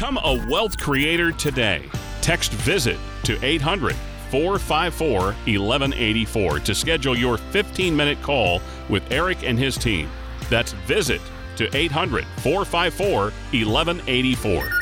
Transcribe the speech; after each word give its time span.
Become 0.00 0.18
a 0.24 0.46
wealth 0.48 0.78
creator 0.78 1.30
today. 1.30 1.84
Text 2.22 2.52
VISIT 2.52 2.96
to 3.24 3.38
800 3.44 3.94
454 4.30 5.20
1184 5.20 6.60
to 6.60 6.74
schedule 6.74 7.14
your 7.14 7.36
15 7.36 7.94
minute 7.94 8.22
call 8.22 8.62
with 8.88 9.02
Eric 9.12 9.42
and 9.42 9.58
his 9.58 9.76
team. 9.76 10.08
That's 10.48 10.72
VISIT 10.72 11.20
to 11.56 11.76
800 11.76 12.24
454 12.38 13.24
1184. 13.24 14.79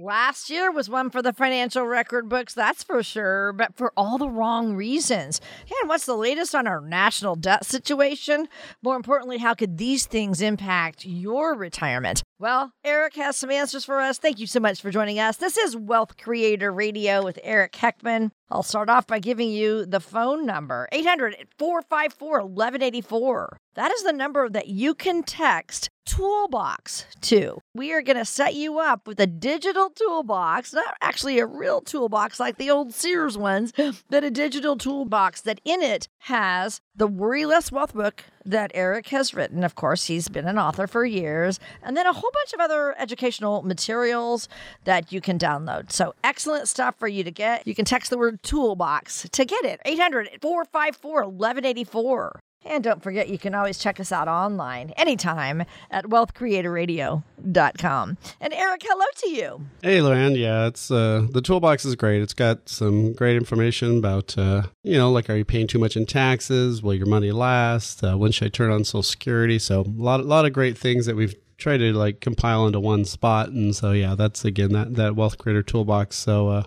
Last 0.00 0.48
year 0.48 0.70
was 0.70 0.88
one 0.88 1.10
for 1.10 1.22
the 1.22 1.32
financial 1.32 1.84
record 1.84 2.28
books, 2.28 2.54
that's 2.54 2.84
for 2.84 3.02
sure, 3.02 3.52
but 3.52 3.76
for 3.76 3.92
all 3.96 4.16
the 4.16 4.30
wrong 4.30 4.76
reasons. 4.76 5.40
And 5.80 5.88
what's 5.88 6.06
the 6.06 6.14
latest 6.14 6.54
on 6.54 6.68
our 6.68 6.80
national 6.80 7.34
debt 7.34 7.66
situation? 7.66 8.46
More 8.80 8.94
importantly, 8.94 9.38
how 9.38 9.54
could 9.54 9.76
these 9.76 10.06
things 10.06 10.40
impact 10.40 11.04
your 11.04 11.56
retirement? 11.56 12.22
Well, 12.38 12.70
Eric 12.84 13.16
has 13.16 13.36
some 13.36 13.50
answers 13.50 13.84
for 13.84 14.00
us. 14.00 14.18
Thank 14.18 14.38
you 14.38 14.46
so 14.46 14.60
much 14.60 14.80
for 14.80 14.92
joining 14.92 15.18
us. 15.18 15.38
This 15.38 15.56
is 15.56 15.76
Wealth 15.76 16.16
Creator 16.16 16.70
Radio 16.70 17.24
with 17.24 17.40
Eric 17.42 17.72
Heckman. 17.72 18.30
I'll 18.50 18.62
start 18.62 18.88
off 18.88 19.08
by 19.08 19.18
giving 19.18 19.50
you 19.50 19.84
the 19.84 19.98
phone 19.98 20.46
number 20.46 20.88
800 20.92 21.48
454 21.58 22.46
1184. 22.46 23.58
That 23.78 23.92
is 23.92 24.02
the 24.02 24.12
number 24.12 24.48
that 24.48 24.66
you 24.66 24.92
can 24.92 25.22
text 25.22 25.88
toolbox 26.04 27.06
to. 27.20 27.60
We 27.76 27.92
are 27.92 28.02
going 28.02 28.16
to 28.16 28.24
set 28.24 28.54
you 28.54 28.80
up 28.80 29.06
with 29.06 29.20
a 29.20 29.26
digital 29.28 29.90
toolbox, 29.90 30.72
not 30.72 30.96
actually 31.00 31.38
a 31.38 31.46
real 31.46 31.80
toolbox 31.80 32.40
like 32.40 32.56
the 32.56 32.70
old 32.70 32.92
Sears 32.92 33.38
ones, 33.38 33.72
but 34.10 34.24
a 34.24 34.32
digital 34.32 34.76
toolbox 34.76 35.42
that 35.42 35.60
in 35.64 35.80
it 35.80 36.08
has 36.22 36.80
the 36.96 37.06
Worry 37.06 37.46
Less 37.46 37.70
Wealth 37.70 37.94
book 37.94 38.24
that 38.44 38.72
Eric 38.74 39.06
has 39.10 39.32
written. 39.32 39.62
Of 39.62 39.76
course, 39.76 40.06
he's 40.06 40.28
been 40.28 40.48
an 40.48 40.58
author 40.58 40.88
for 40.88 41.04
years, 41.04 41.60
and 41.80 41.96
then 41.96 42.04
a 42.04 42.12
whole 42.12 42.32
bunch 42.34 42.52
of 42.52 42.58
other 42.58 42.96
educational 42.98 43.62
materials 43.62 44.48
that 44.86 45.12
you 45.12 45.20
can 45.20 45.38
download. 45.38 45.92
So, 45.92 46.16
excellent 46.24 46.66
stuff 46.66 46.96
for 46.98 47.06
you 47.06 47.22
to 47.22 47.30
get. 47.30 47.64
You 47.64 47.76
can 47.76 47.84
text 47.84 48.10
the 48.10 48.18
word 48.18 48.42
toolbox 48.42 49.28
to 49.30 49.44
get 49.44 49.64
it 49.64 49.80
800 49.84 50.38
454 50.42 51.26
1184. 51.26 52.40
And 52.64 52.84
don't 52.84 53.02
forget, 53.02 53.28
you 53.28 53.38
can 53.38 53.54
always 53.54 53.78
check 53.78 54.00
us 54.00 54.12
out 54.12 54.28
online 54.28 54.92
anytime 54.96 55.64
at 55.90 56.06
wealthcreatorradio.com. 56.06 58.18
And 58.40 58.52
Eric, 58.52 58.80
hello 58.84 59.04
to 59.16 59.30
you. 59.30 59.60
Hey, 59.82 59.98
Luann. 59.98 60.36
Yeah, 60.36 60.66
it's 60.66 60.90
uh, 60.90 61.26
the 61.30 61.40
toolbox 61.40 61.84
is 61.84 61.94
great. 61.94 62.20
It's 62.20 62.34
got 62.34 62.68
some 62.68 63.12
great 63.12 63.36
information 63.36 63.98
about, 63.98 64.36
uh, 64.36 64.62
you 64.82 64.98
know, 64.98 65.10
like 65.10 65.30
are 65.30 65.36
you 65.36 65.44
paying 65.44 65.68
too 65.68 65.78
much 65.78 65.96
in 65.96 66.04
taxes? 66.04 66.82
Will 66.82 66.94
your 66.94 67.06
money 67.06 67.30
last? 67.30 68.02
Uh, 68.02 68.18
when 68.18 68.32
should 68.32 68.46
I 68.46 68.50
turn 68.50 68.70
on 68.70 68.84
Social 68.84 69.02
Security? 69.02 69.58
So 69.58 69.82
a 69.82 69.82
lot, 69.82 70.20
a 70.20 70.24
lot 70.24 70.44
of 70.44 70.52
great 70.52 70.76
things 70.76 71.06
that 71.06 71.16
we've 71.16 71.34
try 71.58 71.76
to 71.76 71.92
like 71.92 72.20
compile 72.20 72.66
into 72.66 72.80
one 72.80 73.04
spot 73.04 73.48
and 73.48 73.74
so 73.74 73.90
yeah 73.90 74.14
that's 74.14 74.44
again 74.44 74.72
that 74.72 74.94
that 74.94 75.16
wealth 75.16 75.38
creator 75.38 75.62
toolbox. 75.62 76.16
So 76.16 76.48
uh, 76.48 76.62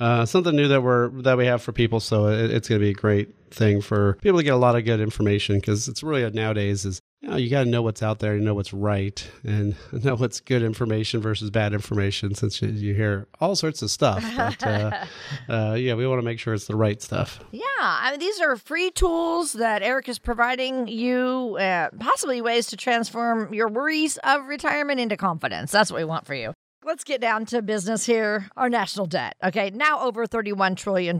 uh, 0.00 0.26
something 0.26 0.54
new 0.54 0.68
that 0.68 0.82
we're 0.82 1.08
that 1.22 1.38
we 1.38 1.46
have 1.46 1.62
for 1.62 1.72
people 1.72 2.00
so 2.00 2.26
it, 2.26 2.50
it's 2.50 2.68
going 2.68 2.80
to 2.80 2.84
be 2.84 2.90
a 2.90 2.94
great 2.94 3.34
thing 3.50 3.80
for 3.80 4.14
people 4.22 4.38
to 4.38 4.44
get 4.44 4.54
a 4.54 4.56
lot 4.56 4.76
of 4.76 4.84
good 4.84 5.00
information 5.00 5.56
because 5.56 5.88
it's 5.88 6.02
really 6.02 6.24
a, 6.24 6.30
nowadays 6.30 6.84
is 6.84 7.00
you, 7.22 7.30
know, 7.30 7.36
you 7.36 7.48
got 7.48 7.64
to 7.64 7.70
know 7.70 7.82
what's 7.82 8.02
out 8.02 8.18
there, 8.18 8.34
you 8.34 8.42
know 8.42 8.54
what's 8.54 8.72
right, 8.72 9.26
and 9.44 9.76
know 9.92 10.16
what's 10.16 10.40
good 10.40 10.62
information 10.62 11.20
versus 11.20 11.50
bad 11.50 11.72
information. 11.72 12.34
Since 12.34 12.60
you, 12.60 12.68
you 12.68 12.94
hear 12.94 13.28
all 13.40 13.54
sorts 13.54 13.80
of 13.82 13.90
stuff, 13.90 14.24
but 14.36 14.66
uh, 14.66 15.04
uh, 15.48 15.74
yeah, 15.74 15.94
we 15.94 16.06
want 16.06 16.18
to 16.18 16.24
make 16.24 16.38
sure 16.38 16.52
it's 16.52 16.66
the 16.66 16.76
right 16.76 17.00
stuff. 17.00 17.40
Yeah, 17.52 17.62
I 17.78 18.10
mean, 18.10 18.20
these 18.20 18.40
are 18.40 18.56
free 18.56 18.90
tools 18.90 19.52
that 19.54 19.82
Eric 19.82 20.08
is 20.08 20.18
providing 20.18 20.88
you, 20.88 21.56
uh, 21.60 21.90
possibly 22.00 22.40
ways 22.42 22.66
to 22.68 22.76
transform 22.76 23.54
your 23.54 23.68
worries 23.68 24.18
of 24.18 24.46
retirement 24.46 24.98
into 24.98 25.16
confidence. 25.16 25.70
That's 25.70 25.90
what 25.90 25.98
we 25.98 26.04
want 26.04 26.26
for 26.26 26.34
you. 26.34 26.54
Let's 26.84 27.04
get 27.04 27.20
down 27.20 27.46
to 27.46 27.62
business 27.62 28.04
here. 28.04 28.48
Our 28.56 28.68
national 28.68 29.06
debt. 29.06 29.36
Okay, 29.40 29.70
now 29.70 30.00
over 30.00 30.26
$31 30.26 30.76
trillion. 30.76 31.16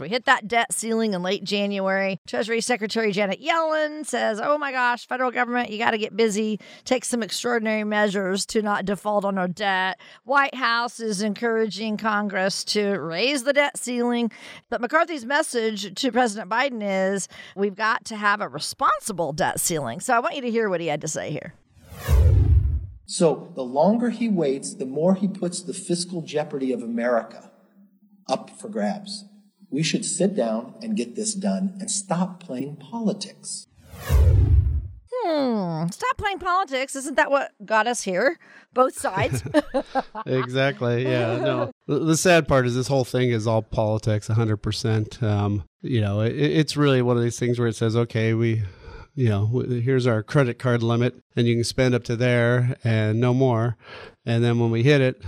We 0.00 0.08
hit 0.08 0.26
that 0.26 0.46
debt 0.46 0.72
ceiling 0.72 1.14
in 1.14 1.22
late 1.24 1.42
January. 1.42 2.20
Treasury 2.28 2.60
Secretary 2.60 3.10
Janet 3.10 3.42
Yellen 3.42 4.06
says, 4.06 4.40
oh 4.40 4.56
my 4.56 4.70
gosh, 4.70 5.08
federal 5.08 5.32
government, 5.32 5.70
you 5.70 5.78
got 5.78 5.90
to 5.90 5.98
get 5.98 6.16
busy, 6.16 6.60
take 6.84 7.04
some 7.04 7.24
extraordinary 7.24 7.82
measures 7.82 8.46
to 8.46 8.62
not 8.62 8.84
default 8.84 9.24
on 9.24 9.36
our 9.36 9.48
debt. 9.48 9.98
White 10.22 10.54
House 10.54 11.00
is 11.00 11.22
encouraging 11.22 11.96
Congress 11.96 12.62
to 12.66 12.90
raise 12.90 13.42
the 13.42 13.52
debt 13.52 13.76
ceiling. 13.78 14.30
But 14.68 14.80
McCarthy's 14.80 15.26
message 15.26 15.92
to 15.92 16.12
President 16.12 16.48
Biden 16.48 16.82
is 16.82 17.26
we've 17.56 17.74
got 17.74 18.04
to 18.04 18.16
have 18.16 18.40
a 18.40 18.46
responsible 18.46 19.32
debt 19.32 19.58
ceiling. 19.58 19.98
So 19.98 20.14
I 20.14 20.20
want 20.20 20.36
you 20.36 20.42
to 20.42 20.50
hear 20.52 20.70
what 20.70 20.80
he 20.80 20.86
had 20.86 21.00
to 21.00 21.08
say 21.08 21.32
here. 21.32 21.54
So 23.10 23.50
the 23.56 23.64
longer 23.64 24.10
he 24.10 24.28
waits, 24.28 24.72
the 24.72 24.86
more 24.86 25.16
he 25.16 25.26
puts 25.26 25.62
the 25.62 25.74
fiscal 25.74 26.22
jeopardy 26.22 26.70
of 26.70 26.80
America 26.80 27.50
up 28.28 28.50
for 28.50 28.68
grabs. 28.68 29.24
We 29.68 29.82
should 29.82 30.04
sit 30.04 30.36
down 30.36 30.74
and 30.80 30.96
get 30.96 31.16
this 31.16 31.34
done 31.34 31.76
and 31.80 31.90
stop 31.90 32.38
playing 32.38 32.76
politics. 32.76 33.66
Hmm. 35.12 35.88
Stop 35.88 36.18
playing 36.18 36.38
politics. 36.38 36.94
Isn't 36.94 37.16
that 37.16 37.32
what 37.32 37.50
got 37.64 37.88
us 37.88 38.04
here? 38.04 38.38
Both 38.74 38.96
sides. 38.96 39.42
exactly. 40.26 41.02
Yeah. 41.02 41.38
No. 41.38 41.72
The 41.88 42.16
sad 42.16 42.46
part 42.46 42.64
is 42.64 42.76
this 42.76 42.86
whole 42.86 43.04
thing 43.04 43.30
is 43.30 43.44
all 43.44 43.62
politics, 43.62 44.28
100%. 44.28 45.20
Um, 45.20 45.64
you 45.82 46.00
know, 46.00 46.20
it, 46.20 46.36
it's 46.36 46.76
really 46.76 47.02
one 47.02 47.16
of 47.16 47.24
these 47.24 47.40
things 47.40 47.58
where 47.58 47.66
it 47.66 47.74
says, 47.74 47.96
okay, 47.96 48.34
we 48.34 48.62
you 49.14 49.28
know, 49.28 49.46
here's 49.46 50.06
our 50.06 50.22
credit 50.22 50.58
card 50.58 50.82
limit, 50.82 51.22
and 51.36 51.46
you 51.46 51.56
can 51.56 51.64
spend 51.64 51.94
up 51.94 52.04
to 52.04 52.16
there 52.16 52.76
and 52.84 53.20
no 53.20 53.34
more. 53.34 53.76
And 54.24 54.42
then 54.44 54.58
when 54.58 54.70
we 54.70 54.82
hit 54.82 55.00
it, 55.00 55.22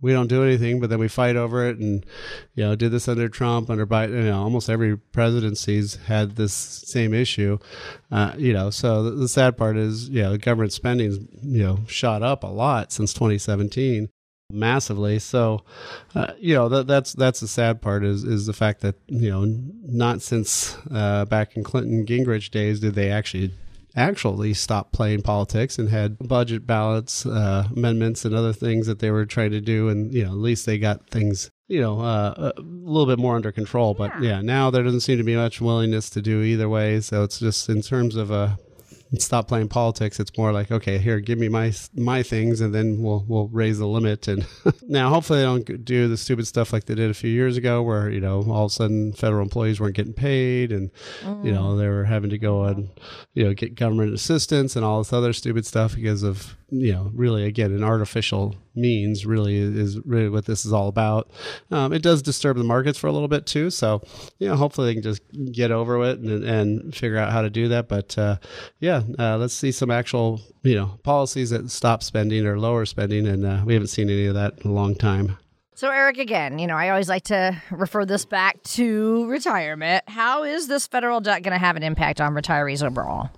we 0.00 0.12
don't 0.12 0.28
do 0.28 0.44
anything, 0.44 0.78
but 0.80 0.90
then 0.90 1.00
we 1.00 1.08
fight 1.08 1.34
over 1.34 1.66
it, 1.66 1.78
and 1.78 2.06
you 2.54 2.64
know, 2.64 2.76
did 2.76 2.92
this 2.92 3.08
under 3.08 3.28
Trump, 3.28 3.68
under 3.68 3.86
Biden. 3.86 4.10
You 4.10 4.30
know, 4.30 4.42
almost 4.42 4.70
every 4.70 4.96
presidency's 4.96 5.96
had 6.06 6.36
this 6.36 6.52
same 6.52 7.12
issue. 7.12 7.58
Uh, 8.10 8.32
you 8.38 8.52
know, 8.52 8.70
so 8.70 9.02
the, 9.02 9.10
the 9.10 9.28
sad 9.28 9.56
part 9.56 9.76
is, 9.76 10.08
you 10.08 10.22
know, 10.22 10.36
government 10.36 10.72
spending's 10.72 11.18
you 11.42 11.64
know 11.64 11.80
shot 11.88 12.22
up 12.22 12.44
a 12.44 12.48
lot 12.48 12.92
since 12.92 13.12
2017 13.12 14.08
massively. 14.50 15.18
So, 15.18 15.64
uh, 16.14 16.32
you 16.38 16.54
know, 16.54 16.68
that, 16.68 16.86
that's 16.86 17.12
that's 17.12 17.40
the 17.40 17.48
sad 17.48 17.82
part 17.82 18.04
is 18.04 18.24
is 18.24 18.46
the 18.46 18.52
fact 18.52 18.80
that 18.80 18.96
you 19.06 19.30
know 19.30 19.44
not 19.82 20.22
since 20.22 20.76
uh, 20.90 21.24
back 21.26 21.56
in 21.56 21.64
Clinton 21.64 22.06
Gingrich 22.06 22.50
days 22.50 22.80
did 22.80 22.94
they 22.94 23.10
actually 23.10 23.52
actually 23.96 24.54
stop 24.54 24.92
playing 24.92 25.22
politics 25.22 25.78
and 25.78 25.88
had 25.88 26.18
budget 26.18 26.66
ballots, 26.66 27.26
uh, 27.26 27.68
amendments, 27.74 28.24
and 28.24 28.34
other 28.34 28.52
things 28.52 28.86
that 28.86 29.00
they 29.00 29.10
were 29.10 29.26
trying 29.26 29.50
to 29.50 29.60
do, 29.60 29.88
and 29.88 30.12
you 30.14 30.24
know, 30.24 30.30
at 30.30 30.38
least 30.38 30.66
they 30.66 30.78
got 30.78 31.08
things. 31.10 31.50
You 31.70 31.82
know, 31.82 32.00
uh, 32.00 32.52
a 32.56 32.60
little 32.62 33.04
bit 33.04 33.18
more 33.18 33.36
under 33.36 33.52
control, 33.52 33.92
but 33.92 34.22
yeah. 34.22 34.30
yeah, 34.30 34.40
now 34.40 34.70
there 34.70 34.82
doesn't 34.82 35.00
seem 35.00 35.18
to 35.18 35.24
be 35.24 35.36
much 35.36 35.60
willingness 35.60 36.08
to 36.10 36.22
do 36.22 36.40
either 36.40 36.66
way. 36.66 36.98
So 37.02 37.24
it's 37.24 37.38
just 37.38 37.68
in 37.68 37.82
terms 37.82 38.16
of 38.16 38.30
a 38.30 38.58
stop 39.16 39.48
playing 39.48 39.68
politics. 39.68 40.20
It's 40.20 40.36
more 40.36 40.52
like, 40.52 40.70
okay, 40.70 40.98
here, 40.98 41.20
give 41.20 41.38
me 41.38 41.48
my 41.48 41.72
my 41.94 42.22
things, 42.22 42.60
and 42.60 42.74
then 42.74 43.02
we'll 43.02 43.24
we'll 43.26 43.48
raise 43.48 43.78
the 43.78 43.86
limit. 43.86 44.28
And 44.28 44.46
now, 44.82 45.08
hopefully, 45.08 45.40
they 45.40 45.44
don't 45.44 45.84
do 45.84 46.08
the 46.08 46.16
stupid 46.16 46.46
stuff 46.46 46.72
like 46.72 46.84
they 46.84 46.94
did 46.94 47.10
a 47.10 47.14
few 47.14 47.30
years 47.30 47.56
ago, 47.56 47.82
where 47.82 48.10
you 48.10 48.20
know 48.20 48.44
all 48.48 48.66
of 48.66 48.70
a 48.70 48.74
sudden 48.74 49.12
federal 49.12 49.42
employees 49.42 49.80
weren't 49.80 49.96
getting 49.96 50.12
paid, 50.12 50.72
and 50.72 50.90
mm. 51.22 51.44
you 51.44 51.52
know 51.52 51.76
they 51.76 51.88
were 51.88 52.04
having 52.04 52.30
to 52.30 52.38
go 52.38 52.64
and 52.64 52.90
you 53.34 53.44
know 53.44 53.54
get 53.54 53.74
government 53.74 54.12
assistance 54.12 54.76
and 54.76 54.84
all 54.84 54.98
this 54.98 55.12
other 55.12 55.32
stupid 55.32 55.66
stuff 55.66 55.94
because 55.94 56.22
of 56.22 56.56
you 56.70 56.92
know, 56.92 57.10
really 57.14 57.44
again, 57.44 57.72
an 57.72 57.82
artificial 57.82 58.54
means 58.74 59.24
really 59.24 59.56
is 59.56 59.98
really 60.04 60.28
what 60.28 60.46
this 60.46 60.64
is 60.64 60.72
all 60.72 60.88
about. 60.88 61.30
Um, 61.70 61.92
it 61.92 62.02
does 62.02 62.22
disturb 62.22 62.56
the 62.56 62.64
markets 62.64 62.98
for 62.98 63.06
a 63.06 63.12
little 63.12 63.28
bit 63.28 63.46
too. 63.46 63.70
So, 63.70 64.02
you 64.38 64.48
know, 64.48 64.56
hopefully 64.56 64.88
they 64.88 64.94
can 64.94 65.02
just 65.02 65.22
get 65.52 65.70
over 65.70 66.04
it 66.04 66.18
and, 66.18 66.44
and 66.44 66.94
figure 66.94 67.18
out 67.18 67.32
how 67.32 67.42
to 67.42 67.50
do 67.50 67.68
that. 67.68 67.88
But 67.88 68.16
uh, 68.18 68.36
yeah, 68.80 69.02
uh, 69.18 69.38
let's 69.38 69.54
see 69.54 69.72
some 69.72 69.90
actual, 69.90 70.40
you 70.62 70.74
know, 70.74 70.98
policies 71.02 71.50
that 71.50 71.70
stop 71.70 72.02
spending 72.02 72.46
or 72.46 72.58
lower 72.58 72.84
spending. 72.86 73.26
And 73.26 73.44
uh, 73.44 73.62
we 73.64 73.74
haven't 73.74 73.88
seen 73.88 74.10
any 74.10 74.26
of 74.26 74.34
that 74.34 74.58
in 74.62 74.70
a 74.70 74.74
long 74.74 74.94
time. 74.94 75.38
So, 75.74 75.90
Eric, 75.90 76.18
again, 76.18 76.58
you 76.58 76.66
know, 76.66 76.74
I 76.74 76.88
always 76.90 77.08
like 77.08 77.22
to 77.24 77.56
refer 77.70 78.04
this 78.04 78.24
back 78.24 78.60
to 78.64 79.26
retirement. 79.26 80.02
How 80.08 80.42
is 80.42 80.66
this 80.66 80.88
federal 80.88 81.20
debt 81.20 81.44
going 81.44 81.52
to 81.52 81.58
have 81.58 81.76
an 81.76 81.84
impact 81.84 82.20
on 82.20 82.34
retirees 82.34 82.84
overall? 82.84 83.30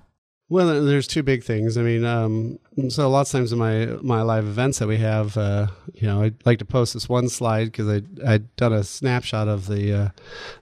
Well, 0.50 0.84
there's 0.84 1.06
two 1.06 1.22
big 1.22 1.44
things. 1.44 1.78
I 1.78 1.82
mean, 1.82 2.04
um, 2.04 2.58
so 2.88 3.08
lots 3.08 3.32
of 3.32 3.38
times 3.38 3.52
in 3.52 3.58
my 3.60 3.86
my 4.02 4.22
live 4.22 4.44
events 4.44 4.80
that 4.80 4.88
we 4.88 4.96
have, 4.96 5.36
uh, 5.36 5.68
you 5.94 6.08
know, 6.08 6.22
I'd 6.22 6.44
like 6.44 6.58
to 6.58 6.64
post 6.64 6.92
this 6.92 7.08
one 7.08 7.28
slide 7.28 7.66
because 7.66 7.88
I 7.88 8.02
I'd 8.26 8.56
done 8.56 8.72
a 8.72 8.82
snapshot 8.82 9.46
of 9.46 9.68
the 9.68 9.94
uh, 9.94 10.08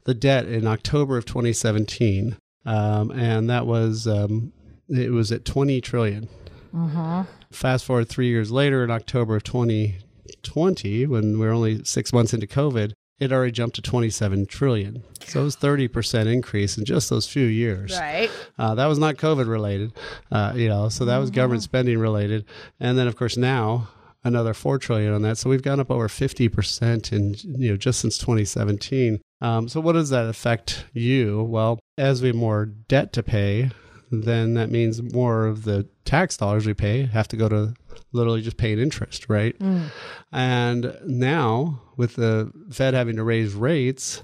the 0.04 0.12
debt 0.12 0.46
in 0.46 0.66
October 0.66 1.16
of 1.16 1.24
2017, 1.24 2.36
um, 2.66 3.10
and 3.12 3.48
that 3.48 3.66
was 3.66 4.06
um, 4.06 4.52
it 4.90 5.10
was 5.10 5.32
at 5.32 5.46
20 5.46 5.80
trillion. 5.80 6.28
Mm-hmm. 6.74 7.22
Fast 7.50 7.86
forward 7.86 8.10
three 8.10 8.28
years 8.28 8.50
later, 8.50 8.84
in 8.84 8.90
October 8.90 9.36
of 9.36 9.44
2020, 9.44 11.06
when 11.06 11.32
we 11.32 11.38
we're 11.38 11.50
only 11.50 11.82
six 11.84 12.12
months 12.12 12.34
into 12.34 12.46
COVID, 12.46 12.92
it 13.20 13.32
already 13.32 13.52
jumped 13.52 13.76
to 13.76 13.82
27 13.82 14.46
trillion. 14.46 15.02
So 15.24 15.40
it 15.40 15.44
was 15.44 15.56
30% 15.56 16.32
increase 16.32 16.78
in 16.78 16.84
just 16.84 17.10
those 17.10 17.26
few 17.26 17.44
years. 17.44 17.98
Right. 17.98 18.30
Uh, 18.58 18.74
that 18.76 18.86
was 18.86 18.98
not 18.98 19.16
COVID 19.16 19.48
related, 19.48 19.92
uh, 20.30 20.52
you 20.54 20.68
know, 20.68 20.88
so 20.88 21.04
that 21.04 21.18
was 21.18 21.30
mm-hmm. 21.30 21.36
government 21.36 21.62
spending 21.62 21.98
related. 21.98 22.44
And 22.78 22.96
then, 22.96 23.08
of 23.08 23.16
course, 23.16 23.36
now 23.36 23.88
another 24.24 24.54
four 24.54 24.78
trillion 24.78 25.12
on 25.12 25.22
that. 25.22 25.38
So 25.38 25.50
we've 25.50 25.62
gone 25.62 25.80
up 25.80 25.90
over 25.90 26.08
fifty 26.08 26.48
percent 26.48 27.12
in 27.12 27.34
you 27.44 27.70
know 27.70 27.76
just 27.76 28.00
since 28.00 28.18
2017. 28.18 29.20
Um, 29.40 29.68
so 29.68 29.80
what 29.80 29.92
does 29.92 30.10
that 30.10 30.26
affect 30.26 30.84
you? 30.92 31.42
Well, 31.42 31.78
as 31.96 32.22
we 32.22 32.28
have 32.28 32.36
more 32.36 32.66
debt 32.66 33.12
to 33.14 33.22
pay, 33.22 33.70
then 34.10 34.54
that 34.54 34.70
means 34.70 35.02
more 35.02 35.46
of 35.46 35.64
the 35.64 35.88
tax 36.04 36.36
dollars 36.36 36.66
we 36.66 36.74
pay 36.74 37.06
have 37.06 37.28
to 37.28 37.36
go 37.36 37.48
to 37.48 37.74
literally 38.12 38.42
just 38.42 38.56
paying 38.56 38.78
interest, 38.78 39.28
right? 39.28 39.58
Mm. 39.58 39.90
And 40.32 40.98
now 41.04 41.82
with 41.96 42.16
the 42.16 42.52
Fed 42.70 42.94
having 42.94 43.16
to 43.16 43.24
raise 43.24 43.54
rates, 43.54 44.22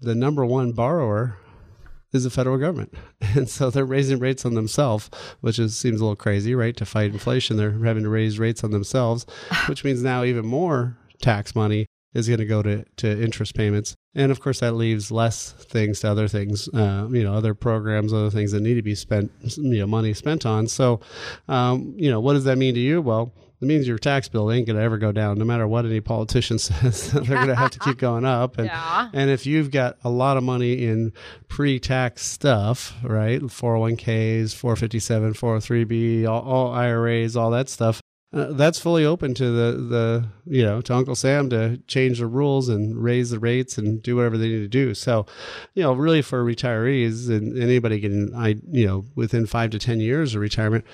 the 0.00 0.14
number 0.14 0.44
one 0.44 0.72
borrower 0.72 1.38
is 2.12 2.24
the 2.24 2.30
federal 2.30 2.58
government. 2.58 2.94
And 3.36 3.48
so 3.48 3.68
they're 3.68 3.84
raising 3.84 4.20
rates 4.20 4.44
on 4.44 4.54
themselves, 4.54 5.10
which 5.40 5.58
is, 5.58 5.76
seems 5.76 6.00
a 6.00 6.04
little 6.04 6.14
crazy, 6.14 6.54
right? 6.54 6.76
To 6.76 6.84
fight 6.84 7.10
inflation, 7.10 7.56
they're 7.56 7.72
having 7.72 8.04
to 8.04 8.08
raise 8.08 8.38
rates 8.38 8.62
on 8.62 8.70
themselves, 8.70 9.26
which 9.66 9.82
means 9.82 10.02
now 10.04 10.22
even 10.22 10.46
more 10.46 10.96
tax 11.20 11.56
money 11.56 11.86
is 12.14 12.28
going 12.28 12.38
to 12.38 12.46
go 12.46 12.62
to, 12.62 12.84
to 12.96 13.22
interest 13.22 13.54
payments. 13.54 13.94
And 14.14 14.30
of 14.30 14.40
course, 14.40 14.60
that 14.60 14.72
leaves 14.72 15.10
less 15.10 15.52
things 15.52 16.00
to 16.00 16.10
other 16.10 16.28
things, 16.28 16.68
uh, 16.68 17.08
you 17.10 17.24
know, 17.24 17.34
other 17.34 17.54
programs, 17.54 18.12
other 18.12 18.30
things 18.30 18.52
that 18.52 18.60
need 18.60 18.74
to 18.74 18.82
be 18.82 18.94
spent, 18.94 19.32
you 19.56 19.80
know, 19.80 19.86
money 19.86 20.14
spent 20.14 20.46
on. 20.46 20.68
So, 20.68 21.00
um, 21.48 21.94
you 21.96 22.10
know, 22.10 22.20
what 22.20 22.34
does 22.34 22.44
that 22.44 22.56
mean 22.56 22.74
to 22.74 22.80
you? 22.80 23.02
Well, 23.02 23.32
it 23.60 23.66
means 23.66 23.88
your 23.88 23.98
tax 23.98 24.28
bill 24.28 24.52
ain't 24.52 24.66
going 24.66 24.76
to 24.76 24.82
ever 24.82 24.98
go 24.98 25.10
down, 25.10 25.38
no 25.38 25.44
matter 25.44 25.66
what 25.66 25.84
any 25.84 26.00
politician 26.00 26.58
says. 26.60 27.10
they're 27.12 27.22
going 27.22 27.48
to 27.48 27.56
have 27.56 27.70
to 27.72 27.78
keep 27.80 27.98
going 27.98 28.24
up. 28.24 28.58
And, 28.58 28.66
yeah. 28.66 29.10
and 29.12 29.30
if 29.30 29.46
you've 29.46 29.70
got 29.70 29.96
a 30.04 30.10
lot 30.10 30.36
of 30.36 30.42
money 30.44 30.84
in 30.84 31.12
pre 31.48 31.80
tax 31.80 32.24
stuff, 32.24 32.94
right? 33.02 33.40
401ks, 33.40 34.54
457, 34.54 35.34
403b, 35.34 36.28
all, 36.28 36.42
all 36.42 36.72
IRAs, 36.72 37.36
all 37.36 37.50
that 37.50 37.68
stuff, 37.68 38.00
uh, 38.34 38.52
that's 38.52 38.80
fully 38.80 39.04
open 39.04 39.32
to 39.32 39.50
the 39.50 39.78
the 39.78 40.28
you 40.44 40.64
know 40.64 40.80
to 40.80 40.92
Uncle 40.92 41.14
Sam 41.14 41.48
to 41.50 41.76
change 41.86 42.18
the 42.18 42.26
rules 42.26 42.68
and 42.68 43.00
raise 43.00 43.30
the 43.30 43.38
rates 43.38 43.78
and 43.78 44.02
do 44.02 44.16
whatever 44.16 44.36
they 44.36 44.48
need 44.48 44.58
to 44.58 44.68
do. 44.68 44.92
So, 44.92 45.24
you 45.74 45.84
know, 45.84 45.92
really 45.92 46.20
for 46.20 46.44
retirees 46.44 47.30
and 47.30 47.56
anybody 47.56 48.00
getting 48.00 48.34
I 48.34 48.56
you 48.70 48.86
know 48.86 49.04
within 49.14 49.46
five 49.46 49.70
to 49.70 49.78
ten 49.78 50.00
years 50.00 50.34
of 50.34 50.40
retirement, 50.40 50.84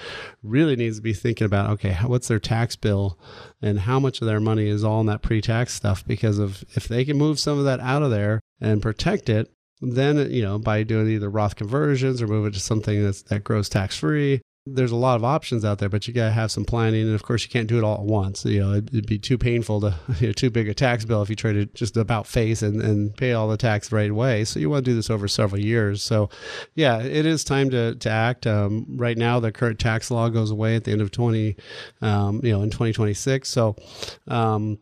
really 0.43 0.77
needs 0.77 0.97
to 0.97 1.03
be 1.03 1.15
thinking 1.15 1.47
about 1.47 1.71
okay, 1.71 1.95
what's 2.05 2.29
their 2.29 2.39
tax 2.39 2.77
bill 2.77 3.19
and 3.63 3.81
how 3.81 3.99
much 3.99 4.21
of 4.21 4.27
their 4.27 4.41
money 4.41 4.69
is 4.69 4.85
all 4.85 5.01
in 5.01 5.07
that 5.07 5.23
pre-tax 5.23 5.73
stuff 5.73 6.07
because 6.07 6.39
of 6.39 6.63
if 6.75 6.89
they 6.89 7.07
can 7.07 7.17
move 7.17 7.39
some 7.39 7.59
of 7.59 7.65
that 7.65 7.81
out 7.81 8.03
of 8.03 8.11
there 8.11 8.41
and 8.61 8.83
protect 8.83 9.31
it 9.31 9.51
then 9.81 10.31
you 10.31 10.43
know 10.43 10.59
by 10.59 10.83
doing 10.83 11.09
either 11.09 11.31
Roth 11.31 11.57
conversions 11.57 12.21
or 12.21 12.27
move 12.27 12.47
it 12.47 12.55
to 12.55 12.61
something 12.61 13.03
that's 13.03 13.23
that 13.23 13.45
grows 13.45 13.69
tax 13.69 13.97
free 13.97 14.43
there's 14.67 14.93
a 14.93 14.97
lot 14.97 15.17
of 15.17 15.25
options 15.25 15.65
out 15.65 15.79
there, 15.79 15.89
but 15.89 16.07
you 16.07 16.13
got 16.13 16.27
to 16.27 16.33
have 16.33 16.51
some 16.51 16.65
planning. 16.65 17.07
And 17.07 17.15
of 17.15 17.23
course, 17.23 17.43
you 17.43 17.49
can't 17.49 17.67
do 17.67 17.79
it 17.79 17.85
all 17.85 17.95
at 17.95 18.05
once. 18.05 18.45
You 18.45 18.61
know, 18.61 18.75
it'd, 18.75 19.07
be 19.07 19.19
too 19.19 19.39
painful 19.39 19.81
to, 19.81 19.95
you 20.21 20.29
know, 20.29 20.33
too 20.33 20.51
big 20.51 20.69
a 20.69 20.75
tax 20.75 21.05
bill 21.05 21.23
if 21.23 21.31
you 21.31 21.37
try 21.37 21.53
to 21.53 21.67
just 21.67 21.97
about 21.97 22.27
face 22.27 22.63
and, 22.63 22.81
and 22.81 23.17
pay 23.17 23.33
all 23.33 23.49
the 23.49 23.57
tax 23.57 23.91
right 23.91 24.11
away. 24.11 24.45
So 24.45 24.61
you 24.61 24.69
want 24.69 24.85
to 24.85 24.91
do 24.91 24.95
this 24.95 25.09
over 25.09 25.29
several 25.29 25.61
years. 25.61 26.03
So, 26.03 26.29
yeah, 26.75 27.01
it 27.01 27.25
is 27.25 27.43
time 27.43 27.71
to, 27.71 27.95
to 27.95 28.11
act. 28.11 28.47
Um, 28.47 28.87
right 28.91 29.17
now, 29.17 29.41
the 29.41 29.51
current 29.51 29.79
tax 29.79 30.11
law 30.11 30.29
goes 30.29 30.51
away 30.51 30.77
at 30.77 30.85
the 30.85 30.93
end 30.93 31.01
of 31.01 31.11
20, 31.11 31.57
um, 32.03 32.41
you 32.45 32.53
know, 32.53 32.63
in 32.63 32.71
2026. 32.71 33.49
So, 33.49 33.77
um, 34.29 34.79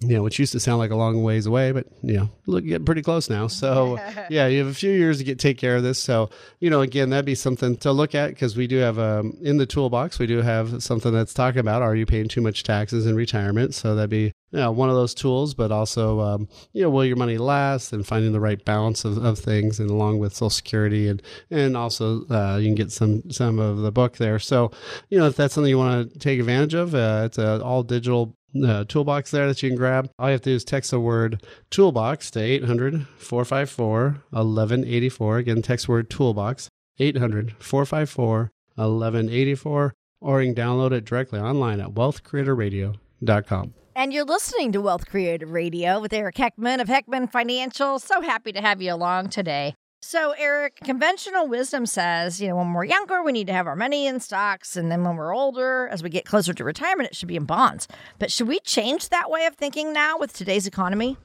you 0.00 0.16
know, 0.16 0.22
which 0.22 0.38
used 0.38 0.52
to 0.52 0.60
sound 0.60 0.78
like 0.78 0.90
a 0.90 0.96
long 0.96 1.22
ways 1.22 1.46
away, 1.46 1.72
but 1.72 1.86
you 2.02 2.14
know, 2.14 2.30
look, 2.46 2.64
getting 2.64 2.84
pretty 2.84 3.02
close 3.02 3.30
now. 3.30 3.46
So 3.46 3.98
yeah, 4.30 4.46
you 4.46 4.58
have 4.58 4.68
a 4.68 4.74
few 4.74 4.90
years 4.90 5.18
to 5.18 5.24
get 5.24 5.38
take 5.38 5.58
care 5.58 5.76
of 5.76 5.82
this. 5.82 5.98
So 5.98 6.30
you 6.60 6.70
know, 6.70 6.80
again, 6.80 7.10
that'd 7.10 7.24
be 7.24 7.34
something 7.34 7.76
to 7.78 7.92
look 7.92 8.14
at 8.14 8.30
because 8.30 8.56
we 8.56 8.66
do 8.66 8.78
have 8.78 8.98
um, 8.98 9.36
in 9.42 9.56
the 9.56 9.66
toolbox 9.66 10.18
we 10.18 10.26
do 10.26 10.42
have 10.42 10.82
something 10.82 11.12
that's 11.12 11.34
talking 11.34 11.60
about 11.60 11.82
are 11.82 11.94
you 11.94 12.06
paying 12.06 12.28
too 12.28 12.40
much 12.40 12.62
taxes 12.62 13.06
in 13.06 13.16
retirement? 13.16 13.74
So 13.74 13.94
that'd 13.94 14.10
be 14.10 14.32
you 14.54 14.60
know, 14.60 14.70
one 14.70 14.88
of 14.88 14.94
those 14.94 15.14
tools, 15.14 15.52
but 15.52 15.72
also 15.72 16.20
um, 16.20 16.48
you 16.72 16.82
know, 16.82 16.90
will 16.90 17.04
your 17.04 17.16
money 17.16 17.38
last 17.38 17.92
and 17.92 18.06
finding 18.06 18.32
the 18.32 18.40
right 18.40 18.64
balance 18.64 19.04
of, 19.04 19.18
of 19.18 19.38
things, 19.38 19.80
and 19.80 19.90
along 19.90 20.18
with 20.18 20.34
Social 20.34 20.50
Security 20.50 21.08
and 21.08 21.22
and 21.50 21.76
also 21.76 22.24
uh, 22.28 22.56
you 22.56 22.66
can 22.66 22.74
get 22.74 22.92
some 22.92 23.30
some 23.30 23.58
of 23.58 23.78
the 23.78 23.90
book 23.90 24.18
there. 24.18 24.38
So 24.38 24.70
you 25.08 25.18
know, 25.18 25.26
if 25.26 25.36
that's 25.36 25.54
something 25.54 25.70
you 25.70 25.78
want 25.78 26.12
to 26.12 26.18
take 26.18 26.38
advantage 26.38 26.74
of, 26.74 26.94
uh, 26.94 27.22
it's 27.26 27.38
a 27.38 27.62
all 27.64 27.82
digital 27.82 28.36
uh, 28.62 28.84
toolbox 28.84 29.30
there 29.30 29.46
that 29.46 29.62
you 29.62 29.70
can 29.70 29.76
grab. 29.76 30.10
All 30.18 30.28
you 30.28 30.32
have 30.32 30.42
to 30.42 30.50
do 30.50 30.56
is 30.56 30.64
text 30.64 30.90
the 30.90 31.00
word 31.00 31.42
toolbox 31.70 32.30
to 32.32 32.40
800 32.40 33.06
454 33.18 34.22
1184. 34.30 35.38
Again, 35.38 35.62
text 35.62 35.88
word 35.88 36.10
toolbox 36.10 36.68
800 36.98 37.54
454 37.58 38.50
1184, 38.76 39.94
or 40.20 40.42
you 40.42 40.54
can 40.54 40.64
download 40.64 40.92
it 40.92 41.04
directly 41.04 41.40
online 41.40 41.80
at 41.80 41.90
wealthcreatorradio.com. 41.90 43.74
And 43.96 44.12
you're 44.12 44.24
listening 44.24 44.72
to 44.72 44.80
Wealth 44.80 45.06
Creator 45.06 45.46
Radio 45.46 46.00
with 46.00 46.12
Eric 46.12 46.34
Heckman 46.34 46.80
of 46.80 46.88
Heckman 46.88 47.30
Financial. 47.30 48.00
So 48.00 48.20
happy 48.20 48.52
to 48.52 48.60
have 48.60 48.82
you 48.82 48.92
along 48.92 49.28
today. 49.28 49.74
So, 50.06 50.34
Eric, 50.36 50.80
conventional 50.84 51.48
wisdom 51.48 51.86
says, 51.86 52.38
you 52.38 52.46
know, 52.46 52.56
when 52.56 52.74
we're 52.74 52.84
younger, 52.84 53.22
we 53.22 53.32
need 53.32 53.46
to 53.46 53.54
have 53.54 53.66
our 53.66 53.74
money 53.74 54.06
in 54.06 54.20
stocks. 54.20 54.76
And 54.76 54.92
then 54.92 55.02
when 55.02 55.16
we're 55.16 55.34
older, 55.34 55.88
as 55.88 56.02
we 56.02 56.10
get 56.10 56.26
closer 56.26 56.52
to 56.52 56.62
retirement, 56.62 57.08
it 57.08 57.16
should 57.16 57.26
be 57.26 57.36
in 57.36 57.46
bonds. 57.46 57.88
But 58.18 58.30
should 58.30 58.46
we 58.46 58.60
change 58.60 59.08
that 59.08 59.30
way 59.30 59.46
of 59.46 59.54
thinking 59.54 59.94
now 59.94 60.18
with 60.18 60.34
today's 60.34 60.66
economy? 60.66 61.16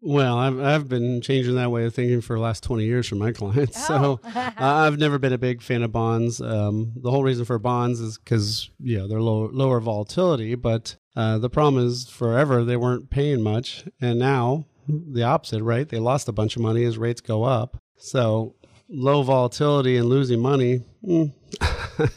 Well, 0.00 0.38
I've, 0.38 0.60
I've 0.60 0.88
been 0.88 1.20
changing 1.20 1.56
that 1.56 1.72
way 1.72 1.84
of 1.84 1.92
thinking 1.96 2.20
for 2.20 2.36
the 2.36 2.40
last 2.40 2.62
20 2.62 2.84
years 2.84 3.08
for 3.08 3.16
my 3.16 3.32
clients. 3.40 3.90
Oh. 3.90 4.20
So 4.24 4.30
uh, 4.38 4.52
I've 4.56 4.98
never 4.98 5.18
been 5.18 5.32
a 5.32 5.38
big 5.38 5.60
fan 5.60 5.82
of 5.82 5.90
bonds. 5.90 6.40
Um, 6.40 6.92
the 6.94 7.10
whole 7.10 7.24
reason 7.24 7.44
for 7.44 7.58
bonds 7.58 7.98
is 7.98 8.18
because, 8.18 8.70
yeah, 8.78 9.06
they're 9.08 9.20
low, 9.20 9.50
lower 9.52 9.80
volatility. 9.80 10.54
But 10.54 10.94
uh, 11.16 11.38
the 11.38 11.50
problem 11.50 11.84
is 11.84 12.08
forever 12.08 12.62
they 12.62 12.76
weren't 12.76 13.10
paying 13.10 13.42
much. 13.42 13.84
And 14.00 14.20
now 14.20 14.66
the 14.86 15.24
opposite, 15.24 15.64
right? 15.64 15.88
They 15.88 15.98
lost 15.98 16.28
a 16.28 16.32
bunch 16.32 16.54
of 16.54 16.62
money 16.62 16.84
as 16.84 16.98
rates 16.98 17.20
go 17.20 17.42
up. 17.42 17.82
So 17.98 18.54
low 18.88 19.22
volatility 19.22 19.96
and 19.96 20.08
losing 20.08 20.40
money, 20.40 20.82
mm, 21.04 21.32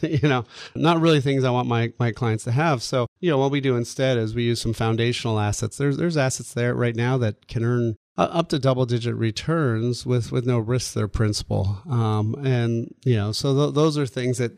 you 0.02 0.28
know, 0.28 0.44
not 0.74 1.00
really 1.00 1.20
things 1.20 1.44
I 1.44 1.50
want 1.50 1.68
my, 1.68 1.92
my 1.98 2.12
clients 2.12 2.44
to 2.44 2.52
have. 2.52 2.82
So, 2.82 3.06
you 3.20 3.30
know, 3.30 3.38
what 3.38 3.50
we 3.50 3.60
do 3.60 3.76
instead 3.76 4.18
is 4.18 4.34
we 4.34 4.44
use 4.44 4.60
some 4.60 4.72
foundational 4.72 5.38
assets. 5.38 5.76
There's, 5.76 5.96
there's 5.96 6.16
assets 6.16 6.54
there 6.54 6.74
right 6.74 6.96
now 6.96 7.18
that 7.18 7.46
can 7.48 7.64
earn 7.64 7.96
up 8.18 8.50
to 8.50 8.58
double 8.58 8.84
digit 8.84 9.14
returns 9.14 10.04
with, 10.04 10.30
with 10.30 10.46
no 10.46 10.58
risk 10.58 10.92
to 10.92 11.00
their 11.00 11.08
principal. 11.08 11.78
Um, 11.88 12.34
and, 12.44 12.94
you 13.04 13.16
know, 13.16 13.32
so 13.32 13.54
th- 13.54 13.74
those 13.74 13.96
are 13.96 14.06
things 14.06 14.38
that, 14.38 14.52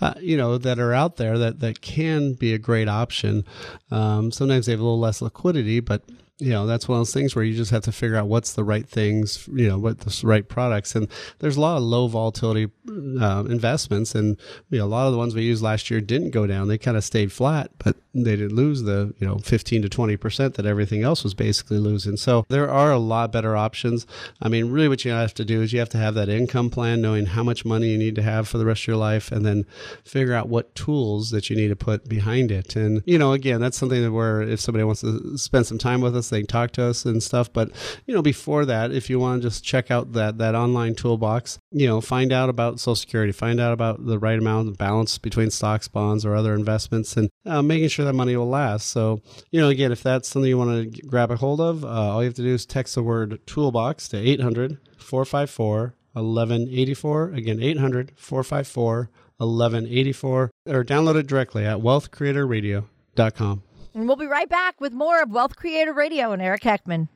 uh, 0.00 0.14
you 0.20 0.36
know, 0.36 0.58
that 0.58 0.78
are 0.78 0.94
out 0.94 1.16
there 1.16 1.36
that, 1.38 1.58
that 1.60 1.80
can 1.80 2.34
be 2.34 2.54
a 2.54 2.58
great 2.58 2.88
option. 2.88 3.44
Um, 3.90 4.30
sometimes 4.30 4.66
they 4.66 4.72
have 4.72 4.80
a 4.80 4.84
little 4.84 5.00
less 5.00 5.20
liquidity, 5.20 5.80
but 5.80 6.02
you 6.38 6.50
know 6.50 6.66
that's 6.66 6.88
one 6.88 6.96
of 6.96 7.00
those 7.00 7.14
things 7.14 7.36
where 7.36 7.44
you 7.44 7.54
just 7.54 7.70
have 7.70 7.84
to 7.84 7.92
figure 7.92 8.16
out 8.16 8.26
what's 8.26 8.54
the 8.54 8.64
right 8.64 8.88
things 8.88 9.48
you 9.52 9.68
know 9.68 9.78
what 9.78 10.00
the 10.00 10.20
right 10.26 10.48
products. 10.48 10.96
And 10.96 11.08
there's 11.38 11.56
a 11.56 11.60
lot 11.60 11.76
of 11.76 11.84
low 11.84 12.08
volatility 12.08 12.72
uh, 12.88 13.44
investments. 13.48 14.16
And 14.16 14.36
you 14.70 14.78
know 14.78 14.84
a 14.84 14.86
lot 14.86 15.06
of 15.06 15.12
the 15.12 15.18
ones 15.18 15.34
we 15.34 15.42
used 15.42 15.62
last 15.62 15.90
year 15.90 16.00
didn't 16.00 16.30
go 16.30 16.46
down. 16.46 16.66
They 16.66 16.78
kind 16.78 16.96
of 16.96 17.04
stayed 17.04 17.32
flat 17.32 17.70
but 17.78 17.96
they 18.14 18.36
didn't 18.36 18.54
lose 18.54 18.82
the 18.82 19.14
you 19.18 19.26
know 19.26 19.38
15 19.38 19.82
to 19.82 19.88
20 19.88 20.16
percent 20.16 20.54
that 20.54 20.66
everything 20.66 21.04
else 21.04 21.22
was 21.22 21.34
basically 21.34 21.78
losing. 21.78 22.16
So 22.16 22.44
there 22.48 22.68
are 22.68 22.90
a 22.90 22.98
lot 22.98 23.30
better 23.30 23.56
options. 23.56 24.04
I 24.42 24.48
mean 24.48 24.72
really 24.72 24.88
what 24.88 25.04
you 25.04 25.12
have 25.12 25.34
to 25.34 25.44
do 25.44 25.62
is 25.62 25.72
you 25.72 25.78
have 25.78 25.88
to 25.90 25.98
have 25.98 26.14
that 26.14 26.28
income 26.28 26.68
plan 26.68 27.00
knowing 27.00 27.26
how 27.26 27.44
much 27.44 27.64
money 27.64 27.90
you 27.90 27.98
need 27.98 28.16
to 28.16 28.22
have 28.22 28.48
for 28.48 28.58
the 28.58 28.66
rest 28.66 28.82
of 28.82 28.88
your 28.88 28.96
life 28.96 29.30
and 29.30 29.46
then 29.46 29.66
figure 30.04 30.34
out 30.34 30.48
what 30.48 30.74
tools 30.74 31.30
that 31.30 31.48
you 31.48 31.54
need 31.54 31.68
to 31.68 31.76
put 31.76 32.08
behind 32.08 32.50
it. 32.50 32.74
And 32.74 33.04
you 33.06 33.18
know 33.18 33.32
again 33.32 33.60
that's 33.60 33.78
something 33.78 34.02
that 34.02 34.10
where 34.10 34.42
if 34.42 34.58
somebody 34.58 34.82
wants 34.82 35.02
to 35.02 35.38
spend 35.38 35.66
some 35.66 35.78
time 35.78 36.00
with 36.00 36.16
us 36.16 36.23
us, 36.24 36.30
they 36.30 36.40
can 36.40 36.46
talk 36.46 36.72
to 36.72 36.84
us 36.84 37.04
and 37.04 37.22
stuff. 37.22 37.52
But 37.52 37.70
you 38.06 38.14
know, 38.14 38.22
before 38.22 38.64
that, 38.64 38.92
if 38.92 39.10
you 39.10 39.18
want 39.18 39.42
to 39.42 39.48
just 39.48 39.64
check 39.64 39.90
out 39.90 40.12
that 40.12 40.38
that 40.38 40.54
online 40.54 40.94
toolbox, 40.94 41.58
you 41.70 41.86
know, 41.86 42.00
find 42.00 42.32
out 42.32 42.48
about 42.48 42.80
Social 42.80 42.96
Security, 42.96 43.32
find 43.32 43.60
out 43.60 43.72
about 43.72 44.04
the 44.04 44.18
right 44.18 44.38
amount 44.38 44.68
of 44.68 44.78
balance 44.78 45.18
between 45.18 45.50
stocks, 45.50 45.88
bonds, 45.88 46.24
or 46.24 46.34
other 46.34 46.54
investments, 46.54 47.16
and 47.16 47.28
uh, 47.46 47.62
making 47.62 47.88
sure 47.88 48.04
that 48.04 48.14
money 48.14 48.36
will 48.36 48.48
last. 48.48 48.88
So 48.88 49.20
you 49.50 49.60
know, 49.60 49.68
again, 49.68 49.92
if 49.92 50.02
that's 50.02 50.28
something 50.28 50.48
you 50.48 50.58
want 50.58 50.94
to 50.94 51.02
grab 51.02 51.30
a 51.30 51.36
hold 51.36 51.60
of, 51.60 51.84
uh, 51.84 51.88
all 51.88 52.22
you 52.22 52.28
have 52.28 52.34
to 52.34 52.42
do 52.42 52.54
is 52.54 52.66
text 52.66 52.94
the 52.94 53.02
word 53.02 53.40
toolbox 53.46 54.08
to 54.08 54.16
800 54.16 54.78
454 54.96 55.94
1184. 56.12 57.30
Again, 57.30 57.60
800 57.60 58.12
454 58.16 59.10
1184, 59.38 60.50
or 60.68 60.84
download 60.84 61.16
it 61.16 61.26
directly 61.26 61.64
at 61.66 61.78
wealthcreatorradio.com. 61.78 63.62
And 63.94 64.08
we'll 64.08 64.16
be 64.16 64.26
right 64.26 64.48
back 64.48 64.80
with 64.80 64.92
more 64.92 65.22
of 65.22 65.30
Wealth 65.30 65.54
Creator 65.54 65.92
Radio 65.92 66.32
and 66.32 66.42
Eric 66.42 66.62
Heckman. 66.62 67.08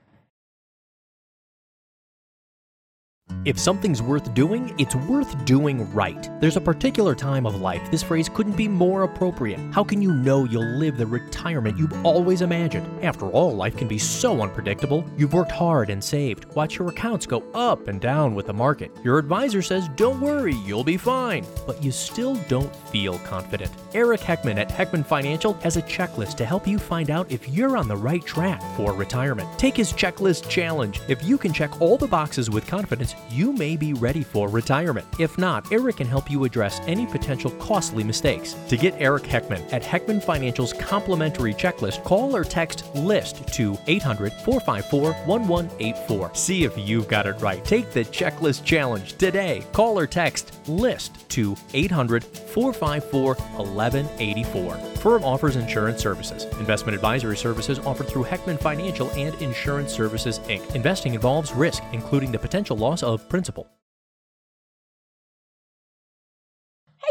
If 3.48 3.58
something's 3.58 4.02
worth 4.02 4.34
doing, 4.34 4.74
it's 4.78 4.94
worth 4.94 5.44
doing 5.46 5.90
right. 5.94 6.28
There's 6.38 6.58
a 6.58 6.60
particular 6.60 7.14
time 7.14 7.46
of 7.46 7.62
life 7.62 7.90
this 7.90 8.02
phrase 8.02 8.28
couldn't 8.28 8.58
be 8.58 8.68
more 8.68 9.04
appropriate. 9.04 9.58
How 9.72 9.82
can 9.82 10.02
you 10.02 10.12
know 10.12 10.44
you'll 10.44 10.76
live 10.76 10.98
the 10.98 11.06
retirement 11.06 11.78
you've 11.78 12.04
always 12.04 12.42
imagined? 12.42 12.86
After 13.02 13.26
all, 13.30 13.56
life 13.56 13.74
can 13.74 13.88
be 13.88 13.96
so 13.96 14.42
unpredictable. 14.42 15.02
You've 15.16 15.32
worked 15.32 15.50
hard 15.50 15.88
and 15.88 16.04
saved. 16.04 16.44
Watch 16.54 16.78
your 16.78 16.88
accounts 16.88 17.24
go 17.24 17.42
up 17.54 17.88
and 17.88 18.02
down 18.02 18.34
with 18.34 18.48
the 18.48 18.52
market. 18.52 18.90
Your 19.02 19.18
advisor 19.18 19.62
says, 19.62 19.88
don't 19.96 20.20
worry, 20.20 20.54
you'll 20.66 20.84
be 20.84 20.98
fine. 20.98 21.46
But 21.66 21.82
you 21.82 21.90
still 21.90 22.34
don't 22.48 22.76
feel 22.90 23.18
confident. 23.20 23.72
Eric 23.94 24.20
Heckman 24.20 24.58
at 24.58 24.68
Heckman 24.68 25.06
Financial 25.06 25.54
has 25.54 25.78
a 25.78 25.82
checklist 25.82 26.36
to 26.36 26.44
help 26.44 26.66
you 26.66 26.78
find 26.78 27.08
out 27.08 27.32
if 27.32 27.48
you're 27.48 27.78
on 27.78 27.88
the 27.88 27.96
right 27.96 28.26
track 28.26 28.60
for 28.76 28.92
retirement. 28.92 29.48
Take 29.58 29.76
his 29.78 29.94
checklist 29.94 30.50
challenge. 30.50 31.00
If 31.08 31.24
you 31.24 31.38
can 31.38 31.54
check 31.54 31.80
all 31.80 31.96
the 31.96 32.06
boxes 32.06 32.50
with 32.50 32.66
confidence, 32.66 33.14
you 33.30 33.52
may 33.52 33.76
be 33.76 33.92
ready 33.92 34.22
for 34.22 34.48
retirement. 34.48 35.06
If 35.18 35.38
not, 35.38 35.70
Eric 35.72 35.96
can 35.96 36.06
help 36.06 36.30
you 36.30 36.44
address 36.44 36.80
any 36.86 37.06
potential 37.06 37.50
costly 37.52 38.04
mistakes. 38.04 38.54
To 38.68 38.76
get 38.76 38.94
Eric 38.98 39.24
Heckman 39.24 39.72
at 39.72 39.82
Heckman 39.82 40.22
Financial's 40.22 40.72
complimentary 40.72 41.54
checklist, 41.54 42.04
call 42.04 42.34
or 42.34 42.44
text 42.44 42.84
LIST 42.94 43.46
to 43.54 43.78
800 43.86 44.32
454 44.32 45.12
1184. 45.26 46.34
See 46.34 46.64
if 46.64 46.76
you've 46.76 47.08
got 47.08 47.26
it 47.26 47.40
right. 47.40 47.64
Take 47.64 47.90
the 47.92 48.04
checklist 48.04 48.64
challenge 48.64 49.14
today. 49.18 49.64
Call 49.72 49.98
or 49.98 50.06
text 50.06 50.58
LIST 50.68 51.28
to 51.30 51.56
800 51.74 52.24
454 52.24 53.34
1184. 53.34 54.74
Firm 54.98 55.22
offers 55.22 55.54
insurance 55.54 56.00
services. 56.00 56.44
Investment 56.58 56.94
advisory 56.94 57.36
services 57.36 57.78
offered 57.80 58.08
through 58.08 58.24
Heckman 58.24 58.60
Financial 58.60 59.08
and 59.12 59.34
Insurance 59.40 59.92
Services 59.92 60.40
Inc. 60.40 60.74
Investing 60.74 61.14
involves 61.14 61.52
risk, 61.52 61.84
including 61.92 62.32
the 62.32 62.38
potential 62.38 62.76
loss 62.76 63.02
of 63.02 63.07
principal. 63.16 63.66
Hey, 63.66 63.77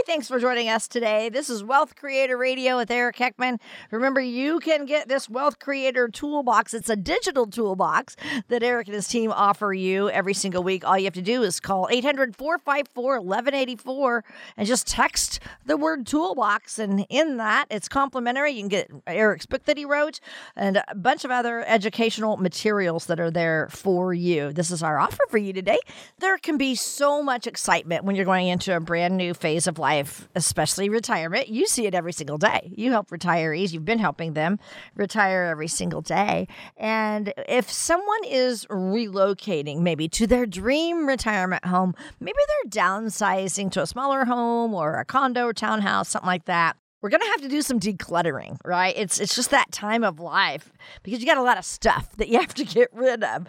thanks 0.07 0.29
for 0.29 0.39
joining 0.39 0.69
us 0.69 0.87
today. 0.87 1.27
This 1.27 1.49
is 1.49 1.65
Wealth 1.65 1.97
Creator 1.97 2.37
Radio 2.37 2.77
with 2.77 2.89
Eric 2.89 3.17
Heckman. 3.17 3.59
Remember, 3.91 4.21
you 4.21 4.61
can 4.61 4.85
get 4.85 5.09
this 5.09 5.29
Wealth 5.29 5.59
Creator 5.59 6.07
toolbox. 6.07 6.73
It's 6.73 6.89
a 6.89 6.95
digital 6.95 7.45
toolbox 7.45 8.15
that 8.47 8.63
Eric 8.63 8.87
and 8.87 8.95
his 8.95 9.09
team 9.09 9.33
offer 9.33 9.73
you 9.73 10.09
every 10.09 10.33
single 10.33 10.63
week. 10.63 10.87
All 10.87 10.97
you 10.97 11.03
have 11.03 11.13
to 11.15 11.21
do 11.21 11.43
is 11.43 11.59
call 11.59 11.89
800 11.91 12.37
454 12.37 13.19
1184 13.19 14.23
and 14.55 14.65
just 14.65 14.87
text 14.87 15.41
the 15.65 15.75
word 15.75 16.07
toolbox. 16.07 16.79
And 16.79 17.05
in 17.09 17.35
that, 17.35 17.65
it's 17.69 17.89
complimentary. 17.89 18.53
You 18.53 18.61
can 18.61 18.69
get 18.69 18.89
Eric's 19.07 19.45
book 19.45 19.65
that 19.65 19.77
he 19.77 19.83
wrote 19.83 20.21
and 20.55 20.81
a 20.87 20.95
bunch 20.95 21.25
of 21.25 21.31
other 21.31 21.65
educational 21.67 22.37
materials 22.37 23.07
that 23.07 23.19
are 23.19 23.29
there 23.29 23.67
for 23.71 24.13
you. 24.13 24.53
This 24.53 24.71
is 24.71 24.81
our 24.81 24.99
offer 24.99 25.25
for 25.29 25.37
you 25.37 25.51
today. 25.51 25.79
There 26.19 26.37
can 26.37 26.57
be 26.57 26.75
so 26.75 27.21
much 27.21 27.45
excitement 27.45 28.05
when 28.05 28.15
you're 28.15 28.23
going 28.23 28.47
into 28.47 28.73
a 28.73 28.79
brand 28.79 29.17
new 29.17 29.33
phase 29.33 29.67
of 29.67 29.77
life, 29.77 29.96
especially 30.35 30.89
retirement. 30.89 31.47
You 31.47 31.67
see 31.67 31.85
it 31.85 31.95
every 31.95 32.13
single 32.13 32.37
day. 32.37 32.71
You 32.75 32.91
help 32.91 33.09
retirees, 33.09 33.71
you've 33.73 33.85
been 33.85 33.99
helping 33.99 34.33
them 34.33 34.59
retire 34.95 35.43
every 35.43 35.67
single 35.67 36.01
day. 36.01 36.47
And 36.75 37.33
if 37.47 37.71
someone 37.71 38.23
is 38.25 38.65
relocating 38.65 39.79
maybe 39.79 40.07
to 40.09 40.27
their 40.27 40.45
dream 40.45 41.07
retirement 41.07 41.65
home, 41.65 41.95
maybe 42.19 42.39
they're 42.47 42.83
downsizing 42.83 43.71
to 43.71 43.81
a 43.81 43.87
smaller 43.87 44.25
home 44.25 44.73
or 44.73 44.99
a 44.99 45.05
condo 45.05 45.45
or 45.45 45.53
townhouse, 45.53 46.09
something 46.09 46.27
like 46.27 46.45
that 46.45 46.77
we're 47.07 47.11
gonna 47.11 47.31
have 47.31 47.41
to 47.41 47.47
do 47.47 47.61
some 47.61 47.79
decluttering, 47.79 48.57
right? 48.65 48.93
It's 48.97 49.17
it's 49.17 49.33
just 49.33 49.51
that 49.51 49.71
time 49.71 50.03
of 50.03 50.19
life 50.19 50.73
because 51.03 51.21
you 51.21 51.25
got 51.25 51.37
a 51.37 51.41
lot 51.41 51.57
of 51.57 51.63
stuff 51.63 52.11
that 52.17 52.27
you 52.27 52.37
have 52.37 52.53
to 52.55 52.65
get 52.65 52.89
rid 52.91 53.23
of. 53.23 53.47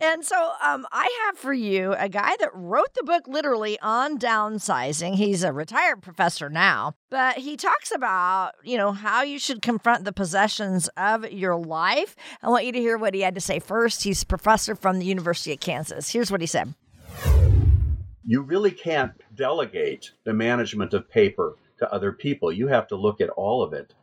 And 0.00 0.24
so 0.24 0.52
um, 0.62 0.86
I 0.90 1.26
have 1.26 1.36
for 1.36 1.52
you 1.52 1.94
a 1.98 2.08
guy 2.08 2.34
that 2.40 2.48
wrote 2.54 2.94
the 2.94 3.02
book 3.02 3.28
literally 3.28 3.78
on 3.80 4.18
downsizing. 4.18 5.16
He's 5.16 5.42
a 5.42 5.52
retired 5.52 6.00
professor 6.00 6.48
now, 6.48 6.94
but 7.10 7.36
he 7.36 7.58
talks 7.58 7.92
about 7.92 8.52
you 8.64 8.78
know 8.78 8.92
how 8.92 9.20
you 9.20 9.38
should 9.38 9.60
confront 9.60 10.06
the 10.06 10.12
possessions 10.12 10.88
of 10.96 11.30
your 11.30 11.56
life. 11.56 12.16
I 12.42 12.48
want 12.48 12.64
you 12.64 12.72
to 12.72 12.78
hear 12.78 12.96
what 12.96 13.12
he 13.12 13.20
had 13.20 13.34
to 13.34 13.40
say 13.42 13.58
first. 13.58 14.04
He's 14.04 14.22
a 14.22 14.26
professor 14.26 14.74
from 14.74 14.98
the 14.98 15.04
University 15.04 15.52
of 15.52 15.60
Kansas. 15.60 16.10
Here's 16.10 16.32
what 16.32 16.40
he 16.40 16.46
said. 16.46 16.72
You 18.24 18.40
really 18.40 18.70
can't 18.70 19.12
delegate 19.34 20.12
the 20.24 20.32
management 20.32 20.94
of 20.94 21.10
paper 21.10 21.56
to 21.84 21.94
other 21.94 22.12
people. 22.12 22.52
You 22.52 22.68
have 22.68 22.86
to 22.88 22.96
look 22.96 23.20
at 23.20 23.30
all 23.30 23.62
of 23.62 23.72
it. 23.72 23.94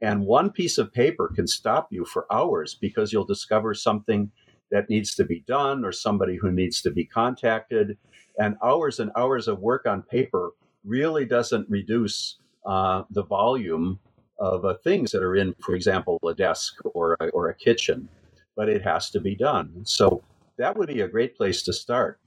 And 0.00 0.26
one 0.26 0.50
piece 0.50 0.78
of 0.78 0.92
paper 0.92 1.30
can 1.34 1.46
stop 1.46 1.88
you 1.90 2.04
for 2.04 2.26
hours 2.30 2.74
because 2.74 3.12
you'll 3.12 3.24
discover 3.24 3.74
something 3.74 4.30
that 4.70 4.90
needs 4.90 5.14
to 5.14 5.24
be 5.24 5.44
done 5.46 5.84
or 5.84 5.92
somebody 5.92 6.36
who 6.36 6.50
needs 6.50 6.82
to 6.82 6.90
be 6.90 7.04
contacted. 7.04 7.96
And 8.38 8.56
hours 8.62 9.00
and 9.00 9.10
hours 9.16 9.48
of 9.48 9.60
work 9.60 9.86
on 9.86 10.02
paper 10.02 10.50
really 10.84 11.24
doesn't 11.24 11.68
reduce 11.70 12.38
uh, 12.66 13.04
the 13.10 13.24
volume 13.24 13.98
of 14.38 14.64
uh, 14.64 14.74
things 14.84 15.12
that 15.12 15.22
are 15.22 15.36
in, 15.36 15.54
for 15.60 15.74
example, 15.74 16.18
a 16.28 16.34
desk 16.34 16.74
or 16.94 17.16
a, 17.20 17.28
or 17.28 17.48
a 17.48 17.54
kitchen, 17.54 18.08
but 18.54 18.68
it 18.68 18.82
has 18.82 19.08
to 19.10 19.20
be 19.20 19.34
done. 19.34 19.82
So 19.84 20.22
that 20.58 20.76
would 20.76 20.88
be 20.88 21.00
a 21.00 21.08
great 21.08 21.36
place 21.36 21.62
to 21.62 21.72
start. 21.72 22.20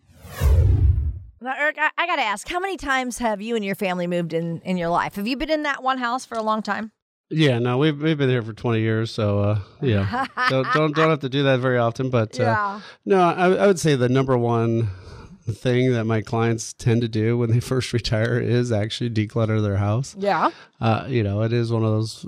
Now, 1.42 1.54
Eric, 1.58 1.78
I, 1.80 1.90
I 1.98 2.06
got 2.08 2.18
to 2.18 2.22
ask, 2.22 2.48
how 2.50 2.60
many 2.60 2.76
times 2.78 3.18
have 3.20 3.42
you 3.42 3.56
and 3.56 3.64
your 3.64 3.76
family 3.76 4.08
moved 4.08 4.34
in 4.34 4.60
in 4.62 4.78
your 4.78 4.90
life? 4.90 5.16
Have 5.16 5.28
you 5.28 5.38
been 5.38 5.50
in 5.50 5.64
that 5.64 5.82
one 5.82 5.98
house 5.98 6.26
for 6.26 6.36
a 6.38 6.42
long 6.44 6.62
time? 6.62 6.92
Yeah, 7.32 7.60
no, 7.60 7.78
we've 7.78 8.02
we've 8.02 8.18
been 8.18 8.30
here 8.30 8.42
for 8.42 8.54
twenty 8.54 8.82
years, 8.82 9.12
so 9.12 9.40
uh, 9.40 9.60
yeah, 9.82 10.26
don't, 10.50 10.68
don't 10.74 10.96
don't 10.96 11.10
have 11.12 11.20
to 11.20 11.30
do 11.30 11.44
that 11.44 11.60
very 11.60 11.78
often. 11.78 12.10
But 12.10 12.40
uh, 12.40 12.44
Yeah. 12.44 12.82
no, 13.06 13.22
I, 13.22 13.52
I 13.52 13.68
would 13.68 13.80
say 13.80 13.96
the 13.96 14.10
number 14.10 14.36
one 14.38 14.90
thing 15.48 15.94
that 15.94 16.06
my 16.06 16.22
clients 16.22 16.74
tend 16.74 17.02
to 17.02 17.08
do 17.08 17.38
when 17.38 17.52
they 17.52 17.60
first 17.72 17.94
retire 17.94 18.40
is 18.40 18.72
actually 18.72 19.12
declutter 19.12 19.62
their 19.62 19.78
house. 19.78 20.16
Yeah. 20.18 20.50
Uh, 20.82 21.06
you 21.08 21.24
know, 21.24 21.42
it 21.44 21.54
is 21.54 21.72
one 21.72 21.84
of 21.84 21.92
those 21.92 22.24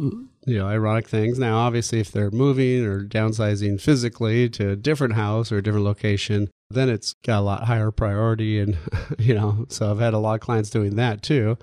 you 0.46 0.58
know 0.60 0.68
ironic 0.68 1.08
things. 1.10 1.40
Now, 1.40 1.58
obviously, 1.58 2.00
if 2.00 2.12
they're 2.12 2.32
moving 2.32 2.86
or 2.86 3.04
downsizing 3.04 3.82
physically 3.82 4.50
to 4.52 4.70
a 4.70 4.76
different 4.76 5.16
house 5.16 5.52
or 5.52 5.58
a 5.58 5.64
different 5.64 5.86
location, 5.86 6.50
then 6.74 6.90
it's 6.90 7.14
got 7.24 7.40
a 7.40 7.42
lot 7.42 7.64
higher 7.64 7.92
priority. 7.92 8.60
And 8.60 8.78
you 9.20 9.34
know, 9.34 9.66
so 9.70 9.92
I've 9.92 10.00
had 10.00 10.14
a 10.14 10.18
lot 10.18 10.36
of 10.36 10.42
clients 10.42 10.70
doing 10.70 10.96
that 10.96 11.22
too. 11.22 11.58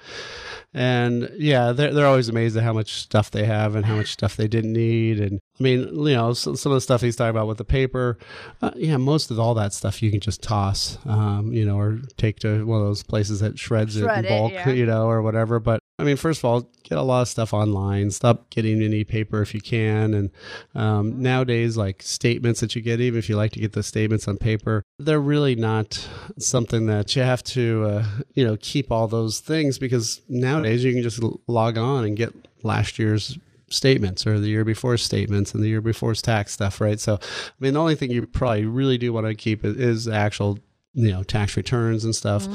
And 0.75 1.31
yeah, 1.37 1.73
they're 1.73 1.93
they're 1.93 2.07
always 2.07 2.29
amazed 2.29 2.57
at 2.57 2.63
how 2.63 2.73
much 2.73 2.93
stuff 2.93 3.31
they 3.31 3.45
have 3.45 3.75
and 3.75 3.87
how 3.87 3.97
much 3.97 4.13
stuff 4.13 4.37
they 4.37 4.49
didn't 4.49 4.73
need. 4.73 5.21
And 5.21 5.41
I 5.59 5.63
mean, 5.63 5.81
you 6.07 6.15
know, 6.15 6.33
so, 6.33 6.55
some 6.55 6.73
of 6.73 6.77
the 6.77 6.81
stuff 6.81 7.01
he's 7.01 7.17
talking 7.17 7.31
about 7.31 7.49
with 7.49 7.59
the 7.59 7.65
paper, 7.65 8.19
uh, 8.63 8.71
yeah, 8.77 8.97
most 8.97 9.31
of 9.31 9.39
all 9.41 9.55
that 9.55 9.73
stuff 9.73 10.03
you 10.03 10.11
can 10.11 10.21
just 10.21 10.43
toss, 10.43 10.99
um, 11.07 11.53
you 11.53 11.65
know, 11.65 11.79
or 11.79 12.01
take 12.17 12.39
to 12.41 12.65
one 12.65 12.81
of 12.81 12.87
those 12.87 13.03
places 13.03 13.41
that 13.41 13.59
shreds 13.59 13.97
Shred 13.97 14.25
it 14.25 14.27
it, 14.27 14.31
in 14.31 14.39
bulk, 14.39 14.53
yeah. 14.53 14.69
you 14.69 14.87
know, 14.87 15.09
or 15.09 15.23
whatever. 15.23 15.59
But 15.59 15.81
I 16.01 16.05
mean, 16.05 16.17
first 16.17 16.41
of 16.41 16.45
all, 16.45 16.71
get 16.85 16.97
a 16.97 17.03
lot 17.03 17.23
of 17.23 17.29
stuff 17.29 17.53
online. 17.53 18.13
Stop 18.13 18.51
getting 18.51 18.83
any 18.83 19.03
paper 19.03 19.43
if 19.43 19.53
you 19.53 19.61
can. 19.61 20.15
And 20.15 20.31
um, 20.77 21.21
nowadays, 21.21 21.77
like 21.77 22.03
statements 22.03 22.61
that 22.61 22.77
you 22.77 22.83
get, 22.83 23.01
even 23.01 23.19
if 23.19 23.29
you 23.29 23.37
like 23.37 23.51
to 23.53 23.61
get 23.61 23.73
the 23.73 23.83
statements 23.83 24.29
on 24.29 24.37
paper, 24.37 24.85
they're 25.01 25.19
really 25.19 25.57
not 25.57 26.09
something 26.39 26.87
that 26.87 27.17
you 27.17 27.23
have 27.23 27.43
to, 27.45 27.85
uh, 27.85 28.05
you 28.35 28.47
know, 28.47 28.57
keep 28.61 28.93
all 28.93 29.09
those 29.09 29.41
things 29.41 29.79
because 29.79 30.21
nowadays 30.29 30.85
you 30.85 30.93
can 30.93 31.03
just 31.03 31.21
log 31.49 31.77
on 31.77 32.05
and 32.05 32.17
get 32.17 32.33
last 32.63 32.99
year's 32.99 33.37
statements 33.71 34.27
or 34.27 34.39
the 34.39 34.49
year 34.49 34.65
before 34.65 34.97
statements 34.97 35.53
and 35.53 35.63
the 35.63 35.69
year 35.69 35.81
before's 35.81 36.23
tax 36.23 36.53
stuff, 36.53 36.81
right? 36.81 37.01
So, 37.01 37.15
I 37.15 37.55
mean, 37.59 37.75
the 37.75 37.81
only 37.81 37.97
thing 37.97 38.11
you 38.11 38.27
probably 38.27 38.65
really 38.65 38.99
do 38.99 39.13
want 39.13 39.27
to 39.27 39.35
keep 39.35 39.65
is, 39.65 39.77
is 39.77 40.09
actual 40.09 40.59
you 40.99 41.13
know 41.13 41.23
tax 41.23 41.57
returns 41.57 42.05
and 42.05 42.15
stuff. 42.15 42.47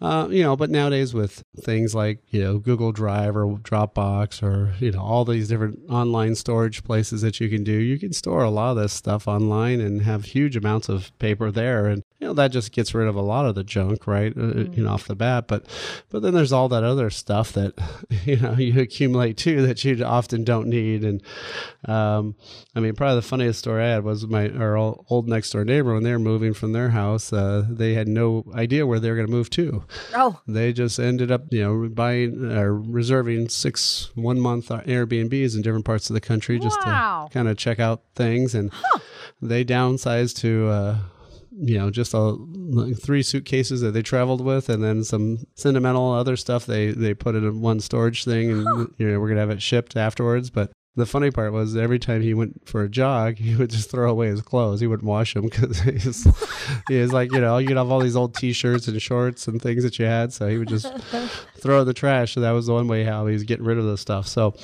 Uh, 0.00 0.26
you 0.30 0.42
know 0.42 0.56
but 0.56 0.70
nowadays 0.70 1.14
with 1.14 1.44
things 1.60 1.94
like 1.94 2.18
you 2.28 2.42
know 2.42 2.58
google 2.58 2.92
drive 2.92 3.36
or 3.36 3.46
dropbox 3.58 4.42
or 4.42 4.74
you 4.80 4.90
know 4.90 5.00
all 5.00 5.24
these 5.24 5.48
different 5.48 5.78
online 5.88 6.34
storage 6.34 6.82
places 6.84 7.22
that 7.22 7.40
you 7.40 7.48
can 7.48 7.62
do 7.62 7.72
you 7.72 7.98
can 7.98 8.12
store 8.12 8.42
a 8.42 8.50
lot 8.50 8.72
of 8.72 8.76
this 8.76 8.92
stuff 8.92 9.28
online 9.28 9.80
and 9.80 10.02
have 10.02 10.24
huge 10.24 10.56
amounts 10.56 10.88
of 10.88 11.16
paper 11.18 11.50
there. 11.50 11.86
And 11.86 12.02
you 12.20 12.26
know 12.28 12.32
that 12.34 12.48
just 12.52 12.72
gets 12.72 12.94
rid 12.94 13.08
of 13.08 13.16
a 13.16 13.20
lot 13.20 13.44
of 13.46 13.54
the 13.54 13.64
junk 13.64 14.06
right 14.06 14.32
uh, 14.36 14.64
you 14.72 14.82
know 14.84 14.90
off 14.90 15.06
the 15.06 15.14
bat. 15.16 15.46
But 15.48 15.64
but 16.10 16.22
then 16.22 16.32
there's 16.34 16.52
all 16.52 16.68
that 16.70 16.84
other 16.84 17.10
stuff 17.10 17.52
that 17.52 17.74
you 18.24 18.36
know 18.36 18.52
you 18.58 18.80
accumulate 18.80 19.36
too 19.36 19.66
that 19.66 19.84
you 19.84 20.02
often 20.04 20.44
don't 20.44 20.68
need. 20.68 21.04
And 21.04 21.22
um, 21.86 22.34
i 22.74 22.80
mean 22.80 22.94
probably 22.94 23.16
the 23.16 23.22
funniest 23.22 23.58
story 23.58 23.82
i 23.84 23.88
had 23.88 24.04
was 24.04 24.26
my 24.26 24.48
our 24.50 24.76
old 24.76 25.28
next 25.28 25.50
door 25.50 25.64
neighbor 25.64 25.92
when 25.94 26.02
they 26.02 26.12
were 26.12 26.18
moving 26.18 26.54
from 26.54 26.72
their 26.72 26.90
house 26.90 27.32
uh, 27.32 27.64
they 27.68 27.94
had 27.94 28.08
no 28.08 28.44
idea 28.54 28.86
where 28.86 28.98
they 29.00 29.10
were 29.10 29.16
going 29.16 29.26
to 29.26 29.32
move 29.32 29.50
to. 29.50 29.84
Oh, 30.14 30.40
they 30.46 30.72
just 30.72 30.98
ended 30.98 31.30
up, 31.30 31.42
you 31.50 31.62
know, 31.62 31.88
buying 31.88 32.50
or 32.52 32.74
reserving 32.74 33.48
six 33.48 34.10
one 34.14 34.40
month 34.40 34.68
Airbnbs 34.68 35.54
in 35.56 35.62
different 35.62 35.84
parts 35.84 36.08
of 36.10 36.14
the 36.14 36.20
country 36.20 36.58
just 36.58 36.78
Wow. 36.86 37.26
to 37.28 37.34
kind 37.34 37.48
of 37.48 37.56
check 37.56 37.80
out 37.80 38.02
things. 38.14 38.54
And 38.54 38.70
they 39.42 39.64
downsized 39.64 40.36
to, 40.38 40.68
uh, 40.68 40.98
you 41.56 41.78
know, 41.78 41.90
just 41.90 42.14
a, 42.14 42.36
three 42.94 43.22
suitcases 43.22 43.80
that 43.80 43.92
they 43.92 44.02
traveled 44.02 44.40
with, 44.40 44.68
and 44.68 44.82
then 44.82 45.04
some 45.04 45.38
sentimental 45.54 46.12
other 46.12 46.36
stuff 46.36 46.66
they 46.66 46.90
they 46.90 47.14
put 47.14 47.34
it 47.34 47.44
in 47.44 47.60
one 47.60 47.80
storage 47.80 48.24
thing, 48.24 48.50
and 48.50 48.88
you 48.98 49.08
know 49.08 49.20
we're 49.20 49.28
gonna 49.28 49.40
have 49.40 49.50
it 49.50 49.62
shipped 49.62 49.96
afterwards. 49.96 50.50
But 50.50 50.72
The 50.96 51.06
funny 51.06 51.30
part 51.32 51.52
was 51.52 51.76
every 51.76 51.98
time 51.98 52.22
he 52.22 52.34
went 52.34 52.68
for 52.68 52.82
a 52.84 52.88
jog, 52.88 53.36
he 53.38 53.56
would 53.56 53.70
just 53.70 53.90
throw 53.90 54.10
away 54.10 54.28
his 54.28 54.40
clothes. 54.42 54.80
He 54.80 54.86
wouldn't 54.86 55.08
wash 55.08 55.34
them 55.34 55.44
because 55.44 55.80
he's, 55.80 56.26
he 56.88 57.00
was 57.00 57.12
like, 57.12 57.32
you 57.32 57.40
know, 57.40 57.58
you'd 57.58 57.76
have 57.76 57.90
all 57.90 58.00
these 58.00 58.14
old 58.16 58.34
T-shirts 58.34 58.86
and 58.86 59.00
shorts 59.02 59.48
and 59.48 59.60
things 59.60 59.82
that 59.82 59.98
you 59.98 60.04
had, 60.04 60.32
so 60.32 60.46
he 60.48 60.56
would 60.58 60.68
just 60.68 60.86
throw 61.56 61.80
in 61.80 61.86
the 61.86 61.94
trash. 61.94 62.34
So 62.34 62.40
that 62.42 62.52
was 62.52 62.66
the 62.66 62.74
one 62.74 62.86
way 62.86 63.02
how 63.04 63.26
he 63.26 63.32
was 63.32 63.42
getting 63.42 63.64
rid 63.64 63.78
of 63.78 63.84
the 63.84 63.98
stuff. 63.98 64.28
So, 64.28 64.54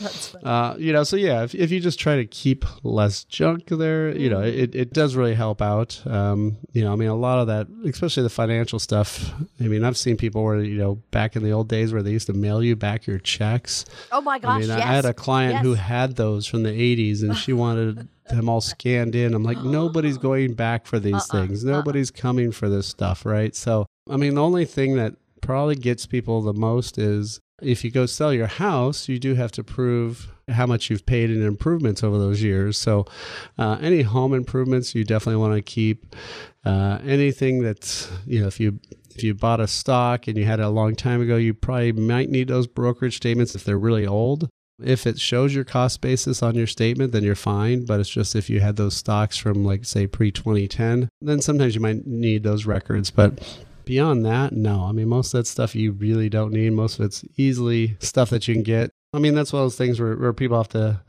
uh, 0.45 0.77
you 0.79 0.93
know, 0.93 1.03
so 1.03 1.17
yeah, 1.17 1.43
if, 1.43 1.55
if 1.55 1.71
you 1.73 1.81
just 1.81 1.99
try 1.99 2.17
to 2.17 2.27
keep 2.27 2.65
less 2.85 3.25
junk 3.25 3.67
there, 3.67 4.17
you 4.17 4.31
know, 4.31 4.41
it, 4.43 4.75
it 4.75 4.93
does 4.93 5.17
really 5.17 5.35
help 5.35 5.61
out. 5.61 6.01
Um, 6.07 6.59
you 6.73 6.85
know, 6.85 6.93
I 6.93 6.97
mean, 6.97 7.09
a 7.09 7.17
lot 7.17 7.41
of 7.41 7.49
that, 7.49 7.67
especially 7.85 8.23
the 8.23 8.31
financial 8.31 8.79
stuff. 8.79 9.33
I 9.61 9.65
mean, 9.65 9.83
I've 9.83 9.97
seen 9.97 10.17
people 10.17 10.45
where 10.45 10.63
you 10.63 10.79
know 10.79 10.97
back 11.11 11.35
in 11.35 11.43
the 11.43 11.51
old 11.51 11.69
days 11.69 11.93
where 11.93 12.03
they 12.03 12.13
used 12.13 12.27
to 12.29 12.33
mail 12.35 12.63
you 12.63 12.77
back 12.77 13.07
your 13.07 13.19
checks. 13.19 13.85
Oh 14.13 14.21
my 14.21 14.39
gosh! 14.39 14.51
I 14.51 14.59
mean, 14.61 14.69
yes. 14.69 14.79
I 14.79 14.83
had 14.83 15.05
a 15.05 15.15
client 15.15 15.55
Yes. 15.55 15.63
who 15.63 15.75
had 15.75 16.17
those 16.21 16.47
from 16.47 16.63
the 16.63 16.71
80s 16.71 17.23
and 17.23 17.35
she 17.35 17.53
wanted 17.55 18.07
them 18.29 18.49
all 18.49 18.61
scanned 18.61 19.15
in. 19.15 19.33
I'm 19.33 19.43
like, 19.43 19.63
nobody's 19.63 20.19
going 20.31 20.53
back 20.53 20.87
for 20.87 20.99
these 20.99 21.15
Uh-uh, 21.15 21.47
things. 21.47 21.65
Nobody's 21.65 22.11
coming 22.11 22.53
for 22.53 22.69
this 22.69 22.87
stuff, 22.87 23.25
right? 23.25 23.57
So, 23.57 23.87
I 24.09 24.17
mean, 24.19 24.35
the 24.35 24.43
only 24.43 24.67
thing 24.67 24.97
that 24.97 25.15
probably 25.41 25.77
gets 25.77 26.05
people 26.05 26.43
the 26.43 26.53
most 26.53 26.99
is 26.99 27.41
if 27.63 27.85
you 27.85 27.91
go 27.91 28.05
sell 28.07 28.33
your 28.33 28.47
house, 28.47 29.09
you 29.09 29.19
do 29.19 29.35
have 29.35 29.53
to 29.53 29.65
prove 29.65 30.29
how 30.49 30.67
much 30.67 30.91
you've 30.91 31.07
paid 31.07 31.31
in 31.31 31.43
improvements 31.43 32.03
over 32.05 32.19
those 32.19 32.43
years. 32.43 32.77
So, 32.77 33.07
uh, 33.59 33.79
any 33.81 34.03
home 34.03 34.35
improvements 34.35 34.95
you 34.95 35.05
definitely 35.05 35.41
want 35.41 35.55
to 35.55 35.63
keep. 35.63 36.15
Uh, 36.65 36.99
anything 37.07 37.63
that's 37.63 38.11
you 38.27 38.41
know, 38.41 38.47
if 38.47 38.61
you 38.61 38.79
if 39.15 39.25
you 39.25 39.35
bought 39.35 39.61
a 39.61 39.67
stock 39.67 40.29
and 40.29 40.37
you 40.37 40.45
had 40.45 40.61
it 40.61 40.67
a 40.67 40.69
long 40.69 40.95
time 40.95 41.21
ago, 41.23 41.37
you 41.37 41.55
probably 41.55 41.93
might 41.93 42.29
need 42.31 42.49
those 42.49 42.67
brokerage 42.67 43.17
statements 43.17 43.55
if 43.55 43.65
they're 43.65 43.79
really 43.79 44.07
old. 44.07 44.49
If 44.83 45.07
it 45.07 45.21
shows 45.21 45.55
your 45.55 45.65
cost 45.65 46.01
basis 46.01 46.43
on 46.43 46.55
your 46.55 46.67
statement, 46.67 47.13
then 47.13 47.23
you're 47.23 47.35
fine. 47.35 47.85
But 47.85 48.01
it's 48.01 48.09
just 48.09 48.37
if 48.37 48.51
you 48.51 48.61
had 48.61 48.77
those 48.77 48.97
stocks 48.97 49.37
from, 49.37 49.65
like, 49.65 49.85
say, 49.85 50.07
pre 50.07 50.31
2010, 50.31 51.09
then 51.21 51.41
sometimes 51.41 51.75
you 51.75 51.81
might 51.81 52.07
need 52.07 52.43
those 52.43 52.67
records. 52.67 53.11
But 53.11 53.59
beyond 53.85 54.25
that, 54.27 54.53
no. 54.53 54.85
I 54.85 54.93
mean, 54.93 55.09
most 55.09 55.35
of 55.35 55.39
that 55.39 55.47
stuff 55.47 55.75
you 55.75 55.93
really 55.93 56.29
don't 56.29 56.53
need. 56.53 56.71
Most 56.71 56.99
of 56.99 57.05
it's 57.05 57.25
easily 57.37 57.97
stuff 58.01 58.31
that 58.31 58.47
you 58.47 58.55
can 58.55 58.63
get. 58.63 58.91
I 59.13 59.19
mean, 59.19 59.35
that's 59.35 59.53
one 59.53 59.63
of 59.63 59.65
those 59.65 59.77
things 59.77 59.99
where, 59.99 60.15
where 60.15 60.33
people 60.33 60.57
have 60.57 60.69
to, 60.69 61.01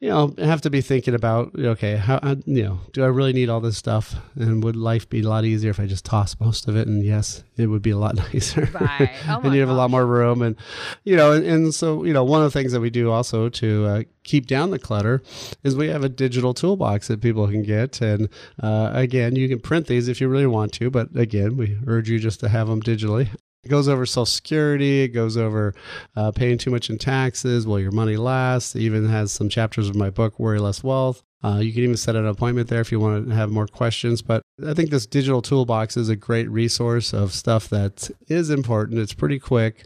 you 0.00 0.08
know, 0.08 0.34
have 0.38 0.62
to 0.62 0.70
be 0.70 0.80
thinking 0.80 1.12
about, 1.12 1.50
okay, 1.54 1.96
how, 1.96 2.18
you 2.46 2.62
know, 2.62 2.80
do 2.94 3.04
I 3.04 3.08
really 3.08 3.34
need 3.34 3.50
all 3.50 3.60
this 3.60 3.76
stuff? 3.76 4.14
And 4.36 4.64
would 4.64 4.74
life 4.74 5.06
be 5.06 5.20
a 5.20 5.28
lot 5.28 5.44
easier 5.44 5.68
if 5.68 5.78
I 5.78 5.84
just 5.84 6.06
tossed 6.06 6.40
most 6.40 6.66
of 6.66 6.76
it? 6.76 6.88
And 6.88 7.04
yes, 7.04 7.44
it 7.58 7.66
would 7.66 7.82
be 7.82 7.90
a 7.90 7.98
lot 7.98 8.14
nicer. 8.32 8.70
Right. 8.72 9.10
Oh 9.28 9.40
and 9.44 9.52
you 9.52 9.60
have 9.60 9.68
a 9.68 9.74
lot 9.74 9.90
more 9.90 10.06
room. 10.06 10.40
And, 10.40 10.56
you 11.04 11.14
know, 11.14 11.32
and, 11.32 11.44
and 11.44 11.74
so, 11.74 12.04
you 12.04 12.14
know, 12.14 12.24
one 12.24 12.42
of 12.42 12.50
the 12.50 12.58
things 12.58 12.72
that 12.72 12.80
we 12.80 12.88
do 12.88 13.10
also 13.10 13.50
to 13.50 13.84
uh, 13.84 14.02
keep 14.22 14.46
down 14.46 14.70
the 14.70 14.78
clutter 14.78 15.22
is 15.62 15.76
we 15.76 15.88
have 15.88 16.04
a 16.04 16.08
digital 16.08 16.54
toolbox 16.54 17.08
that 17.08 17.20
people 17.20 17.46
can 17.48 17.64
get. 17.64 18.00
And 18.00 18.30
uh, 18.62 18.92
again, 18.94 19.36
you 19.36 19.46
can 19.46 19.60
print 19.60 19.88
these 19.88 20.08
if 20.08 20.22
you 20.22 20.28
really 20.28 20.46
want 20.46 20.72
to, 20.74 20.88
but 20.88 21.14
again, 21.14 21.58
we 21.58 21.76
urge 21.86 22.08
you 22.08 22.18
just 22.18 22.40
to 22.40 22.48
have 22.48 22.68
them 22.68 22.80
digitally. 22.80 23.28
It 23.64 23.68
goes 23.68 23.86
over 23.86 24.04
Social 24.06 24.26
Security. 24.26 25.02
It 25.02 25.08
goes 25.08 25.36
over 25.36 25.74
uh, 26.16 26.32
paying 26.32 26.58
too 26.58 26.70
much 26.70 26.90
in 26.90 26.98
taxes. 26.98 27.64
Will 27.64 27.78
your 27.78 27.92
money 27.92 28.16
last? 28.16 28.74
It 28.74 28.80
even 28.80 29.08
has 29.08 29.30
some 29.30 29.48
chapters 29.48 29.88
of 29.88 29.94
my 29.94 30.10
book, 30.10 30.38
Worry 30.40 30.58
Less 30.58 30.82
Wealth. 30.82 31.22
Uh, 31.44 31.58
you 31.58 31.72
can 31.72 31.82
even 31.82 31.96
set 31.96 32.16
an 32.16 32.26
appointment 32.26 32.68
there 32.68 32.80
if 32.80 32.90
you 32.90 32.98
want 32.98 33.28
to 33.28 33.34
have 33.34 33.50
more 33.50 33.68
questions. 33.68 34.20
But 34.20 34.42
I 34.66 34.74
think 34.74 34.90
this 34.90 35.06
digital 35.06 35.42
toolbox 35.42 35.96
is 35.96 36.08
a 36.08 36.16
great 36.16 36.50
resource 36.50 37.12
of 37.12 37.32
stuff 37.32 37.68
that 37.68 38.10
is 38.28 38.50
important. 38.50 38.98
It's 38.98 39.14
pretty 39.14 39.38
quick. 39.38 39.84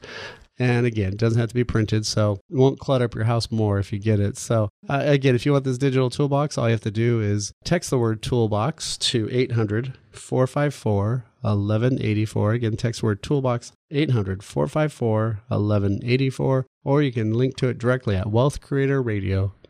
And 0.58 0.86
again, 0.86 1.12
it 1.12 1.18
doesn't 1.18 1.38
have 1.38 1.50
to 1.50 1.54
be 1.54 1.64
printed, 1.64 2.06
so 2.06 2.40
it 2.50 2.56
won't 2.56 2.78
clutter 2.78 3.04
up 3.04 3.14
your 3.14 3.24
house 3.24 3.50
more 3.50 3.78
if 3.78 3.92
you 3.92 3.98
get 3.98 4.20
it. 4.20 4.38
So, 4.38 4.70
uh, 4.88 5.02
again, 5.04 5.34
if 5.34 5.44
you 5.44 5.52
want 5.52 5.64
this 5.64 5.78
digital 5.78 6.08
toolbox, 6.08 6.56
all 6.56 6.66
you 6.66 6.72
have 6.72 6.80
to 6.82 6.90
do 6.90 7.20
is 7.20 7.52
text 7.64 7.90
the 7.90 7.98
word 7.98 8.22
toolbox 8.22 8.96
to 8.98 9.28
800 9.30 9.94
454 10.12 11.24
1184. 11.42 12.52
Again, 12.52 12.76
text 12.76 13.02
word 13.02 13.22
toolbox 13.22 13.72
800 13.90 14.42
454 14.42 15.40
1184, 15.48 16.66
or 16.84 17.02
you 17.02 17.12
can 17.12 17.34
link 17.34 17.56
to 17.56 17.68
it 17.68 17.78
directly 17.78 18.16
at 18.16 18.26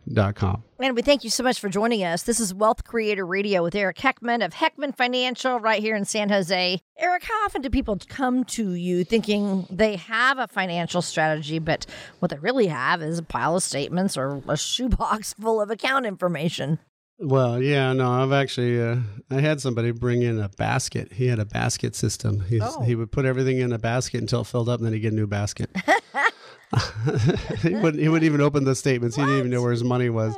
wealthcreatorradio.com. 0.08 0.62
And 0.80 0.94
we 0.94 1.02
thank 1.02 1.25
you 1.25 1.30
so 1.30 1.42
much 1.42 1.58
for 1.60 1.68
joining 1.68 2.04
us. 2.04 2.22
This 2.25 2.38
is 2.40 2.52
Wealth 2.52 2.84
Creator 2.84 3.25
Radio 3.26 3.62
with 3.62 3.75
Eric 3.75 3.96
Heckman 3.96 4.44
of 4.44 4.52
Heckman 4.54 4.94
Financial 4.96 5.58
right 5.58 5.80
here 5.80 5.96
in 5.96 6.04
San 6.04 6.28
Jose. 6.28 6.80
Eric, 6.98 7.25
how 7.25 7.44
often 7.44 7.62
do 7.62 7.70
people 7.70 7.98
come 8.08 8.44
to 8.44 8.72
you 8.72 9.04
thinking 9.04 9.66
they 9.70 9.96
have 9.96 10.38
a 10.38 10.46
financial 10.48 11.02
strategy, 11.02 11.58
but 11.58 11.86
what 12.18 12.30
they 12.30 12.38
really 12.38 12.66
have 12.66 13.02
is 13.02 13.18
a 13.18 13.22
pile 13.22 13.56
of 13.56 13.62
statements 13.62 14.16
or 14.16 14.42
a 14.48 14.56
shoebox 14.56 15.32
full 15.40 15.60
of 15.60 15.70
account 15.70 16.06
information? 16.06 16.78
Well, 17.18 17.62
yeah, 17.62 17.94
no, 17.94 18.10
I've 18.12 18.32
actually 18.32 18.78
uh, 18.78 18.96
I 19.30 19.40
had 19.40 19.62
somebody 19.62 19.90
bring 19.90 20.21
in 20.21 20.38
a 20.38 20.50
basket. 20.50 21.14
He 21.14 21.28
had 21.28 21.38
a 21.38 21.47
basket 21.47 21.95
system. 21.97 22.40
He's, 22.40 22.60
Oh. 22.62 22.82
He 22.82 22.95
would 22.95 23.10
put 23.10 23.25
everything 23.25 23.58
in 23.58 23.73
a 23.73 23.78
basket 23.78 24.21
until 24.21 24.42
it 24.42 24.47
filled 24.49 24.69
up, 24.69 24.80
and 24.80 24.86
then 24.86 24.92
he'd 24.92 25.00
get 25.00 25.14
a 25.14 25.16
new 25.16 25.26
basket. 25.26 25.71
he 27.62 27.74
wouldn't. 27.74 28.02
He 28.02 28.08
wouldn't 28.08 28.24
even 28.24 28.40
open 28.40 28.64
the 28.64 28.74
statements. 28.74 29.16
He 29.16 29.22
didn't 29.22 29.38
even 29.38 29.50
know 29.50 29.62
where 29.62 29.72
his 29.72 29.84
money 29.84 30.10
was. 30.10 30.36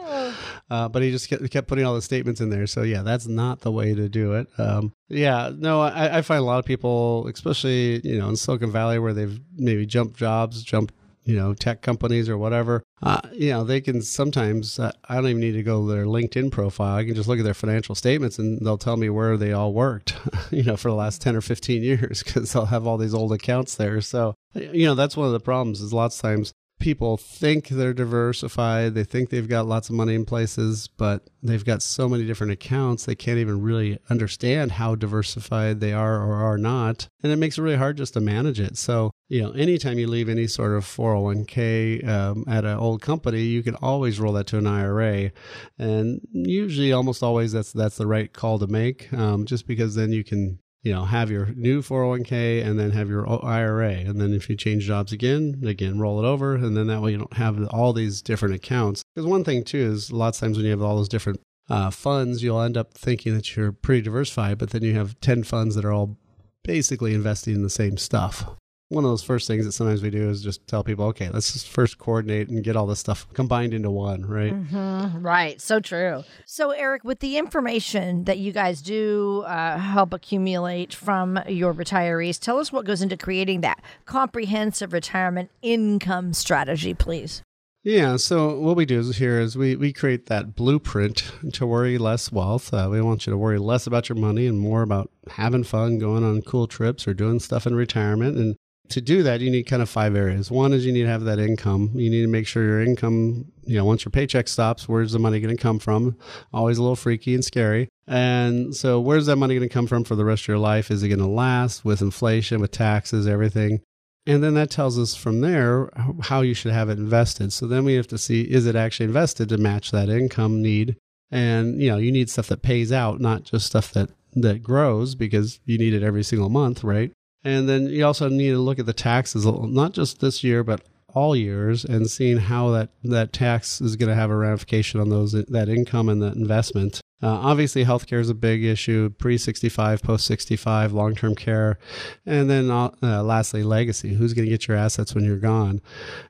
Uh, 0.71 0.87
but 0.89 1.03
he 1.03 1.11
just 1.11 1.31
kept, 1.31 1.49
kept 1.51 1.67
putting 1.67 1.87
all 1.87 1.95
the 1.95 2.03
statements 2.03 2.41
in 2.41 2.51
there. 2.51 2.67
So 2.67 2.83
yeah, 2.83 3.03
that's 3.03 3.27
not 3.27 3.61
the 3.61 3.73
way 3.73 3.95
to 3.95 4.09
do 4.09 4.35
it. 4.35 4.49
Um, 4.59 4.93
yeah, 5.09 5.51
no, 5.57 5.81
I, 5.81 6.19
I 6.19 6.23
find 6.23 6.41
a 6.41 6.45
lot 6.45 6.59
of 6.59 6.67
people, 6.67 7.27
especially 7.29 8.07
you 8.07 8.19
know 8.19 8.29
in 8.29 8.37
Silicon 8.37 8.71
Valley, 8.71 8.99
where 8.99 9.15
they've 9.15 9.41
maybe 9.57 9.87
jumped 9.87 10.17
jobs, 10.17 10.63
jumped 10.63 10.95
you 11.29 11.37
know 11.37 11.53
tech 11.53 11.83
companies 11.83 12.29
or 12.29 12.39
whatever. 12.39 12.83
Uh, 13.03 13.21
you 13.33 13.51
know 13.51 13.63
they 13.63 13.81
can 13.83 14.01
sometimes. 14.01 14.79
Uh, 14.79 14.91
I 15.09 15.17
don't 15.17 15.27
even 15.27 15.41
need 15.41 15.53
to 15.53 15.63
go 15.63 15.87
to 15.87 15.95
their 15.95 16.07
LinkedIn 16.07 16.51
profile. 16.51 16.97
I 16.97 17.05
can 17.05 17.15
just 17.15 17.29
look 17.29 17.39
at 17.39 17.45
their 17.45 17.55
financial 17.55 17.95
statements 17.95 18.39
and 18.39 18.65
they'll 18.65 18.79
tell 18.79 18.97
me 18.97 19.11
where 19.11 19.37
they 19.37 19.53
all 19.53 19.75
worked. 19.75 20.17
you 20.51 20.63
know 20.63 20.77
for 20.77 20.89
the 20.89 20.97
last 20.97 21.21
ten 21.21 21.37
or 21.37 21.43
fifteen 21.43 21.83
years 21.83 22.23
because 22.23 22.53
they'll 22.53 22.65
have 22.67 22.87
all 22.87 22.97
these 22.97 23.15
old 23.15 23.33
accounts 23.33 23.75
there. 23.75 24.01
So 24.01 24.35
you 24.55 24.87
know 24.87 24.95
that's 24.95 25.17
one 25.17 25.27
of 25.27 25.33
the 25.35 25.41
problems. 25.41 25.83
Is 25.83 25.93
lots 25.93 26.17
of 26.17 26.23
times 26.23 26.55
people 26.79 27.17
think 27.17 27.69
they're 27.69 27.93
diversified. 27.93 28.95
They 28.95 29.05
think 29.05 29.31
they've 29.31 29.49
got 29.49 29.67
lots 29.67 29.89
of 29.89 29.97
money 29.97 30.15
in 30.15 30.25
places, 30.25 30.89
but 30.97 31.29
they've 31.43 31.65
got 31.65 31.83
so 31.83 32.09
many 32.09 32.25
different 32.25 32.53
accounts, 32.53 33.05
they 33.05 33.15
can't 33.15 33.39
even 33.39 33.61
really 33.63 33.99
understand 34.09 34.73
how 34.73 34.95
diversified 34.95 35.81
they 35.81 35.93
are 35.93 36.23
or 36.23 36.35
are 36.35 36.59
not. 36.59 37.09
And 37.23 37.33
it 37.33 37.37
makes 37.37 37.59
it 37.59 37.63
really 37.63 37.77
hard 37.77 37.97
just 37.97 38.15
to 38.15 38.21
manage 38.21 38.61
it. 38.61 38.77
So, 38.77 39.11
you 39.29 39.43
know, 39.43 39.51
anytime 39.53 39.99
you 39.99 40.07
leave 40.07 40.29
any 40.29 40.47
sort 40.47 40.73
of 40.73 40.85
401k 40.85 42.07
um, 42.09 42.45
at 42.49 42.65
an 42.65 42.79
old 42.79 43.03
company, 43.03 43.43
you 43.43 43.63
can 43.63 43.75
always 43.77 44.19
roll 44.19 44.33
that 44.35 44.47
to 44.49 44.59
an 44.59 44.67
IRA. 44.67 45.33
And 45.79 46.27
usually, 46.33 46.93
almost 46.93 47.23
always, 47.23 47.53
that's, 47.53 47.73
that's 47.73 47.97
the 47.97 48.07
right 48.07 48.33
call 48.33 48.59
to 48.59 48.67
make, 48.67 49.13
um, 49.13 49.45
just 49.45 49.67
because 49.67 49.95
then 49.95 50.13
you 50.13 50.25
can 50.25 50.59
you 50.83 50.93
know, 50.93 51.05
have 51.05 51.31
your 51.31 51.47
new 51.57 51.83
401k 51.83 52.65
and 52.65 52.79
then 52.79 52.93
have 52.93 53.09
your 53.09 53.29
IRA. 53.45 53.93
And 53.93 54.21
then 54.21 54.33
if 54.33 54.49
you 54.49 54.57
change 54.57 54.87
jobs 54.87 55.13
again, 55.13 55.63
again, 55.67 55.99
roll 55.99 56.25
it 56.25 56.27
over. 56.27 56.55
And 56.55 56.77
then 56.77 56.87
that 56.87 57.03
way 57.03 57.13
you 57.13 57.19
don't 57.19 57.33
have 57.35 57.63
all 57.69 57.93
these 57.93 58.23
different 58.23 58.55
accounts. 58.55 59.03
Because 59.15 59.27
one 59.27 59.45
thing 59.45 59.65
too 59.65 59.79
is 59.79 60.13
lots 60.13 60.39
of 60.39 60.47
times 60.47 60.57
when 60.57 60.65
you 60.65 60.71
have 60.71 60.83
all 60.83 60.97
those 60.97 61.09
different 61.09 61.41
uh, 61.69 61.91
funds, 61.91 62.43
you'll 62.43 62.63
end 62.63 62.77
up 62.77 62.95
thinking 62.95 63.35
that 63.35 63.57
you're 63.57 63.73
pretty 63.73 64.03
diversified, 64.03 64.59
but 64.59 64.71
then 64.71 64.83
you 64.83 64.95
have 64.95 65.21
10 65.21 65.43
funds 65.43 65.75
that 65.75 65.85
are 65.85 65.93
all 65.93 66.17
basically 66.65 67.13
investing 67.13 67.55
in 67.55 67.63
the 67.63 67.71
same 67.71 67.97
stuff. 67.97 68.47
One 68.91 69.05
of 69.05 69.11
those 69.11 69.23
first 69.23 69.47
things 69.47 69.67
that 69.67 69.73
sometimes 69.73 70.01
we 70.01 70.09
do 70.09 70.31
is 70.31 70.43
just 70.43 70.67
tell 70.67 70.83
people, 70.83 71.05
okay, 71.07 71.29
let's 71.29 71.53
just 71.53 71.69
first 71.69 71.99
coordinate 71.99 72.49
and 72.49 72.65
get 72.65 72.75
all 72.75 72.87
this 72.87 72.99
stuff 73.01 73.27
combined 73.35 73.75
into 73.75 73.91
one, 73.91 74.25
right? 74.25 74.55
Mhm, 74.55 75.23
Right. 75.23 75.61
So 75.61 75.79
true. 75.79 76.25
So, 76.47 76.71
Eric, 76.71 77.05
with 77.05 77.21
the 77.21 77.37
information 77.37 78.25
that 78.25 78.39
you 78.39 78.51
guys 78.51 78.81
do 78.81 79.43
uh, 79.47 79.77
help 79.77 80.15
accumulate 80.15 80.95
from 80.95 81.39
your 81.47 81.75
retirees, 81.75 82.41
tell 82.41 82.59
us 82.59 82.73
what 82.73 82.87
goes 82.87 83.03
into 83.03 83.19
creating 83.19 83.61
that 83.61 83.83
comprehensive 84.07 84.95
retirement 84.95 85.51
income 85.61 86.33
strategy, 86.33 86.95
please. 86.95 87.43
Yeah, 87.85 88.17
so 88.17 88.59
what 88.59 88.77
we 88.77 88.87
do 88.87 88.99
is 88.99 89.17
here 89.19 89.39
is 89.39 89.57
we, 89.57 89.77
we 89.77 89.93
create 89.93 90.27
that 90.27 90.55
blueprint 90.57 91.31
to 91.53 91.67
worry 91.67 91.99
less 91.99 92.33
wealth. 92.33 92.73
Uh, 92.73 92.89
we 92.91 93.01
want 93.03 93.27
you 93.27 93.33
to 93.33 93.37
worry 93.37 93.59
less 93.59 93.87
about 93.87 94.09
your 94.09 94.17
money 94.17 94.47
and 94.47 94.59
more 94.59 94.81
about 94.83 95.11
having 95.33 95.63
fun, 95.65 95.99
going 95.99 96.25
on 96.25 96.41
cool 96.43 96.67
trips, 96.67 97.07
or 97.07 97.13
doing 97.15 97.39
stuff 97.39 97.67
in 97.67 97.75
retirement. 97.75 98.37
And 98.37 98.57
to 98.91 99.01
do 99.01 99.23
that, 99.23 99.41
you 99.41 99.51
need 99.51 99.65
kind 99.65 99.83
of 99.83 99.89
five 99.89 100.17
areas. 100.17 100.51
One 100.51 100.73
is 100.73 100.85
you 100.87 100.93
need 100.93 101.03
to 101.03 101.09
have 101.09 101.25
that 101.25 101.39
income. 101.39 101.91
You 101.95 102.11
need 102.11 102.23
to 102.23 102.29
make 102.29 102.47
sure 102.47 102.65
your 102.65 102.83
income, 102.83 103.47
you 103.65 103.77
know, 103.77 103.85
once 103.85 104.05
your 104.05 104.11
paycheck 104.11 104.49
stops, 104.49 104.89
where's 104.89 105.13
the 105.13 105.19
money 105.19 105.41
going 105.41 105.57
to 105.57 105.63
come 105.63 105.79
from? 105.79 106.17
Always 106.53 106.79
a 106.79 106.83
little 106.83 106.97
freaky 106.97 107.35
and 107.35 107.45
scary. 107.45 107.89
And 108.07 108.75
so, 108.75 109.01
where's 109.01 109.27
that 109.27 109.37
money 109.37 109.55
going 109.55 109.69
to 109.69 109.73
come 109.73 109.87
from 109.87 110.05
for 110.05 110.15
the 110.15 110.25
rest 110.25 110.45
of 110.45 110.49
your 110.49 110.59
life? 110.59 110.91
Is 110.91 111.03
it 111.03 111.09
going 111.09 111.19
to 111.21 111.27
last 111.27 111.85
with 111.85 112.01
inflation, 112.01 112.61
with 112.61 112.71
taxes, 112.71 113.27
everything? 113.27 113.81
And 114.27 114.43
then 114.43 114.55
that 114.55 114.71
tells 114.71 114.99
us 114.99 115.15
from 115.15 115.41
there 115.41 115.91
how 116.23 116.43
you 116.43 116.53
should 116.53 116.73
have 116.73 116.91
it 116.91 116.99
invested. 116.99 117.53
So 117.53 117.67
then 117.67 117.85
we 117.85 117.95
have 117.95 118.09
to 118.09 118.19
see 118.19 118.43
is 118.43 118.67
it 118.67 118.77
actually 118.77 119.07
invested 119.07 119.49
to 119.49 119.59
match 119.59 119.91
that 119.91 120.09
income 120.09 120.61
need? 120.61 120.97
And 121.31 121.81
you 121.81 121.91
know, 121.91 121.97
you 121.97 122.13
need 122.13 122.31
stuff 122.31 122.49
that 122.49 122.63
pays 122.63 122.93
out, 122.93 123.21
not 123.21 123.45
just 123.45 123.67
stuff 123.67 123.93
that 123.93 124.11
that 124.35 124.63
grows 124.63 125.15
because 125.15 125.61
you 125.65 125.79
need 125.79 125.95
it 125.95 126.03
every 126.03 126.23
single 126.23 126.51
month, 126.51 126.85
right? 126.85 127.13
And 127.45 127.69
then 127.69 127.87
you 127.87 128.05
also 128.05 128.29
need 128.29 128.51
to 128.51 128.59
look 128.59 128.79
at 128.79 128.87
the 128.87 128.93
taxes, 128.93 129.47
not 129.47 129.93
just 129.93 130.21
this 130.21 130.43
year, 130.43 130.65
but 130.65 130.83
all 131.15 131.35
years 131.35 131.85
and 131.85 132.11
seeing 132.11 132.37
how 132.37 132.71
that, 132.71 132.91
that 133.03 133.33
tax 133.33 133.81
is 133.81 133.97
going 133.97 134.09
to 134.09 134.15
have 134.15 134.31
a 134.31 134.37
ramification 134.37 135.01
on 135.01 135.09
those 135.09 135.33
that 135.33 135.69
income 135.69 136.09
and 136.09 136.23
that 136.23 136.35
investment. 136.35 137.01
Uh, 137.21 137.27
obviously, 137.29 137.85
healthcare 137.85 138.21
is 138.21 138.31
a 138.31 138.35
big 138.35 138.63
issue 138.63 139.11
pre 139.19 139.37
65, 139.37 140.03
post 140.03 140.25
65, 140.27 140.93
long 140.93 141.17
term 141.17 141.35
care. 141.35 141.79
And 142.25 142.49
then 142.49 142.71
uh, 142.71 142.91
uh 143.03 143.23
lastly, 143.25 143.65
legacy. 143.65 144.15
Who's 144.15 144.35
going 144.35 144.45
to 144.45 144.51
get 144.51 144.69
your 144.69 144.77
assets 144.77 145.15
when 145.15 145.25
you're 145.25 145.39
gone? 145.39 145.81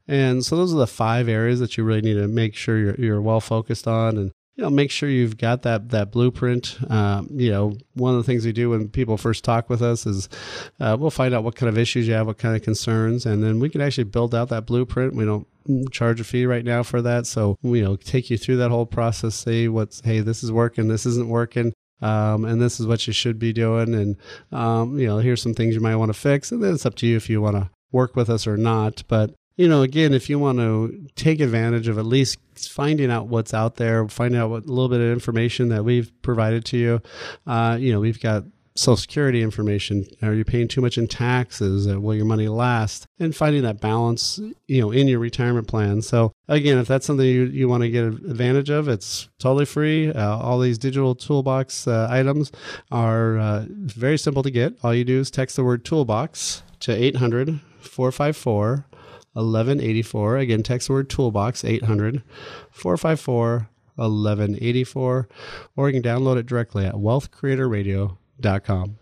And 0.07 0.43
so, 0.43 0.57
those 0.57 0.73
are 0.73 0.79
the 0.79 0.87
five 0.87 1.29
areas 1.29 1.61
that 1.61 1.77
you 1.77 1.85
really 1.85 2.01
need 2.01 2.15
to 2.15 2.27
make 2.27 2.55
sure 2.55 2.79
you're, 2.79 2.95
you're 2.95 3.21
well 3.21 3.41
focused 3.41 3.87
on. 3.87 4.17
And 4.17 4.33
you 4.59 4.65
know, 4.65 4.71
make 4.71 4.91
sure 4.91 5.09
you've 5.09 5.39
got 5.39 5.63
that 5.63 5.91
that 5.91 6.11
blueprint. 6.11 6.77
Um, 6.91 7.29
you 7.31 7.53
know, 7.53 7.79
one 7.95 8.15
of 8.15 8.19
the 8.19 8.25
things 8.25 8.45
we 8.45 8.51
do 8.51 8.71
when 8.71 8.89
people 8.89 9.17
first 9.17 9.45
talk 9.45 9.71
with 9.71 9.81
us 9.81 10.05
is 10.05 10.29
uh, 10.81 10.97
we'll 10.99 11.13
find 11.13 11.33
out 11.33 11.45
what 11.45 11.55
kind 11.55 11.69
of 11.69 11.79
issues 11.79 12.09
you 12.09 12.15
have, 12.15 12.27
what 12.27 12.39
kind 12.39 12.57
of 12.57 12.63
concerns, 12.63 13.25
and 13.25 13.43
then 13.43 13.61
we 13.61 13.71
can 13.71 13.81
actually 13.81 14.05
build 14.05 14.35
out 14.35 14.49
that 14.49 14.67
blueprint. 14.67 15.15
We 15.15 15.25
don't 15.25 15.47
charge 15.93 16.21
a 16.21 16.25
fee 16.25 16.45
right 16.45 16.65
now 16.65 16.83
for 16.83 17.01
that, 17.03 17.29
so 17.29 17.57
you 17.63 17.85
know, 17.85 17.95
take 17.95 18.31
you 18.31 18.37
through 18.37 18.57
that 18.57 18.73
whole 18.73 18.87
process. 18.87 19.37
Say 19.37 19.69
what's 19.69 20.01
hey, 20.01 20.21
this 20.21 20.43
is 20.43 20.51
working, 20.51 20.89
this 20.89 21.07
isn't 21.07 21.29
working. 21.29 21.73
Um, 22.01 22.45
and 22.45 22.61
this 22.63 22.79
is 22.79 22.87
what 22.87 23.09
you 23.09 23.13
should 23.13 23.41
be 23.41 23.53
doing, 23.53 23.95
and 23.95 24.17
um, 24.53 24.99
you 24.99 25.07
know, 25.07 25.19
here's 25.19 25.43
some 25.43 25.55
things 25.55 25.75
you 25.75 25.81
might 25.81 25.97
want 25.97 26.11
to 26.11 26.19
fix, 26.19 26.51
and 26.51 26.63
then 26.63 26.75
it's 26.75 26.87
up 26.87 26.97
to 26.97 27.07
you 27.07 27.17
if 27.17 27.31
you 27.31 27.41
want 27.41 27.57
to 27.57 27.71
work 27.93 28.17
with 28.17 28.29
us 28.29 28.47
or 28.47 28.57
not. 28.57 29.03
But 29.09 29.35
you 29.59 29.69
know, 29.69 29.83
again, 29.83 30.15
if 30.15 30.31
you 30.31 30.39
want 30.39 30.59
to 30.59 31.09
take 31.17 31.41
advantage 31.41 31.89
of 31.89 31.99
at 31.99 32.07
least 32.07 32.39
finding 32.55 33.11
out 33.11 33.27
what's 33.27 33.53
out 33.53 33.75
there, 33.75 34.09
finding 34.09 34.41
out 34.41 34.51
what 34.51 34.65
a 34.65 34.69
little 34.69 34.89
bit 34.89 35.01
of 35.01 35.11
information 35.11 35.69
that 35.69 35.85
we've 35.85 36.11
provided 36.23 36.65
to 36.67 36.79
you, 36.79 37.03
uh, 37.47 37.77
you 37.79 37.93
know, 37.93 37.99
we've 37.99 38.21
got 38.21 38.45
Social 38.77 38.97
Security 38.97 39.43
information. 39.43 40.07
Are 40.23 40.33
you 40.33 40.45
paying 40.45 40.69
too 40.69 40.81
much 40.81 40.97
in 40.97 41.09
taxes? 41.09 41.89
Uh, 41.89 42.01
will 42.01 42.15
your 42.15 42.25
money 42.25 42.47
last? 42.47 43.07
And 43.19 43.35
finding 43.35 43.63
that 43.63 43.81
balance, 43.81 44.39
you 44.69 44.81
know, 44.81 44.93
in 44.93 45.09
your 45.09 45.19
retirement 45.19 45.67
plan. 45.67 46.03
So 46.03 46.33
again, 46.47 46.79
if 46.79 46.87
that's 46.87 47.05
something 47.05 47.27
you, 47.27 47.47
you 47.47 47.69
want 47.69 47.83
to 47.83 47.91
get 47.91 48.05
advantage 48.05 48.71
of, 48.71 48.87
it's 48.87 49.29
totally 49.41 49.65
free. 49.65 50.13
Uh, 50.13 50.37
all 50.37 50.61
these 50.61 50.79
digital 50.79 51.17
toolbox 51.17 51.89
uh, 51.89 52.07
items 52.09 52.53
are 52.93 53.39
uh, 53.39 53.65
very 53.69 54.19
simple 54.19 54.45
to 54.45 54.51
get. 54.53 54.75
All 54.85 54.95
you 54.95 55.05
do 55.05 55.19
is 55.19 55.33
text 55.33 55.57
the 55.57 55.65
word 55.65 55.85
toolbox 55.85 56.63
to 56.79 56.93
800 56.93 57.61
454 57.81 58.87
1184. 59.33 60.37
Again, 60.39 60.63
text 60.63 60.89
word 60.91 61.11
toolbox 61.11 61.65
800 61.65 62.23
454 62.71 63.69
1184, 63.97 65.29
or 65.77 65.91
you 65.91 66.01
can 66.01 66.09
download 66.09 66.37
it 66.37 66.47
directly 66.47 66.87
at 66.87 66.95
wealthcreatorradio.com. 66.95 68.99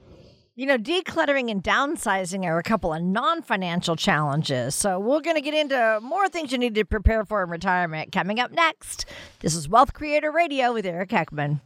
You 0.59 0.65
know, 0.65 0.79
decluttering 0.79 1.51
and 1.51 1.63
downsizing 1.63 2.47
are 2.47 2.59
a 2.59 2.63
couple 2.63 2.95
of 2.95 3.03
non 3.03 3.43
financial 3.43 3.95
challenges. 3.95 4.75
So, 4.75 4.99
we're 4.99 5.21
going 5.21 5.37
to 5.37 5.43
get 5.43 5.53
into 5.53 6.01
more 6.03 6.31
things 6.31 6.51
you 6.51 6.57
need 6.57 6.75
to 6.77 6.85
prepare 6.87 7.27
for 7.27 7.43
in 7.43 7.51
retirement 7.51 8.11
coming 8.11 8.41
up 8.41 8.53
next. 8.53 9.05
This 9.41 9.55
is 9.55 9.69
Wealth 9.69 9.93
Creator 9.93 10.33
Radio 10.33 10.73
with 10.73 10.87
Eric 10.87 11.11
Heckman. 11.11 11.61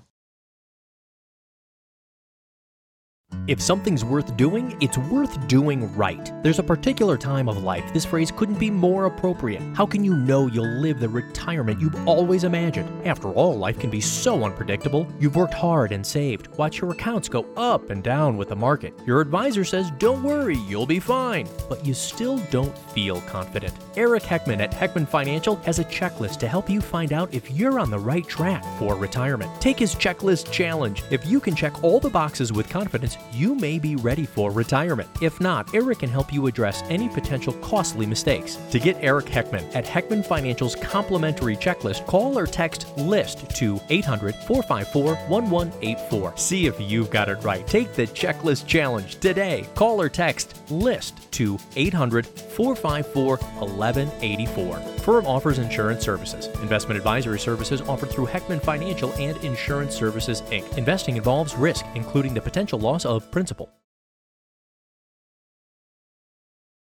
If 3.50 3.60
something's 3.60 4.04
worth 4.04 4.36
doing, 4.36 4.76
it's 4.80 4.96
worth 4.96 5.48
doing 5.48 5.92
right. 5.96 6.32
There's 6.44 6.60
a 6.60 6.62
particular 6.62 7.18
time 7.18 7.48
of 7.48 7.64
life 7.64 7.92
this 7.92 8.04
phrase 8.04 8.30
couldn't 8.30 8.60
be 8.60 8.70
more 8.70 9.06
appropriate. 9.06 9.60
How 9.74 9.86
can 9.86 10.04
you 10.04 10.14
know 10.14 10.46
you'll 10.46 10.78
live 10.78 11.00
the 11.00 11.08
retirement 11.08 11.80
you've 11.80 12.06
always 12.06 12.44
imagined? 12.44 12.88
After 13.04 13.28
all, 13.30 13.58
life 13.58 13.76
can 13.80 13.90
be 13.90 14.00
so 14.00 14.44
unpredictable. 14.44 15.04
You've 15.18 15.34
worked 15.34 15.54
hard 15.54 15.90
and 15.90 16.06
saved, 16.06 16.46
watch 16.58 16.80
your 16.80 16.92
accounts 16.92 17.28
go 17.28 17.44
up 17.56 17.90
and 17.90 18.04
down 18.04 18.36
with 18.36 18.50
the 18.50 18.54
market. 18.54 18.94
Your 19.04 19.20
advisor 19.20 19.64
says, 19.64 19.90
don't 19.98 20.22
worry, 20.22 20.58
you'll 20.68 20.86
be 20.86 21.00
fine. 21.00 21.48
But 21.68 21.84
you 21.84 21.92
still 21.92 22.38
don't 22.52 22.78
feel 22.92 23.20
confident. 23.22 23.74
Eric 23.96 24.22
Heckman 24.22 24.60
at 24.60 24.70
Heckman 24.70 25.08
Financial 25.08 25.56
has 25.56 25.80
a 25.80 25.84
checklist 25.86 26.38
to 26.38 26.46
help 26.46 26.70
you 26.70 26.80
find 26.80 27.12
out 27.12 27.34
if 27.34 27.50
you're 27.50 27.80
on 27.80 27.90
the 27.90 27.98
right 27.98 28.28
track 28.28 28.64
for 28.78 28.94
retirement. 28.94 29.50
Take 29.60 29.80
his 29.80 29.96
checklist 29.96 30.52
challenge. 30.52 31.02
If 31.10 31.26
you 31.26 31.40
can 31.40 31.56
check 31.56 31.82
all 31.82 31.98
the 31.98 32.08
boxes 32.08 32.52
with 32.52 32.68
confidence, 32.68 33.16
you 33.32 33.54
may 33.54 33.78
be 33.78 33.96
ready 33.96 34.24
for 34.24 34.50
retirement. 34.50 35.08
If 35.20 35.40
not, 35.40 35.74
Eric 35.74 36.00
can 36.00 36.08
help 36.10 36.32
you 36.32 36.46
address 36.46 36.82
any 36.88 37.08
potential 37.08 37.52
costly 37.54 38.06
mistakes. 38.06 38.56
To 38.70 38.78
get 38.78 38.96
Eric 39.00 39.26
Heckman 39.26 39.74
at 39.74 39.84
Heckman 39.84 40.24
Financial's 40.24 40.74
complimentary 40.76 41.56
checklist, 41.56 42.06
call 42.06 42.38
or 42.38 42.46
text 42.46 42.86
LIST 42.96 43.48
to 43.56 43.80
800 43.88 44.34
454 44.34 45.14
1184. 45.28 46.36
See 46.36 46.66
if 46.66 46.80
you've 46.80 47.10
got 47.10 47.28
it 47.28 47.42
right. 47.42 47.66
Take 47.66 47.94
the 47.94 48.06
checklist 48.06 48.66
challenge 48.66 49.20
today. 49.20 49.66
Call 49.74 50.00
or 50.00 50.08
text 50.08 50.60
LIST 50.70 51.30
to 51.32 51.58
800 51.76 52.26
454 52.26 53.36
1184. 53.36 54.76
Firm 55.00 55.26
offers 55.26 55.58
insurance 55.58 56.04
services. 56.04 56.46
Investment 56.60 56.98
advisory 56.98 57.38
services 57.38 57.80
offered 57.82 58.10
through 58.10 58.26
Heckman 58.26 58.62
Financial 58.62 59.12
and 59.14 59.36
Insurance 59.38 59.94
Services 59.94 60.42
Inc. 60.42 60.76
Investing 60.76 61.16
involves 61.16 61.54
risk, 61.54 61.86
including 61.94 62.34
the 62.34 62.40
potential 62.40 62.78
loss 62.78 63.06
of 63.06 63.09
principal. 63.18 63.68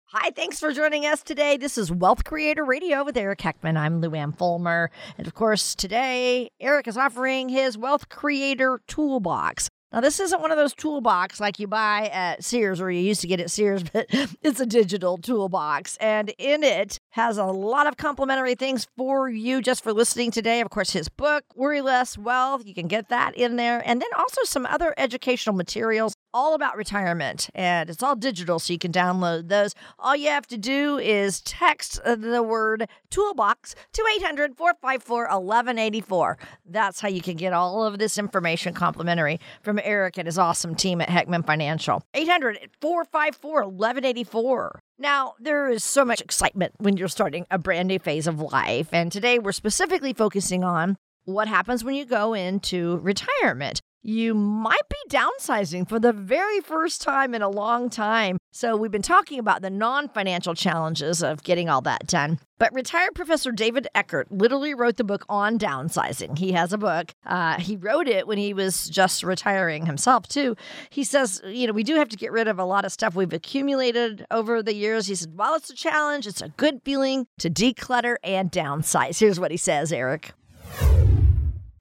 Hi, 0.05 0.31
thanks 0.31 0.59
for 0.59 0.71
joining 0.71 1.05
us 1.05 1.21
today. 1.21 1.57
This 1.57 1.77
is 1.77 1.91
Wealth 1.91 2.23
Creator 2.23 2.63
Radio 2.63 3.03
with 3.03 3.17
Eric 3.17 3.39
Heckman. 3.39 3.75
I'm 3.75 4.01
Luann 4.01 4.33
Fulmer. 4.35 4.89
And 5.17 5.27
of 5.27 5.33
course, 5.33 5.75
today, 5.75 6.49
Eric 6.61 6.87
is 6.87 6.95
offering 6.95 7.49
his 7.49 7.77
Wealth 7.77 8.07
Creator 8.07 8.79
Toolbox. 8.87 9.67
Now, 9.91 10.01
this 10.01 10.19
isn't 10.19 10.41
one 10.41 10.51
of 10.51 10.57
those 10.57 10.73
toolbox 10.73 11.39
like 11.39 11.59
you 11.59 11.67
buy 11.67 12.09
at 12.11 12.43
Sears 12.43 12.81
or 12.81 12.91
you 12.91 13.01
used 13.01 13.21
to 13.21 13.27
get 13.27 13.39
at 13.39 13.49
Sears, 13.49 13.83
but 13.93 14.07
it's 14.41 14.59
a 14.59 14.65
digital 14.65 15.17
toolbox. 15.17 15.97
And 15.97 16.33
in 16.37 16.63
it 16.63 16.99
has 17.11 17.37
a 17.37 17.45
lot 17.45 17.87
of 17.87 17.95
complimentary 17.95 18.55
things 18.55 18.87
for 18.97 19.29
you 19.29 19.61
just 19.61 19.83
for 19.83 19.93
listening 19.93 20.31
today. 20.31 20.59
Of 20.61 20.69
course, 20.69 20.91
his 20.91 21.07
book, 21.07 21.43
Worry 21.55 21.81
Less 21.81 22.17
Wealth, 22.17 22.65
you 22.65 22.73
can 22.73 22.87
get 22.87 23.09
that 23.09 23.35
in 23.35 23.55
there. 23.55 23.81
And 23.85 24.01
then 24.01 24.09
also 24.17 24.41
some 24.43 24.65
other 24.65 24.93
educational 24.97 25.55
materials 25.55 26.13
all 26.35 26.53
about 26.53 26.75
retirement 26.75 27.49
and 27.55 27.89
it's 27.89 28.03
all 28.03 28.13
digital 28.13 28.59
so 28.59 28.73
you 28.73 28.77
can 28.77 28.91
download 28.91 29.47
those. 29.47 29.73
All 29.97 30.17
you 30.17 30.27
have 30.27 30.45
to 30.47 30.57
do 30.57 30.99
is 30.99 31.39
text 31.41 31.97
the 32.03 32.43
word 32.43 32.89
toolbox 33.09 33.73
to 33.93 34.03
800 34.17 34.57
454 34.57 35.23
1184. 35.23 36.37
That's 36.65 36.99
how 36.99 37.07
you 37.07 37.21
can 37.21 37.37
get 37.37 37.53
all 37.53 37.85
of 37.85 37.99
this 37.99 38.17
information 38.17 38.73
complimentary 38.73 39.39
from 39.63 39.79
Eric 39.81 40.17
and 40.17 40.25
his 40.25 40.37
awesome 40.37 40.75
team 40.75 40.99
at 40.99 41.07
Heckman 41.07 41.45
Financial. 41.45 42.03
800 42.13 42.69
454 42.81 43.51
1184. 43.63 44.81
Now, 44.99 45.35
there 45.39 45.69
is 45.69 45.85
so 45.85 46.03
much 46.03 46.19
excitement 46.19 46.73
when 46.79 46.97
you're 46.97 47.07
starting 47.07 47.45
a 47.49 47.57
brand 47.57 47.87
new 47.87 47.99
phase 47.99 48.27
of 48.27 48.41
life. 48.41 48.89
And 48.91 49.09
today 49.09 49.39
we're 49.39 49.53
specifically 49.53 50.11
focusing 50.11 50.65
on 50.65 50.97
what 51.23 51.47
happens 51.47 51.83
when 51.83 51.95
you 51.95 52.05
go 52.05 52.33
into 52.33 52.97
retirement 52.97 53.81
you 54.05 54.35
might 54.35 54.87
be 54.87 54.95
downsizing 55.09 55.89
for 55.89 55.99
the 55.99 56.13
very 56.13 56.61
first 56.61 57.01
time 57.01 57.33
in 57.33 57.41
a 57.41 57.49
long 57.49 57.89
time. 57.89 58.37
So, 58.51 58.77
we've 58.77 58.91
been 58.91 59.01
talking 59.01 59.39
about 59.39 59.63
the 59.63 59.69
non 59.71 60.09
financial 60.09 60.53
challenges 60.53 61.23
of 61.23 61.43
getting 61.43 61.69
all 61.69 61.81
that 61.81 62.05
done. 62.05 62.39
But 62.59 62.71
retired 62.73 63.15
Professor 63.15 63.51
David 63.51 63.87
Ekerdt 63.95 64.25
literally 64.29 64.75
wrote 64.75 64.97
the 64.97 65.03
book 65.03 65.25
on 65.27 65.57
downsizing. 65.57 66.37
He 66.37 66.51
has 66.53 66.71
a 66.71 66.77
book. 66.77 67.13
Uh, 67.25 67.59
he 67.59 67.75
wrote 67.75 68.07
it 68.07 68.27
when 68.27 68.37
he 68.37 68.53
was 68.53 68.87
just 68.87 69.23
retiring 69.23 69.87
himself, 69.87 70.27
too. 70.27 70.55
He 70.89 71.03
says, 71.03 71.41
you 71.45 71.67
know, 71.67 71.73
we 71.73 71.83
do 71.83 71.95
have 71.95 72.09
to 72.09 72.17
get 72.17 72.31
rid 72.31 72.47
of 72.47 72.59
a 72.59 72.63
lot 72.63 72.85
of 72.85 72.91
stuff 72.91 73.15
we've 73.15 73.33
accumulated 73.33 74.25
over 74.31 74.61
the 74.61 74.75
years. 74.75 75.07
He 75.07 75.15
said, 75.15 75.35
while 75.35 75.55
it's 75.55 75.69
a 75.69 75.75
challenge, 75.75 76.27
it's 76.27 76.41
a 76.41 76.49
good 76.49 76.81
feeling 76.85 77.27
to 77.39 77.49
declutter 77.49 78.17
and 78.23 78.51
downsize. 78.51 79.19
Here's 79.19 79.39
what 79.39 79.51
he 79.51 79.57
says, 79.57 79.91
Eric 79.91 80.31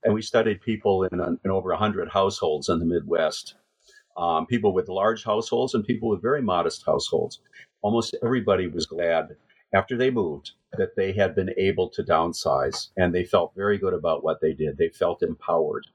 and 0.04 0.12
we 0.14 0.22
studied 0.22 0.60
people 0.60 1.04
in, 1.04 1.38
in 1.44 1.50
over 1.50 1.70
100 1.70 2.08
households 2.10 2.68
in 2.68 2.78
the 2.78 2.84
Midwest. 2.84 3.54
Um, 4.16 4.46
people 4.46 4.72
with 4.72 4.88
large 4.88 5.24
households 5.24 5.74
and 5.74 5.84
people 5.84 6.08
with 6.08 6.22
very 6.22 6.42
modest 6.42 6.84
households. 6.86 7.40
Almost 7.82 8.14
everybody 8.22 8.68
was 8.68 8.86
glad 8.86 9.36
after 9.74 9.96
they 9.96 10.10
moved 10.10 10.52
that 10.78 10.94
they 10.94 11.12
had 11.12 11.34
been 11.34 11.50
able 11.56 11.88
to 11.90 12.02
downsize 12.02 12.90
and 12.96 13.12
they 13.14 13.24
felt 13.24 13.54
very 13.56 13.76
good 13.76 13.94
about 13.94 14.22
what 14.22 14.40
they 14.40 14.52
did. 14.52 14.78
They 14.78 14.88
felt 14.90 15.22
empowered. 15.22 15.86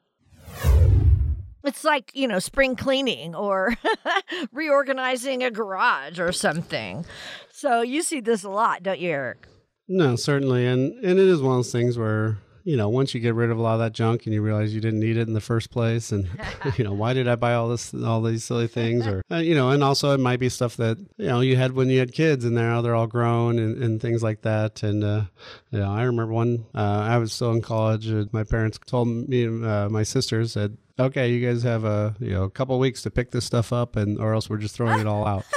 It's 1.63 1.84
like, 1.84 2.12
you 2.13 2.28
know, 2.28 2.39
spring 2.39 2.76
cleaning 2.76 3.36
or 3.36 3.76
reorganizing 4.52 5.43
a 5.43 5.52
garage 5.52 6.19
or 6.19 6.32
something. 6.32 7.06
So 7.52 7.82
you 7.82 8.02
see 8.02 8.22
this 8.22 8.43
a 8.43 8.50
lot, 8.50 8.84
don't 8.84 9.00
you, 9.00 9.12
Eric? 9.12 9.48
No, 9.88 10.15
certainly. 10.15 10.65
And 10.65 10.93
and 11.04 11.19
it 11.19 11.28
is 11.28 11.41
one 11.41 11.54
of 11.54 11.58
those 11.58 11.72
things 11.72 11.98
where 11.98 12.38
you 12.69 12.77
know, 12.77 12.88
once 12.88 13.15
you 13.15 13.19
get 13.19 13.34
rid 13.34 13.49
of 13.49 13.58
a 13.58 13.62
lot 13.63 13.73
of 13.73 13.79
that 13.79 13.93
junk 13.93 14.27
and 14.27 14.34
you 14.34 14.43
realize 14.43 14.75
you 14.75 14.79
didn't 14.79 14.99
need 14.99 15.17
it 15.17 15.27
in 15.27 15.34
the 15.34 15.41
first 15.41 15.71
place, 15.71 16.12
and 16.12 16.29
you 16.77 16.84
know, 16.84 16.93
why 16.93 17.13
did 17.13 17.27
I 17.27 17.36
buy 17.36 17.55
all 17.55 17.67
this, 17.67 17.95
all 17.95 18.21
these 18.21 18.43
silly 18.43 18.67
things, 18.67 19.08
or 19.08 19.23
uh, 19.32 19.38
you 19.38 19.55
know, 19.55 19.71
and 19.71 19.84
also 19.84 20.13
it 20.13 20.19
might 20.19 20.39
be 20.39 20.49
stuff 20.49 20.77
that 20.77 20.99
you 21.17 21.25
know 21.25 21.39
you 21.39 21.55
had 21.55 21.71
when 21.71 21.89
you 21.89 21.97
had 21.97 22.12
kids, 22.12 22.45
and 22.45 22.53
now 22.53 22.82
they're 22.82 22.93
all 22.93 23.08
grown 23.08 23.58
and, 23.58 23.82
and 23.82 23.99
things 23.99 24.21
like 24.21 24.43
that. 24.43 24.84
And 24.84 25.03
uh, 25.03 25.23
you 25.71 25.79
know, 25.79 25.91
I 25.91 26.03
remember 26.03 26.32
one, 26.32 26.67
uh, 26.75 27.08
I 27.10 27.17
was 27.17 27.34
still 27.34 27.51
in 27.53 27.63
college, 27.63 28.05
and 28.05 28.32
my 28.32 28.43
parents 28.43 28.79
told 28.86 29.08
me, 29.08 29.47
uh, 29.47 29.89
my 29.89 30.03
sisters 30.03 30.51
said, 30.51 30.77
"Okay, 30.99 31.32
you 31.32 31.43
guys 31.43 31.63
have 31.63 31.86
a 31.86 32.15
you 32.19 32.34
know 32.34 32.43
a 32.43 32.51
couple 32.51 32.77
weeks 32.77 33.01
to 33.01 33.10
pick 33.10 33.32
this 33.32 33.45
stuff 33.45 33.73
up, 33.73 33.95
and 33.95 34.19
or 34.19 34.36
else 34.36 34.47
we're 34.47 34.58
just 34.58 34.75
throwing 34.75 34.99
it 34.99 35.08
all 35.08 35.25
out." 35.25 35.43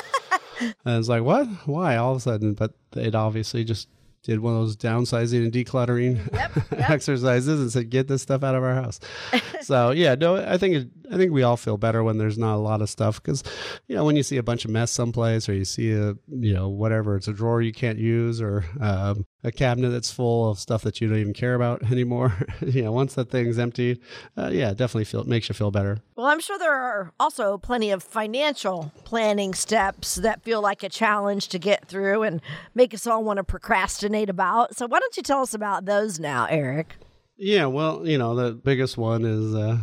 And 0.84 0.96
it's 1.00 1.08
like, 1.08 1.24
what? 1.24 1.48
Why? 1.66 1.96
All 1.96 2.12
of 2.12 2.18
a 2.18 2.20
sudden, 2.20 2.54
but 2.54 2.74
it 2.94 3.16
obviously 3.16 3.64
just 3.64 3.88
did 4.22 4.40
one 4.40 4.54
of 4.54 4.60
those 4.60 4.76
downsizing 4.76 5.44
and 5.44 5.52
decluttering 5.52 6.16
Yep, 6.32 6.56
yep. 6.56 6.90
exercises 6.90 7.60
and 7.60 7.72
said, 7.72 7.90
"Get 7.90 8.08
this 8.08 8.22
stuff 8.22 8.42
out 8.42 8.54
of 8.54 8.62
our 8.62 8.74
house." 8.74 9.00
so 9.62 9.90
yeah, 9.90 10.14
no, 10.14 10.36
I 10.36 10.58
think 10.58 10.74
it, 10.76 10.88
I 11.10 11.16
think 11.16 11.32
we 11.32 11.42
all 11.42 11.56
feel 11.56 11.76
better 11.76 12.02
when 12.02 12.18
there's 12.18 12.38
not 12.38 12.56
a 12.56 12.58
lot 12.58 12.82
of 12.82 12.90
stuff 12.90 13.22
because 13.22 13.42
you 13.88 13.94
know 13.94 14.04
when 14.04 14.16
you 14.16 14.22
see 14.22 14.36
a 14.36 14.42
bunch 14.42 14.64
of 14.64 14.70
mess 14.70 14.90
someplace 14.90 15.48
or 15.48 15.54
you 15.54 15.64
see 15.64 15.92
a 15.92 16.14
you 16.28 16.54
know 16.54 16.68
whatever 16.68 17.16
it's 17.16 17.28
a 17.28 17.32
drawer 17.32 17.60
you 17.62 17.72
can't 17.72 17.98
use 17.98 18.40
or 18.40 18.64
um, 18.80 19.26
a 19.44 19.50
cabinet 19.50 19.90
that's 19.90 20.10
full 20.10 20.50
of 20.50 20.58
stuff 20.58 20.82
that 20.82 21.00
you 21.00 21.08
don't 21.08 21.18
even 21.18 21.32
care 21.32 21.54
about 21.54 21.82
anymore. 21.90 22.34
you 22.60 22.82
know, 22.82 22.92
once 22.92 23.14
that 23.14 23.30
thing's 23.30 23.58
empty, 23.58 24.00
uh, 24.36 24.50
yeah, 24.52 24.70
definitely 24.70 25.04
feel 25.04 25.20
it 25.20 25.26
makes 25.26 25.48
you 25.48 25.54
feel 25.54 25.70
better. 25.70 25.98
Well, 26.16 26.26
I'm 26.26 26.40
sure 26.40 26.58
there 26.58 26.74
are 26.74 27.12
also 27.18 27.58
plenty 27.58 27.90
of 27.90 28.02
financial 28.02 28.92
planning 29.04 29.54
steps 29.54 30.16
that 30.16 30.42
feel 30.42 30.60
like 30.60 30.82
a 30.82 30.88
challenge 30.88 31.48
to 31.48 31.58
get 31.58 31.88
through 31.88 32.22
and 32.22 32.40
make 32.74 32.94
us 32.94 33.06
all 33.06 33.24
want 33.24 33.38
to 33.38 33.44
procrastinate 33.44 34.30
about. 34.30 34.76
So, 34.76 34.86
why 34.86 35.00
don't 35.00 35.16
you 35.16 35.22
tell 35.22 35.42
us 35.42 35.54
about 35.54 35.84
those 35.84 36.20
now, 36.20 36.46
Eric? 36.48 36.96
Yeah, 37.36 37.66
well, 37.66 38.06
you 38.06 38.18
know, 38.18 38.36
the 38.36 38.52
biggest 38.52 38.96
one 38.96 39.24
is 39.24 39.54
uh, 39.54 39.78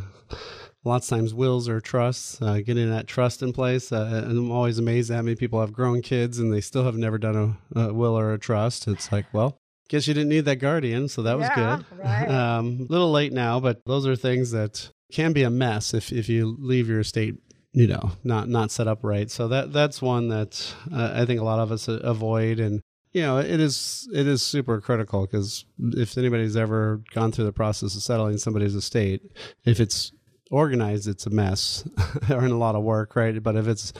lots 0.83 1.11
of 1.11 1.17
times 1.17 1.33
wills 1.33 1.67
or 1.67 1.81
trusts, 1.81 2.41
uh, 2.41 2.59
getting 2.65 2.89
that 2.89 3.07
trust 3.07 3.41
in 3.41 3.51
place. 3.53 3.91
Uh, 3.91 4.23
and 4.25 4.37
I'm 4.37 4.51
always 4.51 4.77
amazed 4.79 5.11
at 5.11 5.15
how 5.15 5.21
many 5.21 5.35
people 5.35 5.59
have 5.59 5.73
grown 5.73 6.01
kids 6.01 6.39
and 6.39 6.53
they 6.53 6.61
still 6.61 6.85
have 6.85 6.95
never 6.95 7.17
done 7.17 7.57
a, 7.75 7.79
a 7.79 7.93
will 7.93 8.17
or 8.17 8.33
a 8.33 8.39
trust. 8.39 8.87
It's 8.87 9.11
like, 9.11 9.25
well, 9.33 9.57
guess 9.89 10.07
you 10.07 10.13
didn't 10.13 10.29
need 10.29 10.45
that 10.45 10.57
guardian, 10.57 11.07
so 11.07 11.21
that 11.23 11.37
was 11.37 11.47
Yeah, 11.47 11.77
good. 11.77 11.85
right. 11.99 12.29
Um, 12.29 12.87
a 12.89 12.91
little 12.91 13.11
late 13.11 13.33
now, 13.33 13.59
but 13.59 13.81
those 13.85 14.05
are 14.07 14.15
things 14.15 14.51
that 14.51 14.91
can 15.11 15.33
be 15.33 15.43
a 15.43 15.49
mess 15.49 15.93
if, 15.93 16.11
if 16.11 16.29
you 16.29 16.55
leave 16.59 16.87
your 16.87 16.99
estate 16.99 17.35
you 17.71 17.85
know 17.85 18.11
not 18.23 18.49
not 18.49 18.71
set 18.71 18.87
up 18.87 19.03
right 19.03 19.29
so 19.29 19.47
that 19.47 19.71
that's 19.71 20.01
one 20.01 20.27
that 20.29 20.73
uh, 20.91 21.11
i 21.13 21.23
think 21.23 21.39
a 21.39 21.43
lot 21.43 21.59
of 21.59 21.71
us 21.71 21.87
uh, 21.87 21.99
avoid 22.03 22.59
and 22.59 22.81
you 23.13 23.21
know 23.21 23.37
it 23.37 23.59
is 23.59 24.09
it 24.11 24.25
is 24.25 24.41
super 24.41 24.81
critical 24.81 25.21
because 25.27 25.65
if 25.79 26.17
anybody's 26.17 26.57
ever 26.57 26.99
gone 27.13 27.31
through 27.31 27.45
the 27.45 27.53
process 27.53 27.95
of 27.95 28.01
settling 28.01 28.39
somebody's 28.39 28.73
estate 28.73 29.21
if 29.65 29.79
it's 29.79 30.11
organized 30.49 31.07
it's 31.07 31.25
a 31.25 31.29
mess. 31.29 31.83
Or 32.29 32.43
in 32.45 32.51
a 32.51 32.57
lot 32.57 32.75
of 32.75 32.83
work 32.83 33.15
right? 33.15 33.41
But 33.41 33.55
if 33.55 33.67
it's 33.67 33.93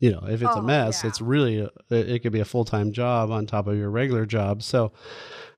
you 0.00 0.10
know 0.12 0.24
if 0.28 0.42
it's 0.42 0.50
Oh, 0.54 0.60
a 0.60 0.62
mess 0.62 1.02
yeah. 1.02 1.08
it's 1.08 1.20
really 1.20 1.58
a, 1.60 1.66
it 1.90 2.08
it 2.10 2.18
could 2.22 2.32
be 2.32 2.40
a 2.40 2.44
full-time 2.44 2.92
job 2.92 3.30
on 3.30 3.46
top 3.46 3.66
of 3.66 3.76
your 3.76 3.90
regular 3.90 4.26
job. 4.26 4.62
So 4.62 4.92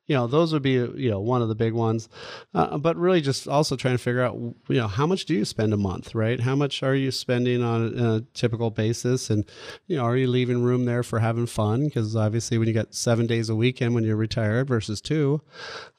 you 0.06 0.14
know 0.14 0.26
those 0.26 0.52
would 0.52 0.62
be 0.62 0.72
you 0.72 1.10
know 1.10 1.20
one 1.20 1.42
of 1.42 1.48
the 1.48 1.54
big 1.54 1.72
ones. 1.72 2.08
Uh, 2.54 2.78
but 2.78 2.96
really 2.96 3.20
just 3.20 3.48
also 3.48 3.76
trying 3.76 3.94
to 3.94 4.02
figure 4.02 4.22
out 4.22 4.34
you 4.34 4.76
know 4.76 4.88
how 4.88 5.06
much 5.06 5.24
do 5.24 5.34
you 5.34 5.44
spend 5.44 5.72
a 5.72 5.76
month 5.76 6.14
right? 6.14 6.40
How 6.40 6.54
much 6.54 6.82
are 6.82 6.94
you 6.94 7.10
spending 7.10 7.62
on 7.62 7.98
a, 7.98 8.14
a 8.16 8.20
typical 8.34 8.70
basis? 8.70 9.30
And 9.30 9.44
you 9.86 9.96
know 9.96 10.04
are 10.04 10.16
you 10.16 10.26
leaving 10.26 10.62
room 10.62 10.84
there 10.84 11.02
for 11.02 11.20
having 11.20 11.46
fun? 11.46 11.84
Because 11.84 12.16
obviously 12.16 12.58
when 12.58 12.68
you 12.68 12.74
get 12.74 12.94
seven 12.94 13.26
days 13.26 13.48
a 13.48 13.56
weekend 13.56 13.94
when 13.94 14.04
you're 14.04 14.16
retired 14.16 14.68
versus 14.68 15.00
two 15.00 15.40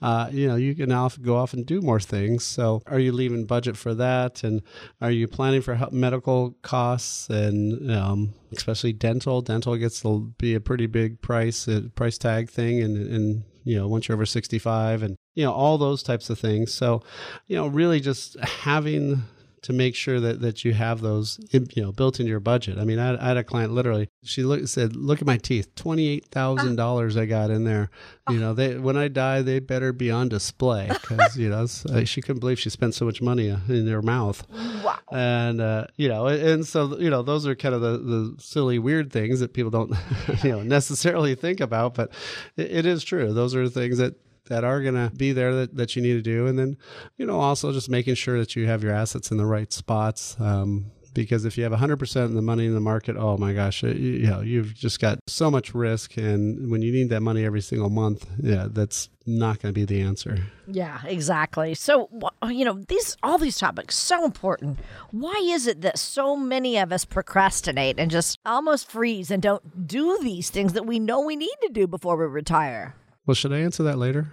uh, 0.02 0.30
you 0.32 0.48
know 0.48 0.56
you 0.56 0.76
can 0.76 0.90
now 0.90 1.10
go 1.22 1.36
off 1.36 1.54
and 1.54 1.66
do 1.66 1.82
more 1.82 2.00
things. 2.00 2.44
So 2.44 2.82
are 2.88 3.00
you 3.00 3.12
leaving 3.12 3.46
budget 3.46 3.78
for 3.78 3.94
that? 3.96 4.44
And 4.44 4.62
are 5.02 5.12
you 5.12 5.28
planning 5.28 5.62
for 5.62 5.88
medical 5.92 6.56
costs? 6.62 7.30
And 7.30 7.92
um, 7.92 8.34
especially 8.58 8.94
dental. 8.94 9.42
Dental 9.42 9.76
gets 9.76 10.02
to 10.02 10.34
be 10.38 10.54
a 10.54 10.60
pretty 10.60 10.88
big 10.88 11.22
price 11.22 11.68
uh, 11.68 11.82
price 11.96 12.18
tag 12.18 12.50
thing 12.50 12.82
and 12.82 12.98
and 12.98 13.44
you 13.64 13.76
know 13.76 13.88
once 13.88 14.08
you're 14.08 14.16
over 14.16 14.26
65 14.26 15.04
and 15.04 15.16
you 15.34 15.44
know 15.44 15.54
all 15.54 15.78
those 15.78 16.04
types 16.04 16.30
of 16.30 16.40
things. 16.40 16.74
So 16.74 17.04
you 17.48 17.56
know 17.56 17.68
really 17.68 18.00
just 18.00 18.40
having 18.40 19.24
to 19.66 19.74
make 19.74 19.96
sure 19.96 20.20
that, 20.20 20.42
that 20.42 20.64
you 20.64 20.74
have 20.74 21.02
those 21.02 21.40
you 21.52 21.82
know 21.82 21.92
built 21.92 22.20
into 22.20 22.30
your 22.30 22.40
budget. 22.40 22.78
I 22.78 22.84
mean, 22.84 23.00
I, 23.00 23.20
I 23.20 23.30
had 23.30 23.38
a 23.38 23.44
client 23.44 23.74
literally. 23.74 24.10
She 24.24 24.44
looked 24.44 24.70
said, 24.70 24.96
"Look 24.96 25.22
at 25.22 25.28
my 25.28 25.38
teeth, 25.38 25.74
twenty 25.74 26.08
eight 26.08 26.26
thousand 26.26 26.76
dollars 26.76 27.18
I 27.18 27.26
got 27.26 27.50
in 27.50 27.64
there. 27.64 27.90
You 28.30 28.40
know, 28.40 28.54
they 28.54 28.78
when 28.78 28.96
I 28.96 29.08
die, 29.08 29.42
they 29.42 29.58
better 29.58 29.92
be 29.92 30.12
on 30.12 30.30
display 30.30 30.88
because 30.88 31.36
you 31.36 31.50
know 31.50 31.66
uh, 31.90 32.04
she 32.06 32.22
couldn't 32.22 32.42
believe 32.42 32.60
she 32.60 32.70
spent 32.70 32.94
so 32.94 33.06
much 33.06 33.24
money 33.24 33.50
uh, 33.50 33.58
in 33.68 33.88
her 33.88 34.04
mouth. 34.04 34.46
Wow. 34.84 35.00
And 35.12 35.60
uh, 35.60 35.88
you 35.96 36.10
know, 36.10 36.28
and 36.28 36.66
so 36.66 37.00
you 37.00 37.10
know, 37.10 37.24
those 37.24 37.48
are 37.48 37.56
kind 37.56 37.74
of 37.74 37.82
the, 37.82 37.98
the 37.98 38.36
silly, 38.38 38.78
weird 38.78 39.12
things 39.12 39.40
that 39.40 39.54
people 39.54 39.72
don't 39.72 39.92
you 40.44 40.52
know 40.52 40.62
necessarily 40.62 41.34
think 41.34 41.60
about, 41.60 41.96
but 41.96 42.12
it, 42.56 42.72
it 42.72 42.86
is 42.86 43.04
true. 43.04 43.34
Those 43.34 43.56
are 43.56 43.68
things 43.68 43.98
that 43.98 44.14
that 44.46 44.64
are 44.64 44.82
going 44.82 44.96
to 44.96 45.12
be 45.16 45.32
there 45.32 45.54
that, 45.54 45.76
that 45.76 45.96
you 45.96 46.02
need 46.02 46.14
to 46.14 46.22
do. 46.22 46.48
And 46.48 46.58
then, 46.58 46.78
you 47.18 47.26
know, 47.26 47.40
also 47.40 47.72
just 47.72 47.90
making 47.90 48.16
sure 48.16 48.38
that 48.40 48.56
you 48.56 48.68
have 48.68 48.84
your 48.84 48.94
assets 48.94 49.32
in 49.32 49.38
the 49.38 49.46
right 49.46 49.72
spots. 49.72 50.36
Um, 50.40 50.92
because 51.16 51.46
if 51.46 51.58
you 51.58 51.64
have 51.64 51.74
100% 51.74 52.24
of 52.24 52.34
the 52.34 52.42
money 52.42 52.68
in 52.68 52.76
the 52.76 52.82
market, 52.82 53.16
oh 53.18 53.38
my 53.38 53.54
gosh, 53.54 53.82
you, 53.82 53.90
you 53.92 54.28
know, 54.28 54.42
you've 54.42 54.76
just 54.76 55.00
got 55.00 55.18
so 55.28 55.50
much 55.50 55.74
risk. 55.74 56.18
And 56.18 56.70
when 56.70 56.84
you 56.84 56.92
need 56.92 57.10
that 57.10 57.22
money 57.22 57.44
every 57.44 57.62
single 57.62 57.90
month, 57.90 58.30
yeah, 58.38 58.68
that's 58.70 59.10
not 59.26 59.60
going 59.62 59.74
to 59.74 59.80
be 59.80 59.86
the 59.86 60.02
answer. 60.02 60.38
Yeah, 60.68 61.00
exactly. 61.06 61.74
So, 61.74 62.10
you 62.44 62.66
know, 62.66 62.84
these 62.88 63.18
all 63.24 63.40
these 63.40 63.58
topics 63.58 63.96
so 63.96 64.24
important. 64.26 64.78
Why 65.12 65.42
is 65.44 65.66
it 65.66 65.82
that 65.82 65.98
so 65.98 66.36
many 66.36 66.78
of 66.78 66.92
us 66.92 67.06
procrastinate 67.06 67.98
and 67.98 68.12
just 68.12 68.38
almost 68.46 68.92
freeze 68.92 69.32
and 69.32 69.42
don't 69.42 69.88
do 69.88 70.20
these 70.22 70.50
things 70.50 70.74
that 70.74 70.86
we 70.86 71.00
know 71.00 71.22
we 71.22 71.36
need 71.36 71.56
to 71.64 71.70
do 71.70 71.88
before 71.88 72.18
we 72.18 72.26
retire? 72.26 72.94
Well, 73.26 73.36
should 73.36 73.54
I 73.54 73.60
answer 73.60 73.84
that 73.84 73.98
later? 73.98 74.32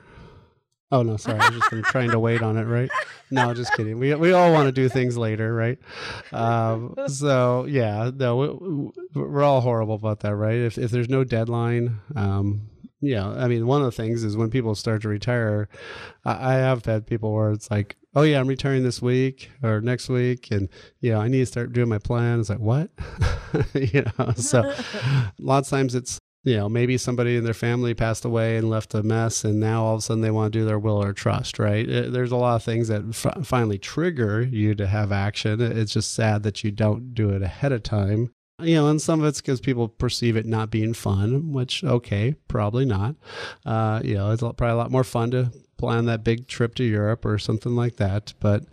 Oh 0.92 1.02
no, 1.02 1.16
sorry. 1.16 1.40
I 1.40 1.48
was 1.48 1.58
just 1.58 1.70
gonna, 1.70 1.82
trying 1.84 2.10
to 2.10 2.18
wait 2.18 2.42
on 2.42 2.58
it, 2.58 2.64
right? 2.64 2.90
No, 3.30 3.54
just 3.54 3.72
kidding. 3.74 3.98
We 3.98 4.14
we 4.14 4.32
all 4.32 4.52
want 4.52 4.66
to 4.66 4.72
do 4.72 4.90
things 4.90 5.16
later, 5.16 5.54
right? 5.54 5.78
Um, 6.32 6.94
so 7.06 7.64
yeah, 7.64 8.10
no, 8.14 8.36
we, 8.36 9.22
we're 9.22 9.42
all 9.42 9.62
horrible 9.62 9.94
about 9.94 10.20
that, 10.20 10.36
right? 10.36 10.58
If 10.58 10.76
if 10.76 10.90
there's 10.90 11.08
no 11.08 11.24
deadline, 11.24 12.00
um, 12.14 12.68
yeah, 13.00 13.26
I 13.26 13.48
mean, 13.48 13.66
one 13.66 13.80
of 13.80 13.86
the 13.86 13.92
things 13.92 14.22
is 14.22 14.36
when 14.36 14.50
people 14.50 14.74
start 14.74 15.02
to 15.02 15.08
retire, 15.08 15.68
I, 16.26 16.52
I 16.52 16.54
have 16.56 16.84
had 16.84 17.06
people 17.06 17.32
where 17.32 17.52
it's 17.52 17.70
like, 17.70 17.96
oh 18.14 18.22
yeah, 18.22 18.38
I'm 18.38 18.46
retiring 18.46 18.84
this 18.84 19.00
week 19.00 19.50
or 19.62 19.80
next 19.80 20.10
week, 20.10 20.50
and 20.50 20.68
yeah, 21.00 21.18
I 21.18 21.28
need 21.28 21.40
to 21.40 21.46
start 21.46 21.72
doing 21.72 21.88
my 21.88 21.98
plan. 21.98 22.38
It's 22.38 22.50
like 22.50 22.60
what, 22.60 22.90
you 23.74 24.04
know? 24.18 24.32
So 24.36 24.74
lots 25.38 25.72
of 25.72 25.78
times 25.78 25.94
it's 25.94 26.20
you 26.44 26.56
know, 26.56 26.68
maybe 26.68 26.98
somebody 26.98 27.36
in 27.36 27.44
their 27.44 27.54
family 27.54 27.94
passed 27.94 28.24
away 28.24 28.56
and 28.56 28.68
left 28.68 28.94
a 28.94 29.02
mess, 29.02 29.44
and 29.44 29.60
now 29.60 29.84
all 29.84 29.94
of 29.94 29.98
a 30.00 30.02
sudden 30.02 30.22
they 30.22 30.30
want 30.30 30.52
to 30.52 30.58
do 30.58 30.64
their 30.64 30.78
will 30.78 31.02
or 31.02 31.12
trust, 31.12 31.58
right? 31.58 31.88
Uh, 31.88 32.10
There's 32.10 32.32
a 32.32 32.36
lot 32.36 32.56
of 32.56 32.64
things 32.64 32.88
that 32.88 33.02
f- 33.10 33.46
finally 33.46 33.78
trigger 33.78 34.42
you 34.42 34.74
to 34.74 34.86
have 34.86 35.12
action. 35.12 35.60
It's 35.60 35.92
just 35.92 36.14
sad 36.14 36.42
that 36.42 36.64
you 36.64 36.70
don't 36.70 37.14
do 37.14 37.30
it 37.30 37.42
ahead 37.42 37.72
of 37.72 37.82
time. 37.82 38.32
You 38.60 38.76
know, 38.76 38.88
and 38.88 39.00
some 39.00 39.20
of 39.20 39.26
it's 39.26 39.40
because 39.40 39.60
people 39.60 39.88
perceive 39.88 40.36
it 40.36 40.46
not 40.46 40.70
being 40.70 40.94
fun, 40.94 41.52
which, 41.52 41.82
okay, 41.82 42.34
probably 42.48 42.84
not. 42.84 43.16
Uh, 43.64 44.00
you 44.04 44.14
know, 44.14 44.30
it's 44.30 44.42
probably 44.42 44.68
a 44.68 44.76
lot 44.76 44.90
more 44.90 45.04
fun 45.04 45.30
to 45.32 45.50
plan 45.82 46.04
that 46.04 46.22
big 46.22 46.46
trip 46.46 46.76
to 46.76 46.84
Europe 46.84 47.24
or 47.24 47.38
something 47.38 47.74
like 47.74 47.96
that. 47.96 48.34
But, 48.38 48.66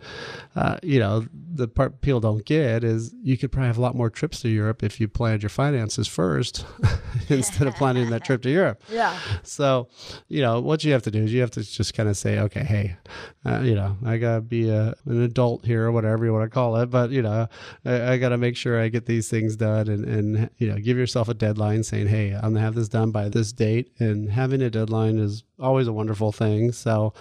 uh, 0.54 0.76
you 0.80 1.00
know, 1.00 1.26
the 1.52 1.66
part 1.66 2.00
people 2.02 2.20
don't 2.20 2.44
get 2.44 2.84
is 2.84 3.12
you 3.20 3.36
could 3.36 3.50
probably 3.50 3.66
have 3.66 3.78
a 3.78 3.80
lot 3.80 3.96
more 3.96 4.10
trips 4.10 4.40
to 4.42 4.48
Europe 4.48 4.84
if 4.84 5.00
you 5.00 5.08
planned 5.08 5.42
your 5.42 5.50
finances 5.50 6.06
first 6.06 6.64
instead 7.28 7.66
of 7.66 7.74
planning 7.74 8.10
that 8.10 8.24
trip 8.24 8.42
to 8.42 8.50
Europe. 8.50 8.80
Yeah. 8.90 9.16
So, 9.44 9.88
you 10.28 10.42
know, 10.42 10.60
what 10.60 10.84
you 10.84 10.92
have 10.92 11.02
to 11.04 11.10
do 11.10 11.22
is 11.22 11.32
you 11.32 11.40
have 11.40 11.52
to 11.52 11.62
just 11.62 11.94
kind 11.94 12.08
of 12.08 12.16
say, 12.16 12.38
okay, 12.40 12.64
hey, 12.64 12.96
uh, 13.46 13.60
you 13.60 13.74
know, 13.74 13.96
I 14.04 14.18
got 14.18 14.34
to 14.34 14.40
be 14.42 14.68
a, 14.68 14.94
an 15.06 15.22
adult 15.22 15.64
here 15.64 15.86
or 15.86 15.92
whatever 15.92 16.24
you 16.24 16.32
want 16.32 16.44
to 16.44 16.50
call 16.50 16.76
it. 16.76 16.90
But, 16.90 17.10
you 17.10 17.22
know, 17.22 17.48
I, 17.84 18.12
I 18.12 18.18
got 18.18 18.30
to 18.30 18.36
make 18.36 18.56
sure 18.56 18.78
I 18.78 18.88
get 18.88 19.06
these 19.06 19.30
things 19.30 19.56
done 19.56 19.88
and, 19.88 20.04
and, 20.04 20.50
you 20.58 20.68
know, 20.68 20.76
give 20.76 20.98
yourself 20.98 21.28
a 21.28 21.34
deadline 21.34 21.82
saying, 21.82 22.08
hey, 22.08 22.32
I'm 22.34 22.40
going 22.40 22.54
to 22.56 22.60
have 22.60 22.74
this 22.74 22.88
done 22.88 23.10
by 23.10 23.28
this 23.28 23.52
date. 23.52 23.90
And 23.98 24.30
having 24.30 24.60
a 24.60 24.70
deadline 24.70 25.18
is 25.18 25.44
always 25.60 25.86
a 25.86 25.92
wonderful 25.92 26.32
thing. 26.32 26.72
So, 26.72 27.12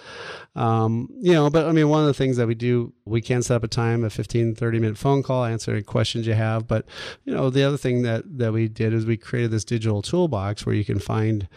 um, 0.55 1.09
you 1.19 1.33
know, 1.33 1.49
but 1.49 1.67
I 1.67 1.71
mean, 1.71 1.89
one 1.89 2.01
of 2.01 2.07
the 2.07 2.13
things 2.13 2.37
that 2.37 2.47
we 2.47 2.55
do, 2.55 2.93
we 3.05 3.21
can 3.21 3.41
set 3.41 3.55
up 3.55 3.63
a 3.63 3.67
time, 3.67 4.03
a 4.03 4.09
15, 4.09 4.55
30 4.55 4.79
minute 4.79 4.97
phone 4.97 5.23
call, 5.23 5.45
answer 5.45 5.71
any 5.71 5.83
questions 5.83 6.27
you 6.27 6.33
have. 6.33 6.67
But, 6.67 6.85
you 7.25 7.33
know, 7.33 7.49
the 7.49 7.63
other 7.63 7.77
thing 7.77 8.01
that, 8.03 8.23
that 8.37 8.53
we 8.53 8.67
did 8.67 8.93
is 8.93 9.05
we 9.05 9.17
created 9.17 9.51
this 9.51 9.63
digital 9.63 10.01
toolbox 10.01 10.65
where 10.65 10.75
you 10.75 10.85
can 10.85 10.99
find, 10.99 11.47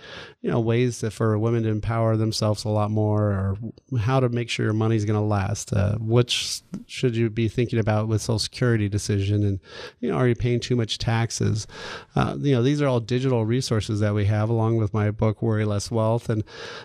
you 0.40 0.51
know, 0.51 0.61
ways 0.61 1.05
for 1.11 1.38
women 1.38 1.62
to 1.62 1.68
empower 1.68 2.16
themselves 2.16 2.64
a 2.64 2.68
lot 2.68 2.90
more 2.90 3.23
or 3.23 3.59
how 3.99 4.21
to 4.21 4.29
make 4.29 4.49
sure 4.49 4.66
your 4.66 4.73
money's 4.73 5.05
going 5.05 5.18
to 5.18 5.25
last. 5.25 5.73
Uh, 5.73 5.97
which 5.99 6.62
should 6.87 7.16
you 7.16 7.31
be 7.31 7.49
thinking 7.49 7.79
about 7.79 8.09
with 8.09 8.21
social 8.21 8.38
security 8.38 8.88
decision? 8.88 9.42
And, 9.42 9.61
you 10.01 10.11
know, 10.11 10.16
are 10.16 10.29
you 10.29 10.35
paying 10.35 10.61
too 10.61 10.77
much 10.77 10.99
taxes? 10.99 11.66
Uh, 12.14 12.37
you 12.38 12.55
know, 12.55 12.62
these 12.62 12.83
are 12.83 12.88
all 12.88 13.01
digital 13.01 13.45
resources 13.45 14.01
that 14.01 14.14
we 14.14 14.27
have 14.27 14.49
along 14.49 14.77
with 14.77 14.92
my 14.92 15.11
book, 15.11 15.42
Worry 15.42 15.64
Less 15.64 15.90
Wealth. 15.90 16.29
And, 16.29 16.45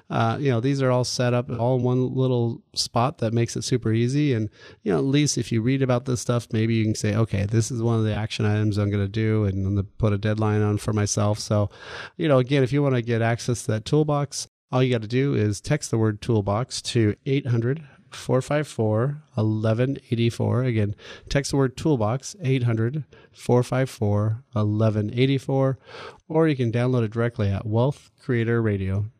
uh, 0.09 0.37
you 0.39 0.49
know, 0.49 0.59
these 0.59 0.81
are 0.81 0.91
all 0.91 1.03
set 1.03 1.33
up 1.33 1.49
all 1.49 1.77
in 1.77 1.83
one 1.83 2.13
little 2.13 2.61
spot 2.73 3.19
that 3.19 3.33
makes 3.33 3.55
it 3.55 3.63
super 3.63 3.91
easy. 3.91 4.33
And, 4.33 4.49
you 4.83 4.91
know, 4.91 4.97
at 4.97 5.05
least 5.05 5.37
if 5.37 5.51
you 5.51 5.61
read 5.61 5.81
about 5.81 6.05
this 6.05 6.21
stuff, 6.21 6.47
maybe 6.51 6.75
you 6.75 6.83
can 6.83 6.95
say, 6.95 7.15
okay, 7.15 7.45
this 7.45 7.71
is 7.71 7.81
one 7.81 7.97
of 7.97 8.05
the 8.05 8.15
action 8.15 8.45
items 8.45 8.77
I'm 8.77 8.89
going 8.89 9.03
to 9.03 9.07
do 9.07 9.45
and 9.45 9.65
I'm 9.65 9.75
going 9.75 9.85
to 9.85 9.91
put 9.97 10.13
a 10.13 10.17
deadline 10.17 10.61
on 10.61 10.77
for 10.77 10.93
myself. 10.93 11.39
So, 11.39 11.69
you 12.17 12.27
know, 12.27 12.39
again, 12.39 12.63
if 12.63 12.71
you 12.71 12.81
want 12.83 12.95
to 12.95 13.01
get 13.01 13.21
access 13.21 13.63
to 13.63 13.71
that 13.71 13.85
toolbox, 13.85 14.47
all 14.71 14.83
you 14.83 14.91
got 14.91 15.01
to 15.01 15.07
do 15.07 15.33
is 15.33 15.61
text 15.61 15.91
the 15.91 15.97
word 15.97 16.21
toolbox 16.21 16.81
to 16.81 17.15
800 17.25 17.83
454 18.11 19.21
1184. 19.35 20.63
Again, 20.63 20.95
text 21.29 21.51
the 21.51 21.57
word 21.57 21.77
toolbox 21.77 22.35
800 22.41 23.05
454 23.31 24.43
1184, 24.53 25.79
or 26.27 26.47
you 26.47 26.55
can 26.55 26.71
download 26.71 27.03
it 27.03 27.11
directly 27.11 27.49
at 27.49 27.65
wealthcreatorradio.com. 27.65 29.11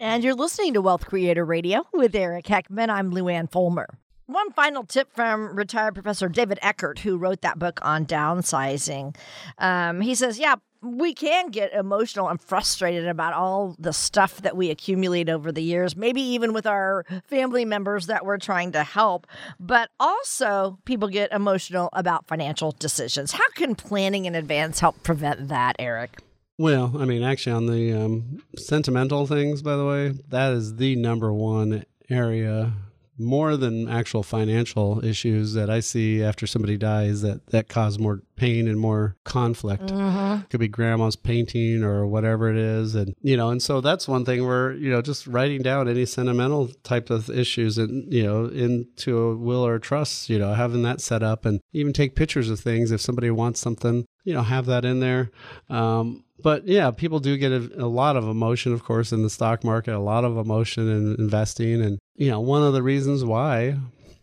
And 0.00 0.24
you're 0.24 0.34
listening 0.34 0.74
to 0.74 0.82
Wealth 0.82 1.06
Creator 1.06 1.44
Radio 1.44 1.86
with 1.92 2.16
Eric 2.16 2.46
Heckman. 2.46 2.88
I'm 2.88 3.12
Luann 3.12 3.48
Fulmer. 3.50 3.86
One 4.26 4.50
final 4.52 4.82
tip 4.82 5.14
from 5.14 5.54
retired 5.54 5.94
Professor 5.94 6.28
David 6.28 6.58
Ekerdt, 6.62 6.98
who 6.98 7.16
wrote 7.16 7.42
that 7.42 7.58
book 7.58 7.78
on 7.82 8.06
downsizing. 8.06 9.14
Um, 9.58 10.00
he 10.00 10.16
says, 10.16 10.38
Yeah, 10.38 10.56
we 10.82 11.14
can 11.14 11.50
get 11.50 11.72
emotional 11.72 12.28
and 12.28 12.40
frustrated 12.40 13.06
about 13.06 13.34
all 13.34 13.76
the 13.78 13.92
stuff 13.92 14.42
that 14.42 14.56
we 14.56 14.70
accumulate 14.70 15.28
over 15.28 15.52
the 15.52 15.62
years, 15.62 15.96
maybe 15.96 16.20
even 16.20 16.52
with 16.52 16.66
our 16.66 17.06
family 17.28 17.64
members 17.64 18.06
that 18.06 18.26
we're 18.26 18.38
trying 18.38 18.72
to 18.72 18.82
help. 18.82 19.26
But 19.60 19.90
also, 20.00 20.78
people 20.84 21.08
get 21.08 21.30
emotional 21.32 21.88
about 21.92 22.26
financial 22.26 22.72
decisions. 22.72 23.30
How 23.30 23.48
can 23.54 23.76
planning 23.76 24.24
in 24.24 24.34
advance 24.34 24.80
help 24.80 25.02
prevent 25.02 25.48
that, 25.48 25.76
Eric? 25.78 26.20
Well, 26.56 26.96
I 26.98 27.04
mean, 27.04 27.22
actually, 27.24 27.52
on 27.52 27.66
the 27.66 27.92
um, 27.92 28.42
sentimental 28.56 29.26
things, 29.26 29.60
by 29.60 29.76
the 29.76 29.84
way, 29.84 30.14
that 30.28 30.52
is 30.52 30.76
the 30.76 30.94
number 30.94 31.32
one 31.32 31.84
area 32.08 32.72
more 33.18 33.56
than 33.56 33.88
actual 33.88 34.22
financial 34.22 35.04
issues 35.04 35.54
that 35.54 35.70
I 35.70 35.80
see 35.80 36.22
after 36.22 36.46
somebody 36.46 36.76
dies 36.76 37.22
that 37.22 37.46
that 37.48 37.68
cause 37.68 37.98
more 37.98 38.22
pain 38.36 38.66
and 38.66 38.78
more 38.78 39.16
conflict. 39.24 39.86
Mm-hmm. 39.86 40.46
Could 40.48 40.60
be 40.60 40.68
grandma's 40.68 41.16
painting 41.16 41.82
or 41.84 42.06
whatever 42.06 42.50
it 42.50 42.56
is, 42.56 42.94
and 42.94 43.14
you 43.20 43.36
know, 43.36 43.50
and 43.50 43.62
so 43.62 43.80
that's 43.80 44.08
one 44.08 44.24
thing 44.24 44.46
where 44.46 44.72
you 44.72 44.90
know 44.90 45.02
just 45.02 45.26
writing 45.26 45.62
down 45.62 45.88
any 45.88 46.06
sentimental 46.06 46.68
type 46.82 47.10
of 47.10 47.30
issues 47.30 47.78
and 47.78 48.12
you 48.12 48.24
know 48.24 48.46
into 48.46 49.18
a 49.18 49.36
will 49.36 49.64
or 49.66 49.76
a 49.76 49.80
trust, 49.80 50.28
you 50.28 50.38
know, 50.38 50.54
having 50.54 50.82
that 50.82 51.00
set 51.00 51.22
up, 51.22 51.44
and 51.44 51.60
even 51.72 51.92
take 51.92 52.16
pictures 52.16 52.50
of 52.50 52.60
things 52.60 52.90
if 52.90 53.00
somebody 53.00 53.30
wants 53.30 53.60
something, 53.60 54.04
you 54.24 54.34
know, 54.34 54.42
have 54.42 54.66
that 54.66 54.84
in 54.84 55.00
there. 55.00 55.30
Um, 55.68 56.24
but 56.42 56.66
yeah, 56.66 56.90
people 56.90 57.20
do 57.20 57.36
get 57.36 57.52
a, 57.52 57.84
a, 57.84 57.86
lot 57.86 58.16
of 58.16 58.28
emotion, 58.28 58.72
of 58.72 58.82
course, 58.82 59.12
in 59.12 59.22
the 59.22 59.30
stock 59.30 59.62
market, 59.62 59.94
a 59.94 59.98
lot 59.98 60.24
of 60.24 60.36
emotion 60.36 60.88
in 60.88 61.16
investing. 61.18 61.80
And, 61.80 61.98
you 62.16 62.30
know, 62.30 62.40
one 62.40 62.62
of 62.62 62.72
the 62.72 62.82
reasons 62.82 63.24
why, 63.24 63.76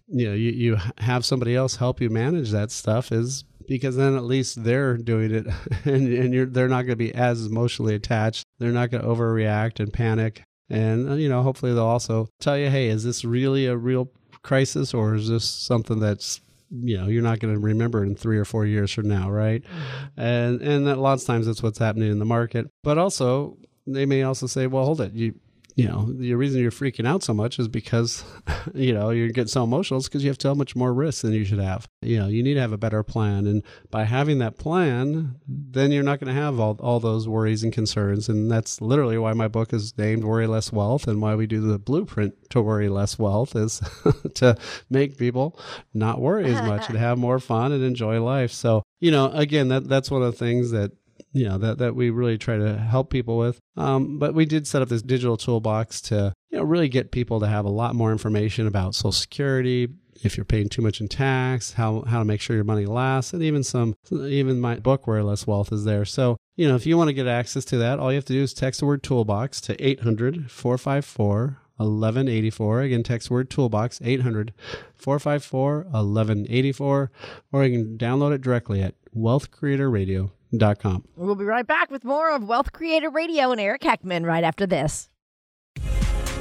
you 0.08 0.28
know, 0.28 0.34
you, 0.34 0.52
you 0.52 0.78
have 1.00 1.26
somebody 1.26 1.56
else 1.56 1.76
help 1.76 2.02
you 2.02 2.10
manage 2.10 2.52
that 2.52 2.72
stuff 2.72 3.12
is 3.12 3.44
because 3.68 3.96
then 3.96 4.16
at 4.16 4.24
least 4.24 4.64
they're 4.64 4.98
doing 4.98 5.32
it 5.32 5.48
and, 5.86 6.08
and 6.08 6.34
you're, 6.34 6.46
they're 6.46 6.68
not 6.68 6.84
going 6.84 6.90
to 6.90 6.96
be 6.96 7.14
as 7.14 7.46
emotionally 7.46 7.96
attached. 7.96 8.46
They're 8.60 8.72
not 8.72 8.92
going 8.92 9.04
to 9.04 9.10
overreact 9.10 9.80
and 9.80 9.94
panic. 9.94 10.44
And, 10.70 11.10
uh, 11.10 11.14
you 11.16 11.30
know, 11.30 11.44
hopefully 11.44 11.74
they'll 11.74 11.84
also 11.84 12.30
tell 12.40 12.58
you, 12.58 12.70
hey, 12.70 12.88
is 12.88 13.04
this 13.04 13.26
really 13.26 13.66
a 13.66 13.76
real 13.76 14.10
crisis 14.44 14.94
or 14.94 15.16
is 15.16 15.30
this 15.30 15.48
something 15.48 16.00
that's 16.00 16.42
you 16.72 16.98
know 16.98 17.08
you're 17.08 17.22
not 17.22 17.40
going 17.40 17.54
to 17.54 17.60
remember 17.60 18.04
in 18.04 18.16
three 18.16 18.38
or 18.38 18.46
four 18.46 18.66
years 18.66 18.92
from 18.92 19.08
now 19.08 19.30
right 19.30 19.64
mm-hmm. 19.64 20.22
and 20.22 20.62
and 20.62 20.88
a 20.88 20.96
lot 20.96 21.20
of 21.20 21.26
times 21.26 21.46
that's 21.46 21.62
what's 21.62 21.78
happening 21.78 22.10
in 22.10 22.18
the 22.18 22.26
market 22.26 22.66
but 22.82 22.98
also 22.98 23.58
they 23.86 24.06
may 24.06 24.24
also 24.24 24.48
say 24.48 24.68
well 24.68 24.86
hold 24.86 25.02
it 25.02 25.12
you 25.14 25.34
you 25.76 25.88
know 25.88 26.12
the 26.12 26.34
reason 26.34 26.62
you're 26.62 26.72
freaking 26.72 27.08
out 27.08 27.24
so 27.24 27.34
much 27.34 27.60
is 27.60 27.68
because 27.68 28.24
you 28.74 28.94
know 28.94 29.10
you're 29.10 29.30
getting 29.30 29.48
so 29.48 29.64
emotional 29.64 30.00
is 30.00 30.08
because 30.08 30.24
you 30.24 30.30
have 30.30 30.42
so 30.42 30.56
much 30.56 30.76
more 30.76 30.94
risk 30.94 31.22
than 31.22 31.34
you 31.34 31.46
should 31.46 31.60
have. 31.60 31.88
You 32.02 32.20
know 32.20 32.28
you 32.28 32.44
need 32.44 32.56
to 32.56 32.62
have 32.62 32.74
a 32.74 32.78
better 32.78 33.04
plan. 33.04 33.48
And 33.48 33.64
by 33.90 34.04
having 34.04 34.40
that 34.40 34.58
plan 34.58 35.36
then 35.48 35.92
you're 35.92 36.04
not 36.04 36.20
going 36.20 36.34
to 36.34 36.42
have 36.42 36.60
all, 36.60 36.78
all 36.80 37.00
those 37.00 37.28
worries 37.28 37.64
and 37.64 37.74
concerns. 37.74 38.30
And 38.30 38.50
that's 38.50 38.82
literally 38.82 39.18
why 39.18 39.34
my 39.34 39.48
book 39.48 39.74
is 39.74 39.98
named 39.98 40.24
worry 40.24 40.48
less 40.48 40.72
wealth. 40.72 41.08
And 41.08 41.22
why 41.22 41.36
we 41.36 41.48
do 41.48 41.62
the 41.62 41.80
blueprint 41.80 42.34
to 42.52 42.62
worry 42.62 42.90
less 42.90 43.20
wealth 43.20 43.56
is 43.56 43.82
to 44.36 44.58
make 44.90 45.18
people 45.18 45.60
not 45.94 46.20
worry 46.20 46.46
as 46.46 46.62
much 46.68 46.90
and 46.90 46.98
have 46.98 47.18
more 47.18 47.40
fun 47.40 47.72
and 47.72 47.84
enjoy 47.84 48.22
life. 48.22 48.52
So 48.52 48.84
you 49.00 49.12
know 49.12 49.32
again 49.32 49.68
that 49.70 49.90
that's 49.90 50.10
one 50.10 50.22
of 50.22 50.32
the 50.32 50.38
things 50.38 50.72
that 50.72 50.92
you 51.32 51.48
know 51.48 51.58
that 51.58 51.78
that 51.80 51.96
we 51.96 52.10
really 52.10 52.38
try 52.38 52.58
to 52.58 52.78
help 52.78 53.10
people 53.10 53.38
with. 53.38 53.60
Um, 53.78 54.20
but 54.20 54.34
we 54.34 54.46
did 54.46 54.68
set 54.68 54.82
up 54.82 54.90
this 54.90 55.02
digital 55.02 55.38
toolbox 55.38 56.02
to 56.02 56.34
you 56.50 56.58
know 56.58 56.64
really 56.64 56.90
get 56.90 57.12
people 57.12 57.40
to 57.40 57.48
have 57.48 57.66
a 57.66 57.70
lot 57.70 57.96
more 57.96 58.12
information 58.12 58.68
about 58.68 58.96
Social 58.96 59.12
Security, 59.12 59.88
if 60.24 60.38
you're 60.38 60.46
paying 60.46 60.70
too 60.70 60.82
much 60.82 61.02
in 61.02 61.08
tax, 61.08 61.74
how 61.74 62.02
how 62.02 62.20
to 62.20 62.26
make 62.26 62.42
sure 62.42 62.56
your 62.56 62.66
money 62.66 62.86
lasts, 62.86 63.34
and 63.34 63.42
even 63.42 63.64
some 63.64 63.96
even 64.12 64.60
my 64.60 64.76
book 64.76 65.08
Worry 65.08 65.24
Less 65.24 65.48
Wealth 65.48 65.72
is 65.72 65.84
there. 65.84 66.06
So 66.06 66.38
you 66.56 66.68
know 66.68 66.76
if 66.76 66.86
you 66.86 66.98
want 66.98 67.10
to 67.10 67.14
get 67.14 67.28
access 67.28 67.66
to 67.66 67.78
that, 67.78 68.00
all 68.00 68.12
you 68.12 68.18
have 68.18 68.26
to 68.26 68.34
do 68.34 68.44
is 68.44 68.54
text 68.54 68.80
the 68.80 68.86
word 68.86 69.04
toolbox 69.04 69.62
to 69.62 69.76
800-454 69.78 71.58
1184. 71.88 72.82
Again, 72.82 73.04
text 73.04 73.30
word 73.32 73.50
toolbox 73.50 74.00
800 74.04 74.54
454 74.96 75.76
1184, 75.92 77.12
or 77.52 77.66
you 77.66 77.78
can 77.78 77.98
download 77.98 78.34
it 78.34 78.42
directly 78.42 78.82
at 78.82 78.96
wealthcreatorradio.com 79.16 80.32
com. 80.60 81.04
We'll 81.16 81.36
be 81.36 81.46
right 81.46 81.66
back 81.66 81.90
with 81.90 82.04
more 82.04 82.32
of 82.32 82.44
Wealth 82.44 82.74
Creator 82.74 83.10
Radio 83.10 83.52
and 83.52 83.62
Eric 83.62 83.82
Heckman 83.82 84.26
right 84.26 84.44
after 84.44 84.68
this. 84.68 85.10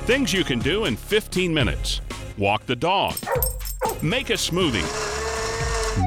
Things 0.07 0.33
you 0.33 0.43
can 0.43 0.59
do 0.59 0.87
in 0.87 0.97
15 0.97 1.55
minutes 1.55 2.01
walk 2.37 2.67
the 2.67 2.75
dog, 2.75 3.15
make 4.03 4.31
a 4.31 4.35
smoothie, 4.35 4.87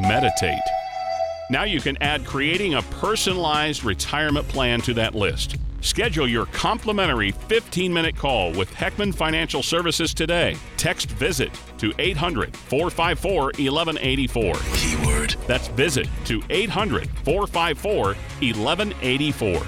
meditate. 0.02 0.60
Now 1.50 1.64
you 1.64 1.80
can 1.80 2.02
add 2.02 2.26
creating 2.26 2.74
a 2.74 2.82
personalized 2.82 3.84
retirement 3.84 4.48
plan 4.48 4.82
to 4.82 4.94
that 4.96 5.14
list. 5.16 5.58
Schedule 5.84 6.30
your 6.30 6.46
complimentary 6.48 7.32
15 7.32 7.94
minute 7.94 8.16
call 8.16 8.54
with 8.54 8.74
Heckman 8.74 9.14
Financial 9.14 9.62
Services 9.62 10.14
today. 10.14 10.56
Text 10.78 11.10
visit 11.12 11.52
to 11.78 11.94
800 12.00 12.56
454 12.56 13.44
1184. 13.44 14.54
Keyword. 14.76 15.36
That's 15.46 15.68
visit 15.68 16.08
to 16.26 16.42
800 16.50 17.10
454 17.26 18.16
1184. 18.16 19.62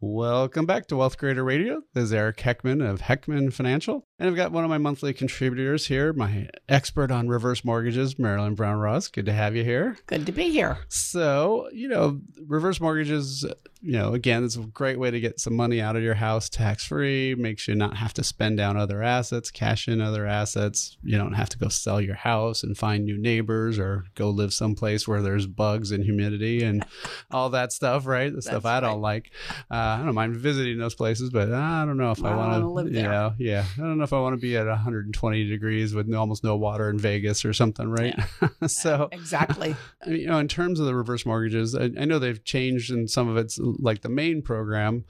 Welcome 0.00 0.66
back 0.66 0.86
to 0.88 0.96
Wealth 0.96 1.16
Creator 1.16 1.42
Radio. 1.42 1.82
This 1.94 2.04
is 2.04 2.12
Eric 2.12 2.36
Heckman 2.36 2.86
of 2.88 3.00
Heckman 3.00 3.52
Financial. 3.52 4.07
And 4.20 4.28
I've 4.28 4.34
got 4.34 4.50
one 4.50 4.64
of 4.64 4.70
my 4.70 4.78
monthly 4.78 5.14
contributors 5.14 5.86
here, 5.86 6.12
my 6.12 6.48
expert 6.68 7.12
on 7.12 7.28
reverse 7.28 7.64
mortgages, 7.64 8.18
Marilyn 8.18 8.56
Brown 8.56 8.78
Ross. 8.78 9.06
Good 9.06 9.26
to 9.26 9.32
have 9.32 9.54
you 9.54 9.62
here. 9.62 9.96
Good 10.06 10.26
to 10.26 10.32
be 10.32 10.50
here. 10.50 10.78
So, 10.88 11.68
you 11.72 11.86
know, 11.86 12.20
reverse 12.44 12.80
mortgages, 12.80 13.46
you 13.80 13.92
know, 13.92 14.14
again, 14.14 14.42
it's 14.42 14.56
a 14.56 14.62
great 14.62 14.98
way 14.98 15.12
to 15.12 15.20
get 15.20 15.38
some 15.38 15.54
money 15.54 15.80
out 15.80 15.94
of 15.94 16.02
your 16.02 16.14
house 16.14 16.48
tax 16.48 16.84
free, 16.84 17.36
makes 17.36 17.68
you 17.68 17.76
not 17.76 17.96
have 17.96 18.12
to 18.14 18.24
spend 18.24 18.56
down 18.56 18.76
other 18.76 19.04
assets, 19.04 19.52
cash 19.52 19.86
in 19.86 20.00
other 20.00 20.26
assets. 20.26 20.96
You 21.04 21.16
don't 21.16 21.34
have 21.34 21.50
to 21.50 21.58
go 21.58 21.68
sell 21.68 22.00
your 22.00 22.16
house 22.16 22.64
and 22.64 22.76
find 22.76 23.04
new 23.04 23.18
neighbors 23.18 23.78
or 23.78 24.06
go 24.16 24.30
live 24.30 24.52
someplace 24.52 25.06
where 25.06 25.22
there's 25.22 25.46
bugs 25.46 25.92
and 25.92 26.02
humidity 26.02 26.64
and 26.64 26.84
all 27.30 27.50
that 27.50 27.72
stuff, 27.72 28.04
right? 28.04 28.34
The 28.34 28.42
stuff 28.42 28.64
I 28.64 28.80
don't 28.80 29.00
like. 29.00 29.30
Uh, 29.70 29.98
I 30.00 30.02
don't 30.04 30.16
mind 30.16 30.34
visiting 30.34 30.78
those 30.78 30.96
places, 30.96 31.30
but 31.30 31.52
I 31.52 31.84
don't 31.84 31.98
know 31.98 32.10
if 32.10 32.24
I, 32.24 32.32
I 32.32 32.36
want 32.36 32.62
to 32.62 32.68
live 32.68 32.92
there. 32.92 33.12
Yeah, 33.12 33.30
yeah. 33.38 33.64
I 33.76 33.82
don't 33.82 33.98
know 33.98 34.07
if 34.08 34.12
I 34.14 34.20
want 34.20 34.32
to 34.34 34.40
be 34.40 34.56
at 34.56 34.66
120 34.66 35.44
degrees 35.48 35.94
with 35.94 36.12
almost 36.14 36.42
no 36.42 36.56
water 36.56 36.88
in 36.88 36.98
Vegas 36.98 37.44
or 37.44 37.52
something, 37.52 37.90
right? 37.90 38.14
Yeah. 38.16 38.66
so 38.66 39.08
exactly. 39.12 39.76
You 40.06 40.28
know, 40.28 40.38
in 40.38 40.48
terms 40.48 40.80
of 40.80 40.86
the 40.86 40.94
reverse 40.94 41.26
mortgages, 41.26 41.74
I, 41.74 41.84
I 41.84 42.04
know 42.06 42.18
they've 42.18 42.42
changed 42.42 42.90
in 42.90 43.08
some 43.08 43.28
of 43.28 43.36
it's 43.36 43.58
like 43.58 44.00
the 44.00 44.08
main 44.08 44.40
program. 44.40 45.04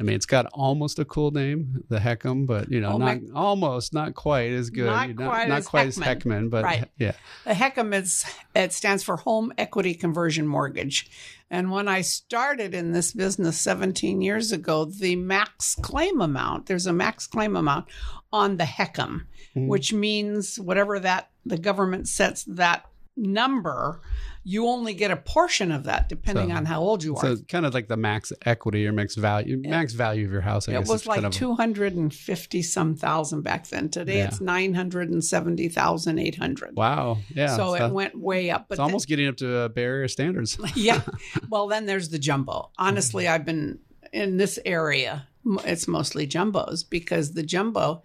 I 0.00 0.04
mean, 0.04 0.16
it's 0.16 0.26
got 0.26 0.46
almost 0.52 0.98
a 0.98 1.04
cool 1.04 1.30
name, 1.30 1.84
the 1.88 1.98
HECM, 1.98 2.46
but 2.46 2.70
you 2.70 2.80
know, 2.80 2.92
oh, 2.92 2.98
not 2.98 3.22
my, 3.22 3.22
almost, 3.34 3.94
not 3.94 4.14
quite 4.14 4.50
as 4.52 4.70
good. 4.70 4.86
Not, 4.86 5.10
not 5.10 5.28
quite, 5.28 5.48
not 5.48 5.58
as, 5.58 5.66
quite 5.66 5.88
Heckman. 5.88 5.88
as 5.88 5.98
Heckman, 5.98 6.50
but 6.50 6.64
right. 6.64 6.88
yeah. 6.98 7.12
The 7.44 7.52
HECM 7.52 7.94
is 7.94 8.24
it 8.54 8.72
stands 8.72 9.02
for 9.02 9.16
Home 9.18 9.52
Equity 9.58 9.94
Conversion 9.94 10.46
Mortgage. 10.46 11.10
And 11.50 11.70
when 11.70 11.86
I 11.86 12.00
started 12.00 12.74
in 12.74 12.92
this 12.92 13.12
business 13.12 13.60
17 13.60 14.22
years 14.22 14.52
ago, 14.52 14.86
the 14.86 15.16
max 15.16 15.74
claim 15.74 16.20
amount, 16.20 16.66
there's 16.66 16.86
a 16.86 16.94
max 16.94 17.26
claim 17.26 17.56
amount 17.56 17.86
on 18.32 18.56
the 18.56 18.64
HECM, 18.64 19.26
mm-hmm. 19.54 19.68
which 19.68 19.92
means 19.92 20.58
whatever 20.58 20.98
that 20.98 21.28
the 21.44 21.58
government 21.58 22.08
sets 22.08 22.44
that 22.44 22.86
number 23.16 24.00
you 24.44 24.66
only 24.66 24.92
get 24.92 25.12
a 25.12 25.16
portion 25.16 25.70
of 25.70 25.84
that 25.84 26.08
depending 26.08 26.50
so, 26.50 26.56
on 26.56 26.64
how 26.64 26.80
old 26.80 27.04
you 27.04 27.14
are. 27.14 27.20
So 27.20 27.36
kind 27.48 27.64
of 27.64 27.74
like 27.74 27.86
the 27.86 27.96
max 27.96 28.32
equity 28.44 28.84
or 28.86 28.92
max 28.92 29.14
value, 29.14 29.56
max 29.56 29.92
value 29.92 30.26
of 30.26 30.32
your 30.32 30.40
house. 30.40 30.68
I 30.68 30.72
it 30.72 30.88
was 30.88 31.06
like 31.06 31.14
kind 31.16 31.26
of... 31.26 31.32
250 31.32 32.62
some 32.62 32.96
thousand 32.96 33.42
back 33.42 33.68
then. 33.68 33.88
Today 33.88 34.16
yeah. 34.18 34.26
it's 34.26 34.40
970,800. 34.40 36.76
Wow. 36.76 37.18
Yeah. 37.32 37.56
So, 37.56 37.76
so, 37.76 37.86
it 37.86 37.92
went 37.92 38.18
way 38.18 38.50
up. 38.50 38.66
But 38.68 38.74
it's 38.74 38.80
almost 38.80 39.06
getting 39.06 39.28
up 39.28 39.36
to 39.36 39.58
uh, 39.58 39.68
Bay 39.68 39.84
Area 39.84 40.08
standards. 40.08 40.58
yeah. 40.74 41.02
Well, 41.48 41.68
then 41.68 41.86
there's 41.86 42.08
the 42.08 42.18
jumbo. 42.18 42.72
Honestly, 42.78 43.28
I've 43.28 43.44
been 43.44 43.78
in 44.12 44.38
this 44.38 44.58
area. 44.64 45.28
It's 45.64 45.86
mostly 45.86 46.26
jumbos 46.26 46.82
because 46.88 47.32
the 47.32 47.42
jumbo, 47.42 48.02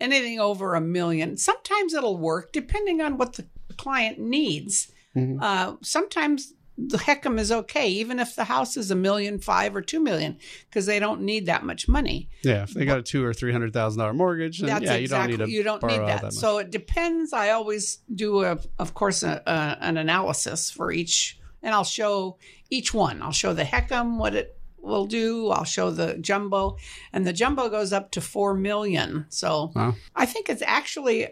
anything 0.00 0.40
over 0.40 0.74
a 0.74 0.80
million, 0.80 1.36
sometimes 1.36 1.92
it'll 1.94 2.16
work 2.16 2.52
depending 2.52 3.02
on 3.02 3.18
what 3.18 3.34
the 3.34 3.44
client 3.76 4.18
needs. 4.18 4.90
Mm-hmm. 5.16 5.38
Uh, 5.42 5.76
sometimes 5.82 6.52
the 6.78 6.98
HECM 6.98 7.38
is 7.40 7.50
okay, 7.50 7.88
even 7.88 8.18
if 8.18 8.36
the 8.36 8.44
house 8.44 8.76
is 8.76 8.90
a 8.90 8.94
million 8.94 9.38
five 9.38 9.74
or 9.74 9.80
two 9.80 9.98
million, 9.98 10.36
because 10.68 10.84
they 10.84 10.98
don't 10.98 11.22
need 11.22 11.46
that 11.46 11.64
much 11.64 11.88
money. 11.88 12.28
Yeah, 12.42 12.64
if 12.64 12.74
they 12.74 12.84
got 12.84 12.98
a 12.98 13.02
two 13.02 13.24
or 13.24 13.32
three 13.32 13.50
hundred 13.50 13.72
thousand 13.72 14.00
dollar 14.00 14.12
mortgage, 14.12 14.60
then 14.60 14.82
yeah, 14.82 14.92
exactly 14.94 15.02
you 15.02 15.08
don't 15.08 15.28
need 15.30 15.44
to 15.46 15.50
you 15.50 15.62
don't 15.62 15.82
need 15.84 16.00
all 16.00 16.06
that. 16.06 16.32
so 16.34 16.58
it 16.58 16.70
depends. 16.70 17.32
I 17.32 17.50
always 17.50 18.00
do 18.14 18.44
a, 18.44 18.58
of 18.78 18.92
course, 18.92 19.22
a, 19.22 19.42
a, 19.46 19.78
an 19.80 19.96
analysis 19.96 20.70
for 20.70 20.92
each, 20.92 21.38
and 21.62 21.74
I'll 21.74 21.82
show 21.84 22.36
each 22.68 22.92
one. 22.92 23.22
I'll 23.22 23.32
show 23.32 23.54
the 23.54 23.64
HECM 23.64 24.18
what 24.18 24.34
it 24.34 24.58
will 24.76 25.06
do. 25.06 25.48
I'll 25.48 25.64
show 25.64 25.90
the 25.90 26.18
jumbo, 26.18 26.76
and 27.10 27.26
the 27.26 27.32
jumbo 27.32 27.70
goes 27.70 27.94
up 27.94 28.10
to 28.12 28.20
four 28.20 28.52
million. 28.52 29.24
So 29.30 29.72
Wow. 29.74 29.94
I 30.14 30.26
think 30.26 30.50
it's 30.50 30.62
actually. 30.66 31.28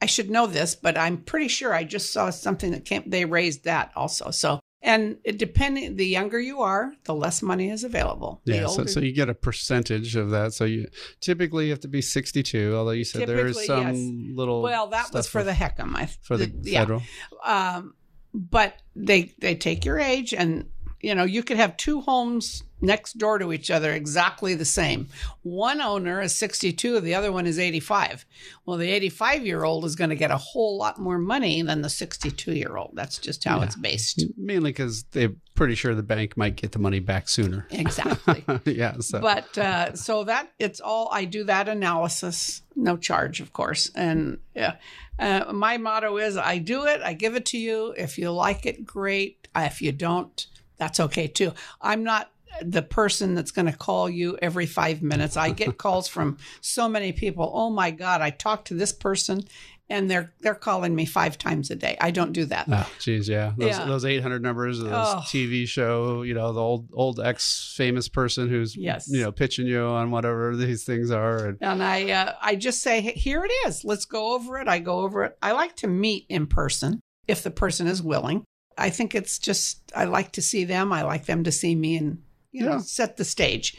I 0.00 0.06
should 0.06 0.30
know 0.30 0.46
this, 0.46 0.74
but 0.74 0.96
I'm 0.96 1.18
pretty 1.18 1.48
sure 1.48 1.74
I 1.74 1.84
just 1.84 2.12
saw 2.12 2.30
something 2.30 2.72
that 2.72 2.84
came. 2.84 3.04
They 3.06 3.24
raised 3.24 3.64
that 3.64 3.92
also. 3.94 4.30
So. 4.30 4.60
And 4.82 5.18
it 5.24 5.36
depending, 5.36 5.96
the 5.96 6.06
younger 6.06 6.40
you 6.40 6.62
are, 6.62 6.94
the 7.04 7.14
less 7.14 7.42
money 7.42 7.68
is 7.68 7.84
available. 7.84 8.40
The 8.46 8.54
yeah, 8.54 8.60
so, 8.60 8.78
older- 8.78 8.88
so 8.88 9.00
you 9.00 9.12
get 9.12 9.28
a 9.28 9.34
percentage 9.34 10.16
of 10.16 10.30
that. 10.30 10.54
So 10.54 10.64
you 10.64 10.88
typically 11.20 11.66
you 11.66 11.72
have 11.72 11.80
to 11.80 11.88
be 11.88 12.00
sixty 12.00 12.42
two. 12.42 12.74
Although 12.74 12.92
you 12.92 13.04
said 13.04 13.28
there 13.28 13.46
is 13.46 13.62
some 13.66 13.88
yes. 13.88 14.34
little 14.34 14.62
well, 14.62 14.86
that 14.86 15.12
was 15.12 15.26
stuff 15.26 15.26
for 15.26 15.44
the 15.44 15.52
HECM. 15.52 15.94
I 15.94 16.06
for 16.22 16.38
the, 16.38 16.50
yeah. 16.62 16.80
federal. 16.80 17.02
um, 17.44 17.92
but 18.32 18.74
they 18.96 19.34
they 19.38 19.54
take 19.54 19.84
your 19.84 19.98
age 19.98 20.32
and 20.32 20.70
you 21.00 21.14
know 21.14 21.24
you 21.24 21.42
could 21.42 21.56
have 21.56 21.76
two 21.76 22.00
homes 22.02 22.62
next 22.82 23.18
door 23.18 23.38
to 23.38 23.52
each 23.52 23.70
other 23.70 23.92
exactly 23.92 24.54
the 24.54 24.64
same 24.64 25.06
one 25.42 25.82
owner 25.82 26.22
is 26.22 26.34
62 26.34 27.00
the 27.00 27.14
other 27.14 27.30
one 27.30 27.46
is 27.46 27.58
85 27.58 28.24
well 28.64 28.78
the 28.78 28.90
85 28.90 29.44
year 29.44 29.64
old 29.64 29.84
is 29.84 29.96
going 29.96 30.08
to 30.10 30.16
get 30.16 30.30
a 30.30 30.38
whole 30.38 30.78
lot 30.78 30.98
more 30.98 31.18
money 31.18 31.60
than 31.60 31.82
the 31.82 31.90
62 31.90 32.52
year 32.54 32.76
old 32.78 32.92
that's 32.94 33.18
just 33.18 33.44
how 33.44 33.58
Yeah. 33.58 33.64
it's 33.64 33.76
based 33.76 34.24
Mainly 34.38 34.70
because 34.70 35.02
they're 35.12 35.32
pretty 35.54 35.74
sure 35.74 35.94
the 35.94 36.02
bank 36.02 36.38
might 36.38 36.56
get 36.56 36.72
the 36.72 36.78
money 36.78 37.00
back 37.00 37.28
sooner. 37.28 37.66
exactly 37.70 38.42
yeah. 38.64 38.94
So 39.00 39.20
but 39.20 39.58
uh, 39.58 39.94
so 39.94 40.24
that 40.24 40.50
it's 40.58 40.80
all 40.80 41.10
I 41.12 41.26
do 41.26 41.44
that 41.44 41.68
analysis, 41.68 42.62
no 42.76 42.96
charge, 42.96 43.40
of 43.40 43.52
course. 43.52 43.90
And 43.94 44.38
yeah, 44.54 44.76
uh, 45.18 45.52
my 45.52 45.76
motto 45.76 46.16
is 46.16 46.38
I 46.38 46.56
do 46.58 46.86
it, 46.86 47.02
I 47.02 47.12
give 47.12 47.34
it 47.34 47.44
to 47.46 47.58
you. 47.58 47.92
If 47.98 48.16
you 48.16 48.30
like 48.30 48.64
it, 48.64 48.86
great. 48.86 49.48
If 49.54 49.82
you 49.82 49.92
don't, 49.92 50.46
that's 50.80 50.98
okay 50.98 51.28
too. 51.28 51.52
I'm 51.80 52.02
not 52.02 52.32
the 52.62 52.82
person 52.82 53.36
that's 53.36 53.52
going 53.52 53.66
to 53.70 53.76
call 53.76 54.10
you 54.10 54.36
every 54.42 54.66
five 54.66 55.02
minutes. 55.02 55.36
I 55.36 55.50
get 55.50 55.78
calls 55.86 56.08
from 56.08 56.36
so 56.60 56.88
many 56.88 57.12
people. 57.12 57.48
Oh 57.54 57.70
my 57.70 57.92
God, 57.92 58.20
I 58.20 58.30
talked 58.30 58.66
to 58.68 58.74
this 58.74 58.92
person. 58.92 59.44
And 59.92 60.08
they're 60.08 60.32
they're 60.38 60.54
calling 60.54 60.94
me 60.94 61.04
five 61.04 61.36
times 61.36 61.68
a 61.72 61.74
day. 61.74 61.96
I 62.00 62.12
don't 62.12 62.30
do 62.32 62.44
that. 62.44 62.68
Geez, 63.00 63.28
yeah. 63.28 63.54
Those, 63.58 63.70
Yeah. 63.70 63.84
those 63.86 64.04
800 64.04 64.40
numbers, 64.40 64.78
those 64.78 64.92
Oh. 64.92 65.20
TV 65.26 65.66
show, 65.66 66.22
you 66.22 66.32
know, 66.32 66.52
the 66.52 66.60
old 66.60 66.88
old 66.92 67.18
ex 67.18 67.74
famous 67.76 68.08
person 68.08 68.48
who's, 68.48 68.76
Yes. 68.76 69.08
you 69.10 69.20
know, 69.20 69.32
pitching 69.32 69.66
you 69.66 69.80
on 69.82 70.12
whatever 70.12 70.54
these 70.54 70.84
things 70.84 71.10
are. 71.10 71.44
And, 71.48 71.58
And 71.60 71.82
I 71.82 72.08
uh, 72.12 72.34
I 72.40 72.54
just 72.54 72.82
say, 72.82 73.00
"Hey, 73.00 73.14
here 73.14 73.44
it 73.44 73.50
is. 73.66 73.84
Let's 73.84 74.04
go 74.04 74.34
over 74.36 74.58
it. 74.60 74.68
I 74.68 74.78
go 74.78 75.00
over 75.00 75.24
it. 75.24 75.36
I 75.42 75.50
like 75.52 75.74
to 75.78 75.88
meet 75.88 76.24
in 76.28 76.46
person 76.46 77.00
if 77.26 77.42
the 77.42 77.50
person 77.50 77.88
is 77.88 78.00
willing. 78.00 78.44
I 78.78 78.90
think 78.90 79.14
it's 79.14 79.38
just 79.38 79.92
I 79.94 80.04
like 80.04 80.32
to 80.32 80.42
see 80.42 80.64
them. 80.64 80.92
I 80.92 81.02
like 81.02 81.26
them 81.26 81.44
to 81.44 81.52
see 81.52 81.74
me 81.74 81.96
and 81.96 82.22
you 82.52 82.64
know 82.64 82.72
Yeah. 82.72 82.78
set 82.78 83.16
the 83.16 83.24
stage. 83.24 83.76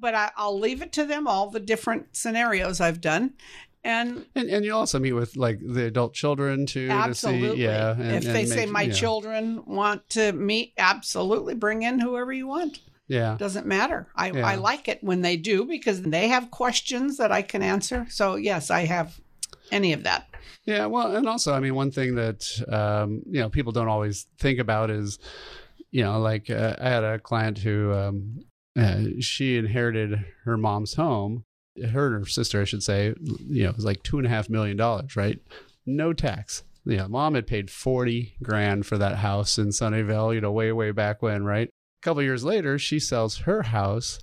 But 0.00 0.14
I, 0.14 0.30
I'll 0.36 0.58
leave 0.58 0.82
it 0.82 0.92
to 0.92 1.04
them 1.04 1.26
all 1.26 1.50
the 1.50 1.60
different 1.60 2.16
scenarios 2.16 2.80
I've 2.80 3.00
done. 3.00 3.34
And 3.84 4.24
and, 4.34 4.48
and 4.48 4.64
you 4.64 4.74
also 4.74 4.98
meet 4.98 5.12
with 5.12 5.36
like 5.36 5.60
the 5.60 5.84
adult 5.86 6.14
children 6.14 6.64
too. 6.66 6.88
absolutely, 6.90 7.48
To 7.50 7.54
see, 7.56 7.62
yeah. 7.62 7.90
And, 7.92 8.12
if 8.16 8.24
and 8.26 8.34
they 8.34 8.46
say 8.46 8.64
my 8.66 8.82
yeah. 8.82 8.94
children 8.94 9.62
want 9.66 10.08
to 10.10 10.32
meet, 10.32 10.72
absolutely 10.78 11.54
bring 11.54 11.82
in 11.82 12.00
whoever 12.00 12.32
you 12.32 12.46
want. 12.46 12.80
Yeah. 13.08 13.36
Doesn't 13.38 13.66
matter. 13.66 14.08
I, 14.16 14.30
Yeah. 14.30 14.46
I 14.46 14.54
like 14.54 14.88
it 14.88 15.04
when 15.04 15.20
they 15.20 15.36
do 15.36 15.66
because 15.66 16.00
they 16.00 16.28
have 16.28 16.50
questions 16.50 17.18
that 17.18 17.30
I 17.30 17.42
can 17.42 17.62
answer. 17.62 18.06
So 18.08 18.36
yes, 18.36 18.70
I 18.70 18.86
have 18.86 19.20
any 19.70 19.92
of 19.92 20.04
that. 20.04 20.28
Yeah, 20.64 20.86
well, 20.86 21.14
and 21.14 21.28
also, 21.28 21.52
I 21.52 21.60
mean, 21.60 21.74
one 21.74 21.90
thing 21.90 22.14
that 22.14 22.48
um, 22.68 23.22
you 23.26 23.40
know 23.40 23.48
people 23.48 23.72
don't 23.72 23.88
always 23.88 24.26
think 24.38 24.58
about 24.58 24.90
is, 24.90 25.18
you 25.90 26.02
know, 26.02 26.18
like 26.20 26.50
uh, 26.50 26.76
I 26.80 26.88
had 26.88 27.04
a 27.04 27.18
client 27.18 27.58
who 27.58 27.92
um, 27.92 28.44
uh, 28.78 29.00
she 29.20 29.56
inherited 29.56 30.24
her 30.44 30.56
mom's 30.56 30.94
home, 30.94 31.44
her 31.90 32.06
and 32.06 32.24
her 32.24 32.30
sister, 32.30 32.60
I 32.60 32.64
should 32.64 32.82
say, 32.82 33.14
you 33.20 33.64
know, 33.64 33.70
it 33.70 33.76
was 33.76 33.84
like 33.84 34.02
two 34.02 34.18
and 34.18 34.26
a 34.26 34.30
half 34.30 34.48
million 34.48 34.76
dollars, 34.76 35.16
right? 35.16 35.38
No 35.86 36.12
tax. 36.12 36.62
You 36.86 36.98
know, 36.98 37.08
mom 37.08 37.34
had 37.34 37.46
paid 37.46 37.70
forty 37.70 38.34
grand 38.42 38.86
for 38.86 38.98
that 38.98 39.16
house 39.16 39.58
in 39.58 39.68
Sunnyvale, 39.68 40.34
you 40.34 40.40
know, 40.40 40.52
way 40.52 40.72
way 40.72 40.90
back 40.90 41.22
when, 41.22 41.44
right? 41.44 41.68
A 41.68 42.02
couple 42.02 42.22
years 42.22 42.44
later, 42.44 42.78
she 42.78 42.98
sells 42.98 43.38
her 43.38 43.62
house 43.62 44.18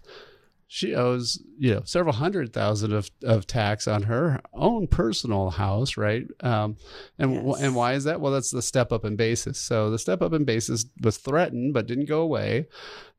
she 0.74 0.95
owes 0.95 1.38
you 1.59 1.76
know 1.76 1.82
several 1.84 2.13
hundred 2.15 2.53
thousand 2.53 2.93
of, 2.93 3.11
of 3.26 3.45
tax 3.45 3.89
on 3.89 4.03
her 4.03 4.39
own 4.53 4.88
personal 4.88 5.49
house 5.49 5.97
right? 5.97 6.26
Um, 6.39 6.78
and 7.19 7.45
Yes. 7.45 7.61
and 7.61 7.76
why 7.76 7.91
is 7.93 8.05
that? 8.05 8.22
Well 8.22 8.32
that's 8.32 8.51
the 8.51 8.61
step 8.61 8.93
up 8.93 9.03
in 9.03 9.17
basis. 9.17 9.59
So 9.59 9.91
the 9.91 9.99
step 9.99 10.22
up 10.22 10.32
in 10.32 10.45
basis 10.45 10.86
was 11.03 11.17
threatened 11.17 11.74
but 11.74 11.88
didn't 11.88 12.05
go 12.07 12.22
away. 12.22 12.67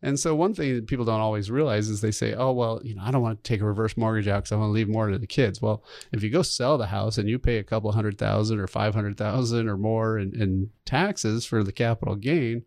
And 0.00 0.18
so 0.18 0.34
one 0.34 0.54
thing 0.54 0.74
that 0.76 0.86
people 0.86 1.04
don't 1.04 1.20
always 1.20 1.50
realize 1.50 1.90
is 1.90 2.00
they 2.00 2.10
say 2.10 2.32
oh 2.32 2.52
well 2.52 2.80
you 2.82 2.94
know 2.94 3.02
i 3.04 3.10
don't 3.10 3.20
want 3.20 3.44
to 3.44 3.48
take 3.48 3.60
a 3.60 3.66
reverse 3.66 3.98
mortgage 3.98 4.28
out 4.28 4.44
because 4.44 4.52
i 4.52 4.56
want 4.56 4.70
to 4.70 4.72
leave 4.72 4.88
more 4.88 5.08
to 5.10 5.18
the 5.18 5.26
kids. 5.26 5.60
Well 5.60 5.84
if 6.10 6.22
you 6.22 6.30
go 6.30 6.40
sell 6.40 6.78
the 6.78 6.86
house 6.86 7.18
and 7.18 7.28
you 7.28 7.38
pay 7.38 7.58
a 7.58 7.64
couple 7.64 7.92
hundred 7.92 8.16
thousand 8.16 8.60
or 8.60 8.66
five 8.66 8.94
hundred 8.94 9.18
thousand 9.18 9.68
or 9.68 9.76
more 9.76 10.18
in, 10.18 10.34
in 10.40 10.70
taxes 10.86 11.44
for 11.44 11.62
the 11.62 11.72
capital 11.72 12.16
gain 12.16 12.64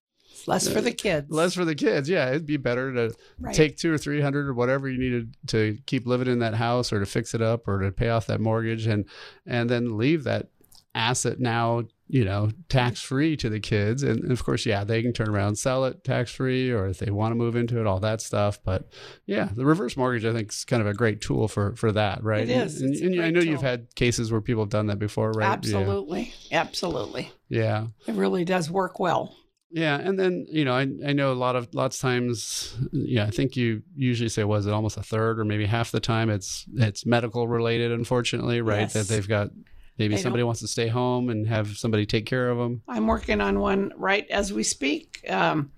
less 0.47 0.67
for 0.67 0.79
uh, 0.79 0.81
the 0.81 0.91
kids. 0.91 1.29
less 1.31 1.53
for 1.53 1.65
the 1.65 1.75
kids 1.75 2.07
yeah 2.09 2.29
it'd 2.29 2.45
be 2.45 2.57
better 2.57 2.93
to 2.93 3.15
Right. 3.39 3.55
take 3.55 3.77
two 3.77 3.91
or 3.93 3.97
three 3.97 4.21
hundred 4.21 4.47
or 4.47 4.53
whatever 4.53 4.89
you 4.89 4.97
needed 4.99 5.35
to 5.47 5.77
keep 5.85 6.05
living 6.05 6.27
in 6.27 6.39
that 6.39 6.53
house 6.55 6.91
or 6.93 6.99
to 6.99 7.05
fix 7.05 7.33
it 7.33 7.41
up 7.41 7.67
or 7.67 7.79
to 7.81 7.91
pay 7.91 8.09
off 8.09 8.27
that 8.27 8.39
mortgage 8.41 8.87
and 8.87 9.05
and 9.45 9.69
then 9.69 9.97
leave 9.97 10.23
that 10.25 10.47
asset 10.93 11.39
now 11.41 11.83
you 12.07 12.23
know 12.23 12.49
tax 12.69 13.01
free 13.01 13.35
to 13.35 13.49
the 13.49 13.59
kids 13.59 14.01
and 14.03 14.31
of 14.31 14.43
course 14.45 14.65
yeah 14.65 14.83
they 14.85 15.01
can 15.01 15.11
turn 15.11 15.27
around 15.27 15.47
and 15.49 15.57
sell 15.57 15.83
it 15.83 16.03
tax 16.05 16.31
free 16.31 16.71
or 16.71 16.87
if 16.87 16.99
they 16.99 17.11
want 17.11 17.31
to 17.31 17.35
move 17.35 17.55
into 17.57 17.79
it 17.81 17.87
all 17.87 17.99
that 17.99 18.21
stuff 18.21 18.59
but 18.63 18.87
yeah 19.25 19.49
the 19.55 19.65
reverse 19.65 19.97
mortgage 19.97 20.23
i 20.23 20.31
think 20.31 20.49
is 20.53 20.63
kind 20.63 20.81
of 20.81 20.87
a 20.87 20.93
great 20.93 21.19
tool 21.19 21.47
for 21.49 21.75
for 21.75 21.91
that 21.91 22.23
right 22.23 22.43
It 22.43 22.49
is. 22.51 22.81
and, 22.81 22.93
It's 22.93 23.01
a 23.01 23.05
and 23.07 23.21
i 23.21 23.29
know 23.29 23.41
you've 23.41 23.61
had 23.63 23.93
cases 23.95 24.31
where 24.31 24.39
people 24.39 24.63
have 24.63 24.69
done 24.69 24.85
that 24.87 24.99
before 24.99 25.31
right 25.31 25.45
Yeah. 25.47 25.51
Absolutely. 25.79 26.33
Absolutely. 26.51 27.31
yeah 27.49 27.87
It 28.07 28.15
really 28.15 28.45
does 28.45 28.69
work 28.71 28.97
well. 28.99 29.35
Yeah, 29.75 29.97
and 29.97 30.17
then 30.17 30.45
you 30.49 30.63
know, 30.63 30.73
I 30.73 30.87
I 31.05 31.11
know 31.11 31.33
a 31.33 31.35
lot 31.35 31.57
of 31.57 31.67
lots 31.75 31.97
of 31.97 32.01
times. 32.01 32.73
Yeah, 32.93 33.25
I 33.25 33.29
think 33.29 33.57
you 33.57 33.81
usually 33.95 34.29
say 34.29 34.45
was 34.45 34.65
it 34.67 34.71
almost 34.73 34.95
a 34.95 35.03
third 35.03 35.37
or 35.37 35.43
maybe 35.43 35.65
half 35.65 35.91
the 35.91 35.99
time 35.99 36.29
it's 36.29 36.65
it's 36.77 37.05
medical 37.05 37.47
related. 37.47 37.91
Unfortunately, 37.91 38.61
right? 38.61 38.81
Yes. 38.81 38.93
That 38.93 39.07
they've 39.09 39.27
got 39.27 39.49
maybe 39.97 40.15
They 40.15 40.21
somebody 40.21 40.41
don't- 40.41 40.47
wants 40.47 40.61
to 40.61 40.67
stay 40.69 40.87
home 40.87 41.29
and 41.29 41.45
have 41.47 41.77
somebody 41.77 42.05
take 42.05 42.25
care 42.25 42.49
of 42.49 42.57
them. 42.57 42.83
I'm 42.87 43.05
working 43.05 43.41
on 43.41 43.59
one 43.59 43.91
right 43.97 44.25
as 44.29 44.53
we 44.53 44.63
speak. 44.63 45.25
Um, 45.29 45.71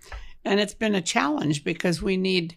and 0.46 0.60
it's 0.60 0.76
been 0.76 0.94
a 0.96 1.02
challenge 1.02 1.64
because 1.64 2.00
we 2.02 2.18
need 2.18 2.56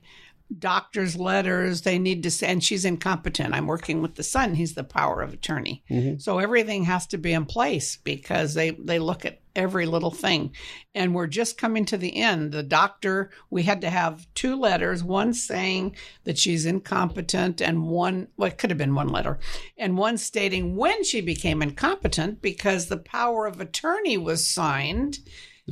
doctor's 0.59 1.17
letters. 1.17 1.83
They 1.83 1.99
need 1.99 2.23
to, 2.25 2.47
and 2.47 2.63
she's 2.63 2.85
incompetent. 2.85 3.55
I'm 3.55 3.67
working 3.67 4.03
with 4.03 4.17
the 4.17 4.23
son. 4.23 4.55
He's 4.55 4.75
the 4.75 4.85
power 4.85 5.23
of 5.23 5.33
attorney. 5.33 5.83
Mhm. 5.91 6.21
So 6.21 6.39
everything 6.39 6.85
has 6.85 7.07
to 7.09 7.19
be 7.19 7.33
in 7.33 7.47
place 7.47 7.97
because 8.03 8.55
they, 8.55 8.71
they 8.71 8.99
look 8.99 9.25
at 9.25 9.40
every 9.57 9.87
little 9.87 10.11
thing. 10.11 10.53
And 10.95 11.15
we're 11.15 11.27
just 11.27 11.59
coming 11.59 11.85
to 11.87 11.97
the 11.97 12.17
end. 12.17 12.53
The 12.53 12.63
doctor, 12.63 13.31
we 13.51 13.63
had 13.65 13.81
to 13.83 13.91
have 13.91 14.27
two 14.35 14.57
letters, 14.57 15.03
one 15.05 15.33
saying 15.35 15.97
that 16.25 16.39
she's 16.39 16.67
incompetent 16.67 17.61
and 17.61 17.85
one, 17.89 18.29
well, 18.37 18.49
it 18.49 18.59
could 18.59 18.71
have 18.71 18.79
been 18.79 18.95
one 18.95 19.09
letter, 19.09 19.39
and 19.77 19.97
one 19.99 20.19
stating 20.19 20.77
when 20.77 21.05
she 21.05 21.21
became 21.21 21.63
incompetent 21.63 22.43
because 22.43 22.87
the 22.87 22.97
power 22.99 23.47
of 23.47 23.61
attorney 23.61 24.17
was 24.19 24.47
signed 24.49 25.19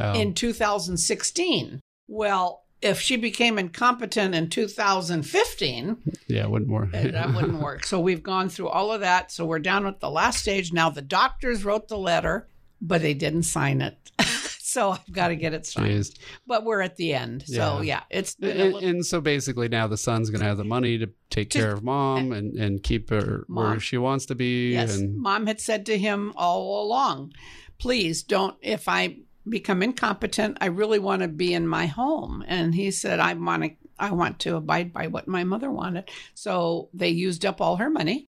Oh, 0.01 0.13
in 0.13 0.33
2016. 0.33 1.81
Well, 2.07 2.63
if 2.81 3.01
she 3.01 3.17
became 3.17 3.59
incompetent 3.59 4.33
in 4.35 4.49
2015, 4.49 5.97
yeah, 6.29 6.45
it 6.45 6.51
wouldn't 6.51 6.71
work. 6.71 6.93
that 6.93 7.35
wouldn't 7.35 7.59
work. 7.63 7.85
So 7.85 7.99
we've 7.99 8.23
gone 8.23 8.49
through 8.49 8.69
all 8.69 8.93
of 8.93 9.01
that. 9.01 9.33
So 9.33 9.45
we're 9.45 9.59
down 9.59 9.87
at 9.87 10.01
the 10.01 10.11
last 10.11 10.39
stage. 10.41 10.73
Now 10.73 10.91
the 10.91 11.03
doctors 11.03 11.65
wrote 11.65 11.89
the 11.89 11.99
letter, 11.99 12.49
but 12.81 13.03
they 13.03 13.15
didn't 13.15 13.43
sign 13.45 13.81
it. 13.81 13.97
so 14.61 14.91
I've 14.93 15.13
got 15.13 15.29
to 15.29 15.37
get 15.37 15.55
it 15.55 15.67
signed. 15.67 15.91
Jeez. 15.91 16.19
But 16.47 16.65
we're 16.65 16.81
at 16.81 16.97
the 16.97 17.15
end. 17.15 17.45
So 17.47 17.81
Yeah. 17.81 17.83
yeah, 17.83 18.03
it's 18.11 18.37
And, 18.41 18.59
little- 18.59 18.79
and 18.79 19.07
so 19.07 19.21
basically 19.21 19.69
now 19.69 19.87
the 19.87 19.97
son's 19.97 20.31
going 20.31 20.41
to 20.41 20.47
have 20.47 20.59
the 20.59 20.65
money 20.65 20.99
to 20.99 21.09
take 21.31 21.51
To- 21.51 21.59
care 21.59 21.73
of 21.73 21.83
mom 21.83 22.33
eh, 22.33 22.37
and, 22.37 22.55
and 22.59 22.83
keep 22.83 23.11
her 23.11 23.45
where 23.49 23.69
Mom. 23.71 23.79
she 23.81 23.97
wants 23.99 24.27
to 24.27 24.35
be. 24.35 24.73
Yes. 24.73 24.97
And 24.99 25.17
Mom 25.17 25.47
had 25.47 25.61
said 25.61 25.87
to 25.87 25.99
him 25.99 26.33
all 26.37 26.85
along, 26.87 27.33
please 27.79 28.23
don't, 28.23 28.57
if 28.61 28.89
I 28.89 29.19
become 29.49 29.83
incompetent, 29.83 30.59
I 30.61 30.67
really 30.67 30.99
want 30.99 31.23
to 31.23 31.29
be 31.29 31.55
in 31.55 31.67
my 31.67 31.87
home. 31.87 32.45
And 32.47 32.75
he 32.75 32.91
said, 32.91 33.19
I 33.21 33.33
want 33.35 33.63
to, 33.65 33.71
I 33.99 34.11
want 34.13 34.39
to 34.41 34.57
abide 34.57 34.93
by 34.93 35.07
what 35.09 35.27
my 35.27 35.43
mother 35.45 35.71
wanted. 35.71 36.11
So 36.35 36.89
they 36.95 37.09
used 37.09 37.45
up 37.47 37.61
all 37.61 37.77
her 37.77 37.91
money. 37.91 38.28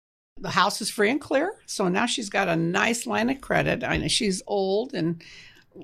The 0.41 0.49
house 0.49 0.81
is 0.81 0.89
free 0.89 1.09
and 1.11 1.21
clear. 1.21 1.53
So 1.67 1.87
now 1.87 2.05
she's 2.07 2.29
got 2.29 2.47
a 2.49 2.55
nice 2.55 3.05
line 3.07 3.29
of 3.29 3.39
credit. 3.41 3.83
I 3.83 3.97
know 3.97 4.07
she's 4.07 4.41
old 4.47 4.93
and 4.93 5.23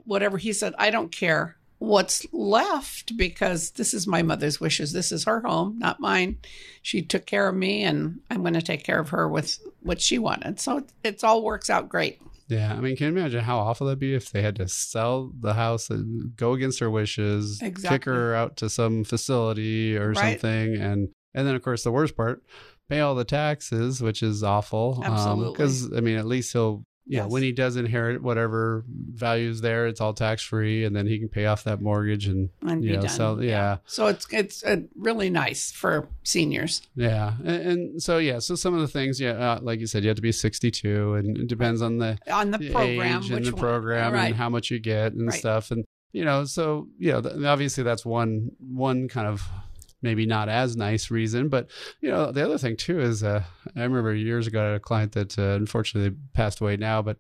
whatever 0.06 0.38
he 0.38 0.52
said, 0.54 0.74
I 0.78 0.90
don't 0.90 1.12
care. 1.12 1.56
what's 1.80 2.26
left 2.34 3.16
because 3.18 3.70
this 3.72 3.94
is 3.94 4.08
my 4.08 4.24
mother's 4.24 4.60
wishes. 4.60 4.94
This 4.94 5.12
is 5.12 5.26
her 5.26 5.42
home, 5.42 5.78
not 5.78 6.00
mine. 6.00 6.38
She 6.82 7.04
took 7.04 7.28
care 7.28 7.48
of 7.48 7.56
me, 7.56 7.84
and 7.84 8.20
I'm 8.32 8.42
going 8.42 8.56
to 8.56 8.64
take 8.64 8.84
care 8.84 9.00
of 9.00 9.10
her 9.10 9.30
with 9.30 9.60
what 9.84 10.02
she 10.02 10.18
wanted. 10.18 10.60
So 10.60 10.78
it, 10.80 10.92
it 11.04 11.24
all 11.24 11.44
works 11.44 11.70
out 11.70 11.88
great. 11.88 12.20
Yeah, 12.48 12.74
I 12.74 12.80
mean, 12.80 12.96
can 12.96 13.14
you 13.14 13.20
imagine 13.20 13.44
how 13.44 13.60
awful 13.60 13.86
that'd 13.86 14.00
be 14.00 14.16
if 14.16 14.32
they 14.32 14.42
had 14.42 14.56
to 14.56 14.68
sell 14.68 15.32
the 15.40 15.54
house 15.54 15.92
and 15.92 16.36
go 16.36 16.54
against 16.54 16.80
her 16.80 16.90
wishes, 16.90 17.62
kick 17.84 18.06
her 18.06 18.34
out 18.34 18.58
to 18.58 18.70
some 18.72 19.04
facility 19.04 19.96
or 19.96 20.14
Right. 20.14 20.40
something, 20.42 20.76
and 20.78 21.10
and 21.36 21.46
then 21.48 21.54
of 21.54 21.62
course 21.62 21.84
the 21.84 21.92
worst 21.92 22.18
part, 22.18 22.42
pay 22.90 23.00
all 23.02 23.16
the 23.16 23.24
taxes, 23.26 24.02
which 24.02 24.24
is 24.24 24.44
awful. 24.44 25.02
Absolutely. 25.04 25.54
Because 25.54 25.94
I 25.96 26.00
mean, 26.02 26.18
at 26.18 26.26
least 26.26 26.54
he'll. 26.54 26.84
Yeah, 27.10 27.24
Yes. 27.24 27.32
when 27.32 27.42
he 27.42 27.54
does 27.54 27.78
inherit 27.78 28.22
whatever 28.22 28.84
values 28.90 29.62
there, 29.62 29.88
it's 29.88 30.02
all 30.02 30.14
tax 30.14 30.44
free, 30.44 30.84
and 30.84 30.94
then 30.94 31.08
he 31.08 31.18
can 31.20 31.30
pay 31.30 31.46
off 31.46 31.64
that 31.64 31.80
mortgage 31.82 32.28
and 32.28 32.50
And 32.68 32.84
you 32.84 32.96
know, 32.98 33.04
done. 33.04 33.10
so 33.10 33.40
yeah, 33.40 33.78
So 33.86 34.08
it's 34.08 34.28
it's 34.30 34.62
uh, 34.62 34.82
really 34.94 35.30
nice 35.30 35.72
for 35.72 36.10
seniors. 36.24 36.82
yeah, 36.98 37.36
and, 37.46 37.62
and 37.62 38.04
so 38.04 38.18
yeah, 38.18 38.40
so 38.40 38.56
some 38.56 38.74
of 38.74 38.82
the 38.82 38.90
things, 38.90 39.22
yeah, 39.22 39.32
uh, 39.54 39.60
like 39.62 39.80
you 39.80 39.88
said, 39.88 40.04
you 40.04 40.10
have 40.10 40.18
to 40.18 40.22
be 40.22 40.34
sixty 40.34 40.70
two, 40.70 41.14
and 41.14 41.38
it 41.38 41.48
depends 41.48 41.82
on 41.82 41.98
the 41.98 42.18
on 42.30 42.52
the 42.52 42.58
the 42.58 42.72
program, 42.72 43.24
age 43.24 43.32
and 43.32 43.46
the 43.46 43.52
one- 43.54 43.62
program 43.62 44.12
right? 44.12 44.26
and 44.26 44.36
how 44.36 44.50
much 44.50 44.70
you 44.70 44.78
get 44.78 45.14
and 45.14 45.28
Right. 45.28 45.40
stuff 45.40 45.72
and 45.72 45.86
you 46.12 46.26
know 46.26 46.44
so 46.44 46.90
you 47.00 47.14
know 47.14 47.22
th- 47.22 47.42
obviously 47.46 47.84
that's 47.86 48.06
one 48.06 48.52
one 48.60 49.08
kind 49.08 49.28
of 49.28 49.48
maybe 50.02 50.26
not 50.26 50.50
as 50.50 50.76
nice 50.76 51.10
reason 51.10 51.50
but 51.50 51.68
you 52.02 52.10
know 52.10 52.32
the 52.32 52.44
other 52.44 52.58
thing 52.58 52.78
too 52.78 53.00
is 53.00 53.24
uh, 53.24 53.44
i 53.76 53.84
remember 53.84 54.14
years 54.14 54.48
ago 54.48 54.62
i 54.62 54.66
had 54.66 54.76
a 54.76 54.80
client 54.80 55.12
that 55.14 55.38
uh, 55.40 55.56
unfortunately 55.56 56.16
passed 56.34 56.60
away 56.62 56.78
now 56.78 57.02
but 57.02 57.18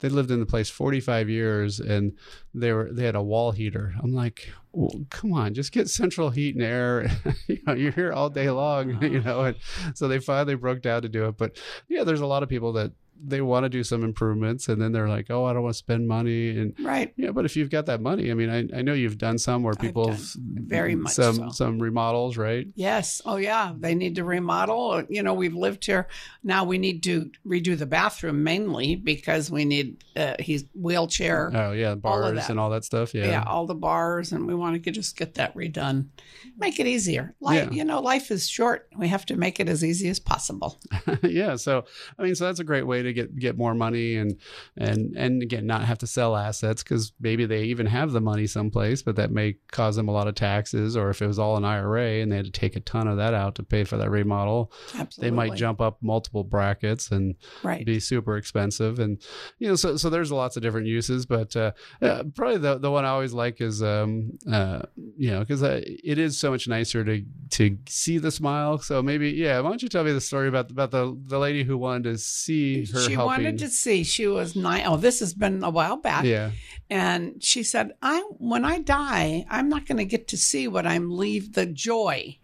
they 0.00 0.08
lived 0.08 0.30
in 0.30 0.40
the 0.40 0.46
place 0.46 0.68
45 0.68 1.28
years 1.28 1.78
and 1.78 2.16
they 2.52 2.72
were 2.72 2.90
they 2.92 3.04
had 3.04 3.14
a 3.14 3.22
wall 3.22 3.52
heater. 3.52 3.94
I'm 4.02 4.12
like 4.12 4.52
well, 4.72 4.90
come 5.10 5.32
on 5.32 5.54
just 5.54 5.72
get 5.72 5.88
central 5.88 6.30
heat 6.30 6.54
and 6.54 6.64
air. 6.64 7.10
You 7.46 7.58
know 7.66 7.74
you're 7.74 7.92
here 7.92 8.12
all 8.12 8.30
day 8.30 8.50
long 8.50 9.02
you 9.02 9.20
know 9.20 9.42
and 9.42 9.56
so 9.94 10.08
they 10.08 10.18
finally 10.18 10.54
broke 10.54 10.82
down 10.82 11.02
to 11.02 11.08
do 11.08 11.26
it 11.26 11.36
but 11.36 11.60
yeah 11.88 12.04
there's 12.04 12.20
a 12.20 12.26
lot 12.26 12.42
of 12.42 12.48
people 12.48 12.72
that 12.74 12.92
they 13.22 13.40
want 13.40 13.64
to 13.64 13.68
do 13.68 13.84
some 13.84 14.02
improvements 14.02 14.68
and 14.68 14.80
then 14.80 14.92
they're 14.92 15.08
like 15.08 15.30
oh 15.30 15.44
i 15.44 15.52
don't 15.52 15.62
want 15.62 15.74
to 15.74 15.78
spend 15.78 16.08
money 16.08 16.50
and 16.58 16.74
right. 16.80 17.12
yeah 17.16 17.30
but 17.30 17.44
if 17.44 17.56
you've 17.56 17.70
got 17.70 17.86
that 17.86 18.00
money 18.00 18.30
i 18.30 18.34
mean 18.34 18.48
i, 18.50 18.78
I 18.78 18.82
know 18.82 18.94
you've 18.94 19.18
done 19.18 19.38
some 19.38 19.62
where 19.62 19.74
people 19.74 20.14
very 20.54 20.94
much 20.94 21.12
some 21.12 21.34
so. 21.36 21.48
some 21.50 21.78
remodels 21.78 22.36
right 22.36 22.66
Yes. 22.74 23.20
Oh, 23.26 23.36
yeah. 23.36 23.72
They 23.76 23.94
need 23.94 24.14
to 24.16 24.24
remodel. 24.24 25.02
You 25.08 25.22
know, 25.22 25.34
we've 25.34 25.54
lived 25.54 25.84
here. 25.84 26.08
Now 26.42 26.64
we 26.64 26.78
need 26.78 27.02
to 27.02 27.30
redo 27.46 27.76
the 27.78 27.86
bathroom 27.86 28.42
mainly 28.42 28.96
because 28.96 29.50
we 29.50 29.64
need, 29.64 30.02
uh, 30.16 30.36
he's 30.38 30.64
wheelchair. 30.74 31.50
oh 31.54 31.72
yeah 31.72 31.94
bars 31.94 32.34
that. 32.34 32.50
and 32.50 32.58
all 32.58 32.70
that 32.70 32.84
stuff 32.84 33.14
yeah 33.14 33.26
yeah. 33.26 33.44
all 33.46 33.66
the 33.66 33.74
bars, 33.74 34.32
and 34.32 34.46
we 34.46 34.54
want 34.54 34.82
to 34.82 34.90
just 34.90 35.16
get 35.16 35.34
that 35.34 35.54
redone. 35.54 36.08
Make 36.56 36.80
it 36.80 36.86
easier. 36.86 37.34
Life, 37.40 37.68
Yeah. 37.70 37.70
you 37.70 37.84
know, 37.84 38.00
life 38.00 38.30
is 38.30 38.48
short. 38.48 38.88
We 38.96 39.08
have 39.08 39.26
to 39.26 39.36
make 39.36 39.60
it 39.60 39.68
as 39.68 39.84
easy 39.84 40.08
as 40.08 40.18
possible. 40.18 40.80
yeah 41.22 41.56
so 41.56 41.84
i 42.18 42.22
mean 42.22 42.34
so 42.34 42.46
that's 42.46 42.60
a 42.60 42.64
great 42.64 42.86
way 42.86 43.02
to 43.02 43.09
get 43.12 43.34
get 43.36 43.56
more 43.58 43.74
money 43.74 44.16
and 44.16 44.38
and 44.76 45.16
and 45.16 45.42
again 45.42 45.66
not 45.66 45.84
have 45.84 45.98
to 45.98 46.06
sell 46.06 46.36
assets 46.36 46.82
because 46.82 47.12
maybe 47.20 47.46
they 47.46 47.64
even 47.64 47.86
have 47.86 48.12
the 48.12 48.20
money 48.20 48.46
someplace 48.46 49.02
but 49.02 49.16
that 49.16 49.30
may 49.30 49.56
cause 49.72 49.96
them 49.96 50.08
a 50.08 50.12
lot 50.12 50.28
of 50.28 50.34
taxes 50.34 50.96
or 50.96 51.10
if 51.10 51.20
it 51.22 51.26
was 51.26 51.38
all 51.38 51.56
an 51.56 51.64
ira 51.64 52.20
and 52.20 52.30
they 52.32 52.36
had 52.36 52.44
to 52.44 52.50
take 52.50 52.76
a 52.76 52.80
ton 52.80 53.06
of 53.08 53.16
that 53.16 53.34
out 53.34 53.54
to 53.54 53.62
pay 53.62 53.84
for 53.84 53.96
that 53.96 54.10
remodel 54.10 54.72
Absolutely. 54.98 55.30
they 55.30 55.36
might 55.36 55.54
jump 55.54 55.80
up 55.80 55.98
multiple 56.02 56.44
brackets 56.44 57.10
and 57.10 57.34
Right. 57.62 57.84
be 57.84 58.00
super 58.00 58.36
expensive 58.36 58.98
and 58.98 59.20
you 59.58 59.68
know 59.68 59.76
so 59.76 59.96
so 59.96 60.08
there's 60.10 60.32
lots 60.32 60.56
of 60.56 60.62
different 60.62 60.86
uses 60.86 61.26
but 61.26 61.54
uh, 61.56 61.72
uh 62.02 62.24
probably 62.34 62.58
the 62.58 62.78
the 62.78 62.90
one 62.90 63.04
i 63.04 63.08
always 63.08 63.32
like 63.32 63.60
is 63.60 63.82
um 63.82 64.32
uh 64.50 64.82
you 65.16 65.30
know 65.30 65.40
because 65.40 65.62
uh, 65.62 65.80
it 65.84 66.18
is 66.18 66.38
so 66.38 66.50
much 66.50 66.68
nicer 66.68 67.04
to 67.04 67.24
to 67.50 67.76
see 67.88 68.18
the 68.18 68.30
smile 68.30 68.78
so 68.78 69.02
maybe 69.02 69.30
yeah 69.30 69.58
why 69.60 69.68
don't 69.68 69.82
you 69.82 69.88
tell 69.88 70.04
me 70.04 70.12
the 70.12 70.20
story 70.20 70.48
about 70.48 70.70
about 70.70 70.90
the 70.90 71.16
the 71.26 71.38
lady 71.38 71.62
who 71.64 71.76
wanted 71.76 72.04
to 72.04 72.18
see 72.18 72.84
her 72.86 72.99
she 73.06 73.12
helping 73.12 73.44
wanted 73.44 73.58
to 73.58 73.68
see. 73.68 74.04
She 74.04 74.26
was 74.26 74.56
nine. 74.56 74.82
Oh, 74.86 74.96
this 74.96 75.20
has 75.20 75.34
been 75.34 75.62
a 75.62 75.70
while 75.70 75.96
back. 75.96 76.24
yeah 76.24 76.50
And 76.88 77.42
she 77.42 77.62
said, 77.62 77.92
"I 78.02 78.20
when 78.38 78.64
I 78.64 78.80
die, 78.80 79.44
I'm 79.48 79.68
not 79.68 79.86
going 79.86 79.98
to 79.98 80.04
get 80.04 80.28
to 80.28 80.36
see 80.36 80.68
what 80.68 80.86
I'm 80.86 81.10
leave 81.10 81.52
the 81.52 81.66
joy 81.66 82.38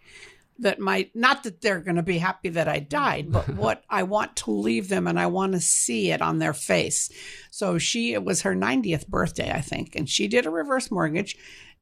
that 0.59 0.79
might 0.79 1.15
not 1.15 1.43
that 1.43 1.61
they're 1.61 1.81
going 1.81 1.97
to 1.97 2.03
be 2.03 2.17
happy 2.17 2.49
that 2.49 2.67
I 2.67 2.79
died, 2.79 3.31
but 3.31 3.47
what 3.55 3.83
I 3.89 4.03
want 4.03 4.35
to 4.37 4.51
leave 4.51 4.89
them 4.89 5.05
and 5.05 5.19
I 5.19 5.27
want 5.27 5.53
to 5.53 5.59
see 5.59 6.11
it 6.11 6.21
on 6.21 6.39
their 6.39 6.53
face." 6.53 7.09
So 7.51 7.77
she 7.77 8.13
it 8.13 8.23
was 8.23 8.41
her 8.41 8.55
90th 8.55 9.07
birthday, 9.07 9.51
I 9.51 9.61
think, 9.61 9.95
and 9.95 10.09
she 10.09 10.27
did 10.27 10.45
a 10.45 10.51
reverse 10.51 10.89
mortgage 10.91 11.37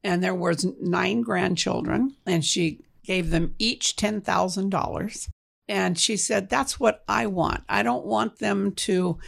and 0.06 0.22
there 0.22 0.34
was 0.34 0.66
nine 0.80 1.20
grandchildren 1.22 2.14
and 2.26 2.44
she 2.44 2.80
gave 3.02 3.30
them 3.30 3.54
each 3.58 3.96
$10,000. 3.96 5.28
And 5.68 5.98
she 5.98 6.16
said, 6.16 6.48
That's 6.48 6.78
what 6.78 7.02
I 7.08 7.26
want. 7.26 7.64
I 7.68 7.82
don't 7.82 8.06
want 8.06 8.38
them 8.38 8.72
to 8.72 9.18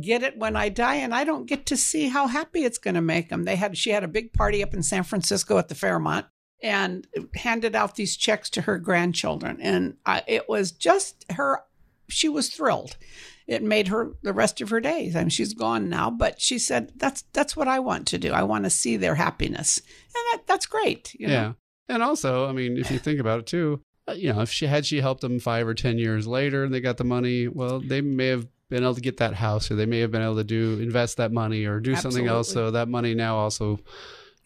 get 0.00 0.22
it 0.22 0.36
when 0.36 0.56
I 0.56 0.68
die, 0.68 0.96
and 0.96 1.14
I 1.14 1.24
don't 1.24 1.46
get 1.46 1.66
to 1.66 1.76
see 1.76 2.08
how 2.08 2.26
happy 2.26 2.64
it's 2.64 2.78
going 2.78 2.94
to 2.94 3.00
make 3.00 3.28
them. 3.28 3.44
They 3.44 3.56
had, 3.56 3.76
she 3.78 3.90
had 3.90 4.02
a 4.02 4.08
big 4.08 4.32
party 4.32 4.62
up 4.62 4.74
in 4.74 4.82
San 4.82 5.04
Francisco 5.04 5.56
at 5.58 5.68
the 5.68 5.74
Fairmont 5.74 6.26
and 6.62 7.06
handed 7.34 7.76
out 7.76 7.94
these 7.94 8.16
checks 8.16 8.50
to 8.50 8.62
her 8.62 8.78
grandchildren. 8.78 9.58
And 9.60 9.96
I, 10.04 10.22
it 10.26 10.48
was 10.48 10.72
just 10.72 11.24
her, 11.32 11.60
she 12.08 12.28
was 12.28 12.48
thrilled. 12.48 12.96
It 13.46 13.62
made 13.62 13.88
her 13.88 14.12
the 14.22 14.32
rest 14.32 14.60
of 14.62 14.70
her 14.70 14.80
days. 14.80 15.14
I 15.14 15.20
mean, 15.20 15.28
she's 15.28 15.52
gone 15.52 15.88
now, 15.90 16.10
but 16.10 16.40
she 16.40 16.58
said, 16.58 16.92
That's, 16.96 17.22
that's 17.32 17.56
what 17.56 17.68
I 17.68 17.78
want 17.78 18.08
to 18.08 18.18
do. 18.18 18.32
I 18.32 18.42
want 18.42 18.64
to 18.64 18.70
see 18.70 18.96
their 18.96 19.14
happiness. 19.14 19.78
And 19.78 20.24
that, 20.32 20.46
that's 20.46 20.66
great. 20.66 21.14
You 21.14 21.28
know? 21.28 21.32
yeah 21.32 21.52
and 21.88 22.02
also 22.02 22.48
i 22.48 22.52
mean 22.52 22.76
if 22.76 22.90
you 22.90 22.98
think 22.98 23.20
about 23.20 23.40
it 23.40 23.46
too 23.46 23.80
Uh, 24.06 24.12
you 24.12 24.32
know 24.32 24.40
if 24.40 24.50
she 24.50 24.66
had 24.66 24.84
she 24.84 25.00
helped 25.00 25.22
them 25.22 25.38
five 25.40 25.66
or 25.66 25.74
ten 25.74 25.98
years 25.98 26.26
later 26.26 26.64
and 26.64 26.74
they 26.74 26.80
got 26.80 26.98
the 26.98 27.04
money 27.04 27.48
well 27.48 27.80
they 27.80 28.02
may 28.02 28.26
have 28.26 28.46
been 28.70 28.82
able 28.82 28.94
to 28.94 29.00
get 29.00 29.18
that 29.18 29.34
house 29.34 29.70
or 29.70 29.76
they 29.76 29.86
may 29.86 30.00
have 30.00 30.10
been 30.10 30.22
able 30.22 30.36
to 30.36 30.44
do 30.44 30.80
invest 30.80 31.18
that 31.18 31.32
money 31.32 31.64
or 31.64 31.80
do 31.80 31.94
something 31.96 32.26
else. 32.26 32.50
So 32.50 32.70
that 32.72 32.88
money 32.88 33.14
now 33.14 33.36
also 33.36 33.78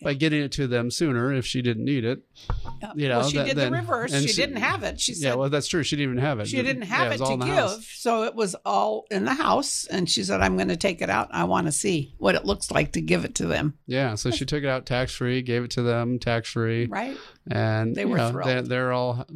by 0.03 0.15
getting 0.15 0.43
it 0.43 0.53
to 0.53 0.67
them 0.67 0.91
sooner 0.91 1.33
if 1.33 1.45
she 1.47 1.61
didn't 1.63 1.85
need 1.85 2.05
it 2.05 2.21
Yeah. 2.83 2.93
You 2.95 3.09
know, 3.09 3.19
well, 3.19 3.29
she 3.29 3.37
that- 3.39 3.47
did 3.47 3.57
then- 3.57 3.73
the 3.73 3.79
reverse. 3.79 4.13
and 4.13 4.23
She, 4.23 4.29
she- 4.33 4.41
didn't 4.41 4.57
have 4.59 4.83
it. 4.85 5.01
She 5.01 5.15
said 5.15 5.29
yeah 5.29 5.35
well 5.35 5.49
that's 5.51 5.67
true 5.67 5.83
she 5.83 5.97
didn't 5.97 6.13
even 6.13 6.25
have 6.25 6.39
it 6.41 6.47
she 6.49 6.63
didn't 6.63 6.83
have 6.83 7.09
Yeah, 7.09 7.15
it 7.15 7.21
all 7.21 7.39
to 7.39 7.45
give, 7.45 7.55
house. 7.55 7.87
so 7.97 8.23
it 8.25 8.35
was 8.35 8.55
all 8.65 9.05
in 9.11 9.25
the 9.25 9.35
house. 9.35 9.87
And 9.91 10.09
she 10.09 10.23
said, 10.23 10.41
"I'm 10.41 10.57
going 10.57 10.69
to 10.69 10.77
take 10.77 11.03
it 11.03 11.11
out. 11.11 11.29
I 11.33 11.45
want 11.45 11.67
to 11.67 11.73
see 11.73 12.15
what 12.19 12.35
it 12.35 12.45
looks 12.45 12.71
like 12.71 12.93
to 12.93 13.01
give 13.01 13.25
it 13.25 13.35
to 13.37 13.47
them." 13.47 13.75
yeah 13.87 14.15
so 14.15 14.31
she 14.31 14.45
took 14.45 14.63
it 14.63 14.69
out 14.69 14.87
tax 14.87 15.15
free 15.15 15.43
gave 15.43 15.65
it 15.65 15.71
to 15.73 15.83
them 15.83 16.19
tax 16.19 16.51
free 16.51 16.87
Right? 16.87 17.17
and 17.51 17.95
They 17.97 18.05
were 18.05 18.19
know, 18.19 18.31
thrilled. 18.31 18.49
They're, 18.49 18.63
they're 18.63 18.93
all 18.93 19.27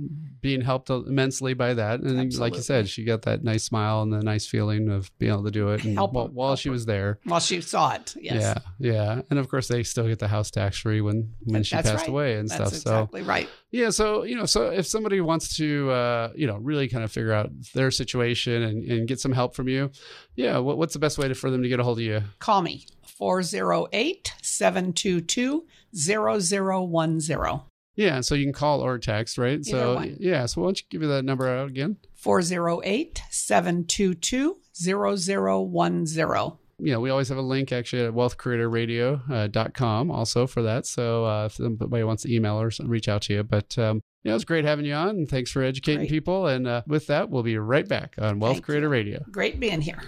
being 0.40 0.60
helped 0.60 0.90
immensely 0.90 1.54
by 1.54 1.74
that 1.74 2.00
and 2.00 2.34
like 2.38 2.54
you 2.54 2.60
said 2.62 2.88
she 2.88 3.04
got 3.04 3.22
that 3.22 3.42
nice 3.42 3.64
smile 3.64 4.02
and 4.02 4.12
the 4.12 4.22
nice 4.22 4.46
feeling 4.46 4.90
of 4.90 5.10
being 5.18 5.32
able 5.32 5.44
to 5.44 5.50
do 5.50 5.68
it 5.70 5.84
and 5.84 5.94
Help 5.96 6.12
while, 6.12 6.26
her- 6.26 6.32
while 6.32 6.48
help 6.50 6.58
she 6.58 6.68
was 6.70 6.84
there 6.86 7.18
while 7.24 7.40
she 7.40 7.60
saw 7.60 7.94
it. 7.94 8.14
Yes. 8.20 8.40
Yeah, 8.78 8.92
yeah, 8.92 9.22
and 9.30 9.38
of 9.38 9.48
course 9.48 9.68
they 9.68 9.82
still 9.82 10.06
get 10.06 10.18
the 10.18 10.28
house 10.28 10.50
tax 10.52 10.78
free 10.78 11.00
when 11.00 11.32
when 11.44 11.62
she 11.62 11.74
That's 11.74 11.90
passed 11.90 12.02
right. 12.02 12.08
away 12.08 12.34
and 12.36 12.48
That's 12.48 12.78
stuff. 12.78 13.04
exactly 13.10 13.22
right. 13.22 13.46
So 13.46 13.52
yeah, 13.70 13.90
so 13.90 14.22
you 14.24 14.36
know, 14.36 14.46
so 14.46 14.70
if 14.70 14.86
somebody 14.86 15.20
wants 15.20 15.56
to 15.56 15.90
uh, 15.90 16.32
you 16.34 16.46
know 16.46 16.56
really 16.58 16.88
kind 16.88 17.02
of 17.04 17.10
figure 17.10 17.32
out 17.32 17.50
their 17.74 17.90
situation 17.90 18.62
and, 18.62 18.84
and 18.84 19.08
get 19.08 19.18
some 19.18 19.32
help 19.32 19.56
from 19.56 19.68
you, 19.68 19.90
yeah, 20.36 20.58
what, 20.58 20.78
what's 20.78 20.92
the 20.92 20.98
best 20.98 21.18
way 21.18 21.28
to, 21.28 21.34
for 21.34 21.50
them 21.50 21.62
to 21.62 21.68
get 21.68 21.80
a 21.80 21.84
hold 21.84 21.98
of 21.98 22.04
you? 22.04 22.22
Call 22.38 22.62
me 22.62 22.86
408 23.04 24.34
722 24.42 25.66
0010. 25.94 27.60
Yeah, 27.94 28.22
so 28.22 28.34
you 28.34 28.44
can 28.44 28.54
call 28.54 28.80
or 28.80 28.98
text, 28.98 29.36
right? 29.36 29.58
Either 29.58 29.64
so 29.64 29.94
one. 29.96 30.16
yeah, 30.18 30.46
so 30.46 30.60
why 30.62 30.68
don't 30.68 30.80
you 30.80 30.86
give 30.88 31.00
me 31.02 31.06
that 31.08 31.24
number 31.24 31.48
out 31.48 31.68
again? 31.68 31.98
408 32.14 33.22
722 33.30 34.56
0010. 34.74 36.52
You 36.82 36.92
know, 36.92 37.00
we 37.00 37.10
always 37.10 37.28
have 37.28 37.38
a 37.38 37.42
link 37.42 37.70
actually 37.72 38.02
at 38.04 38.12
wealthcreatorradio.com 38.12 40.10
also 40.10 40.46
for 40.46 40.62
that. 40.62 40.86
So 40.86 41.24
uh, 41.24 41.46
if 41.46 41.54
somebody 41.54 42.02
wants 42.02 42.24
to 42.24 42.34
email 42.34 42.60
or 42.60 42.70
reach 42.84 43.08
out 43.08 43.22
to 43.22 43.34
you. 43.34 43.42
But, 43.44 43.78
um, 43.78 44.02
you 44.24 44.30
know, 44.30 44.34
it's 44.34 44.44
great 44.44 44.64
having 44.64 44.84
you 44.84 44.94
on 44.94 45.10
and 45.10 45.28
thanks 45.28 45.50
for 45.50 45.62
educating 45.62 46.00
Great. 46.00 46.10
people. 46.10 46.46
And 46.46 46.66
uh, 46.66 46.82
with 46.86 47.06
that, 47.06 47.30
we'll 47.30 47.42
be 47.42 47.56
right 47.56 47.86
back 47.86 48.14
on 48.18 48.40
Wealth 48.40 48.56
Thank 48.56 48.64
Creator 48.64 48.86
you. 48.86 48.92
Radio. 48.92 49.24
Great 49.30 49.60
being 49.60 49.80
here. 49.80 50.02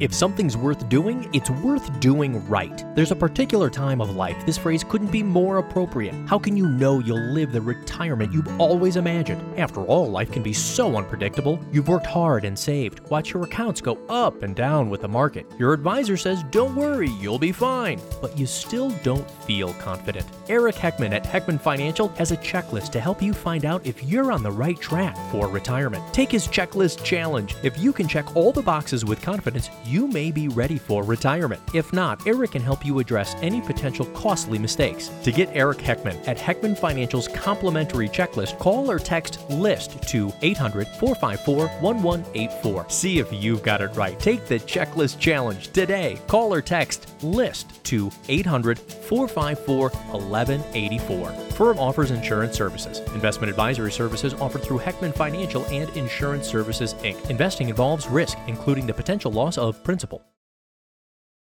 If 0.00 0.14
something's 0.14 0.56
worth 0.56 0.88
doing, 0.88 1.28
it's 1.34 1.50
worth 1.50 2.00
doing 2.00 2.46
right. 2.48 2.84
There's 2.96 3.10
a 3.10 3.16
particular 3.16 3.68
time 3.68 4.00
of 4.00 4.16
life 4.16 4.46
this 4.46 4.56
phrase 4.56 4.82
couldn't 4.82 5.12
be 5.12 5.22
more 5.22 5.58
appropriate. 5.58 6.14
How 6.26 6.38
can 6.38 6.56
you 6.56 6.66
know 6.68 7.00
you'll 7.00 7.32
live 7.34 7.52
the 7.52 7.60
retirement 7.60 8.32
you've 8.32 8.58
always 8.58 8.96
imagined? 8.96 9.42
After 9.58 9.82
all, 9.84 10.10
life 10.10 10.32
can 10.32 10.42
be 10.42 10.54
so 10.54 10.96
unpredictable. 10.96 11.60
You've 11.70 11.88
worked 11.88 12.06
hard 12.06 12.44
and 12.44 12.58
saved. 12.58 13.00
Watch 13.10 13.34
your 13.34 13.44
accounts 13.44 13.82
go 13.82 13.98
up 14.08 14.42
and 14.42 14.56
down 14.56 14.88
with 14.88 15.02
the 15.02 15.08
market. 15.08 15.44
Your 15.58 15.74
advisor 15.74 16.16
says, 16.16 16.44
don't 16.50 16.76
worry, 16.76 17.10
you'll 17.20 17.38
be 17.38 17.52
fine. 17.52 18.00
But 18.22 18.38
you 18.38 18.46
still 18.46 18.90
don't 19.02 19.30
feel 19.30 19.74
confident. 19.74 20.26
Eric 20.48 20.76
Heckman 20.76 21.12
at 21.12 21.24
Heckman 21.24 21.60
Financial 21.60 22.08
has 22.16 22.32
a 22.32 22.38
checklist 22.38 22.90
to 22.92 23.00
help 23.00 23.20
you 23.20 23.34
find 23.34 23.66
out 23.66 23.86
if 23.86 24.02
you're 24.02 24.32
on 24.32 24.42
the 24.42 24.50
right 24.50 24.80
track 24.80 25.14
for 25.30 25.46
retirement. 25.48 26.02
Take 26.14 26.32
his 26.32 26.48
checklist 26.48 27.04
challenge. 27.04 27.54
If 27.62 27.78
you 27.78 27.92
can 27.92 28.08
check 28.08 28.34
all 28.34 28.50
the 28.50 28.62
boxes 28.62 29.04
with 29.04 29.20
confidence, 29.20 29.69
you 29.84 30.06
may 30.06 30.30
be 30.30 30.48
ready 30.48 30.78
for 30.78 31.02
retirement. 31.02 31.60
If 31.74 31.92
not, 31.92 32.26
Eric 32.26 32.52
can 32.52 32.62
help 32.62 32.84
you 32.84 32.98
address 32.98 33.34
any 33.42 33.60
potential 33.60 34.06
costly 34.06 34.58
mistakes. 34.58 35.08
To 35.24 35.32
get 35.32 35.48
Eric 35.52 35.78
Heckman 35.78 36.26
at 36.26 36.38
Heckman 36.38 36.78
Financial's 36.78 37.28
complimentary 37.28 38.08
checklist, 38.08 38.58
call 38.58 38.90
or 38.90 38.98
text 38.98 39.40
LIST 39.50 40.02
to 40.08 40.32
800 40.42 40.86
454 40.86 41.68
1184. 41.80 42.86
See 42.88 43.18
if 43.18 43.32
you've 43.32 43.62
got 43.62 43.80
it 43.80 43.94
right. 43.96 44.18
Take 44.18 44.46
the 44.46 44.58
checklist 44.58 45.18
challenge 45.18 45.68
today. 45.72 46.18
Call 46.26 46.52
or 46.52 46.62
text 46.62 47.14
LIST 47.22 47.82
to 47.84 48.10
800 48.28 48.78
454 48.78 49.90
1184. 49.90 51.30
Firm 51.60 51.78
offers 51.78 52.10
insurance 52.10 52.56
services. 52.56 53.00
Investment 53.14 53.50
advisory 53.50 53.92
services 53.92 54.32
offered 54.34 54.62
through 54.62 54.78
Heckman 54.78 55.14
Financial 55.14 55.64
and 55.66 55.90
Insurance 55.96 56.46
Services 56.46 56.94
Inc. 56.94 57.28
Investing 57.28 57.68
involves 57.68 58.06
risk, 58.06 58.38
including 58.46 58.86
the 58.86 58.94
potential 58.94 59.30
loss 59.30 59.58
of 59.60 59.84
principal. 59.84 60.22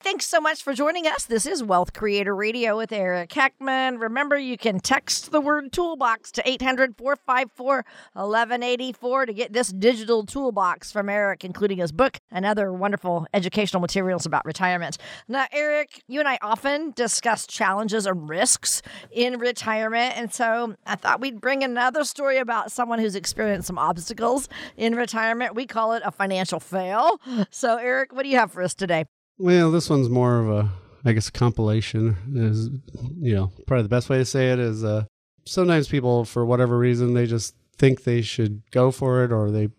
Thanks 0.03 0.26
so 0.26 0.40
much 0.40 0.64
for 0.64 0.74
joining 0.74 1.07
us. 1.07 1.26
This 1.26 1.46
is 1.46 1.62
Wealth 1.62 1.92
Creator 1.92 2.34
Radio 2.34 2.76
with 2.76 2.90
Eric 2.90 3.30
Heckman. 3.30 4.00
Remember, 4.00 4.36
you 4.36 4.59
can 4.59 4.80
text 4.80 5.30
the 5.30 5.40
word 5.40 5.72
toolbox 5.72 6.32
to 6.32 6.48
800 6.48 6.96
454 6.98 7.84
1184 8.14 9.26
to 9.26 9.32
get 9.32 9.53
this 9.53 9.68
digital 9.68 10.26
toolbox 10.26 10.90
from 10.90 11.09
Eric, 11.09 11.44
including 11.44 11.78
his 11.78 11.92
book 11.92 12.18
and 12.32 12.44
other 12.44 12.72
wonderful 12.72 13.28
educational 13.32 13.80
materials 13.80 14.26
about 14.26 14.44
retirement. 14.44 14.98
Now, 15.28 15.46
Eric, 15.53 16.03
you 16.09 16.18
and 16.18 16.28
I 16.28 16.36
often 16.42 16.90
discuss 16.96 17.46
challenges 17.46 18.05
and 18.05 18.28
risks 18.28 18.82
in 19.12 19.38
retirement. 19.38 20.18
And 20.18 20.32
so 20.32 20.74
I 20.84 20.96
thought 20.96 21.20
we'd 21.20 21.40
bring 21.40 21.62
another 21.62 22.03
story 22.03 22.38
about 22.38 22.72
someone 22.72 22.98
who's 22.98 23.14
experienced 23.14 23.68
some 23.68 23.78
obstacles 23.78 24.48
in 24.76 24.96
retirement. 24.96 25.55
We 25.55 25.66
call 25.66 25.92
it 25.92 26.03
a 26.05 26.11
financial 26.11 26.59
fail. 26.59 27.20
So, 27.50 27.76
Eric, 27.76 28.12
what 28.12 28.24
do 28.24 28.30
you 28.30 28.38
have 28.38 28.50
for 28.50 28.62
us 28.62 28.74
today? 28.74 29.05
Well, 29.43 29.72
this 29.72 29.90
one's 29.90 30.09
more 30.09 30.38
of 30.38 30.49
a, 30.49 30.70
I 31.05 31.14
guess, 31.14 31.28
compilation. 31.28 32.16
Is 32.32 32.68
you 33.18 33.34
know 33.34 33.51
probably 33.66 33.82
the 33.82 33.88
best 33.88 34.09
way 34.09 34.18
to 34.18 34.24
say 34.24 34.53
it 34.53 34.61
is 34.61 34.84
uh, 34.84 35.07
sometimes 35.45 35.88
people 35.88 36.24
for 36.24 36.47
whatever 36.47 36.78
reason 36.78 37.14
they 37.14 37.26
just 37.26 37.57
think 37.76 38.05
they 38.05 38.22
should 38.22 38.62
go 38.70 38.93
for 38.93 39.24
it 39.24 39.32
or 39.32 39.51
they 39.51 39.70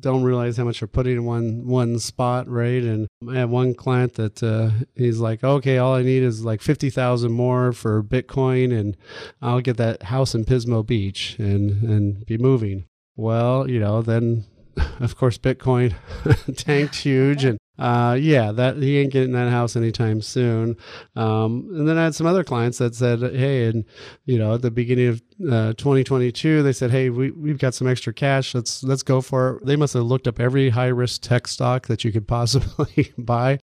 don't 0.00 0.24
realize 0.24 0.56
how 0.56 0.64
much 0.64 0.80
they're 0.80 0.88
putting 0.88 1.18
in 1.18 1.24
one 1.24 1.68
one 1.68 2.00
spot, 2.00 2.48
right? 2.48 2.82
And 2.82 3.06
I 3.30 3.36
have 3.36 3.50
one 3.50 3.74
client 3.74 4.14
that 4.14 4.42
uh, 4.42 4.70
he's 4.96 5.20
like, 5.20 5.44
okay, 5.44 5.78
all 5.78 5.94
I 5.94 6.02
need 6.02 6.24
is 6.24 6.44
like 6.44 6.60
fifty 6.60 6.90
thousand 6.90 7.30
more 7.30 7.72
for 7.72 8.02
Bitcoin, 8.02 8.76
and 8.76 8.96
I'll 9.40 9.60
get 9.60 9.76
that 9.76 10.02
house 10.02 10.34
in 10.34 10.44
Pismo 10.44 10.84
Beach 10.84 11.36
and 11.38 11.84
and 11.84 12.26
be 12.26 12.38
moving. 12.38 12.86
Well, 13.14 13.70
you 13.70 13.78
know, 13.78 14.02
then 14.02 14.46
of 14.98 15.16
course 15.16 15.38
Bitcoin 15.38 15.94
tanked 16.56 16.96
huge, 16.96 17.44
and 17.44 17.56
uh, 17.82 18.14
yeah, 18.14 18.52
that 18.52 18.76
he 18.76 18.98
ain't 18.98 19.12
getting 19.12 19.32
that 19.32 19.50
house 19.50 19.74
anytime 19.74 20.20
soon. 20.20 20.76
Um, 21.16 21.68
and 21.72 21.88
then 21.88 21.98
I 21.98 22.04
had 22.04 22.14
some 22.14 22.28
other 22.28 22.44
clients 22.44 22.78
that 22.78 22.94
said, 22.94 23.20
hey, 23.20 23.64
and 23.66 23.84
you 24.24 24.38
know, 24.38 24.54
at 24.54 24.62
the 24.62 24.70
beginning 24.70 25.08
of 25.08 25.22
uh, 25.50 25.72
2022, 25.72 26.62
they 26.62 26.72
said, 26.72 26.92
hey, 26.92 27.10
we 27.10 27.32
we've 27.32 27.58
got 27.58 27.74
some 27.74 27.88
extra 27.88 28.14
cash. 28.14 28.54
Let's 28.54 28.84
let's 28.84 29.02
go 29.02 29.20
for 29.20 29.56
it. 29.56 29.66
They 29.66 29.74
must 29.74 29.94
have 29.94 30.04
looked 30.04 30.28
up 30.28 30.38
every 30.38 30.70
high 30.70 30.86
risk 30.86 31.22
tech 31.22 31.48
stock 31.48 31.88
that 31.88 32.04
you 32.04 32.12
could 32.12 32.28
possibly 32.28 33.12
buy. 33.18 33.58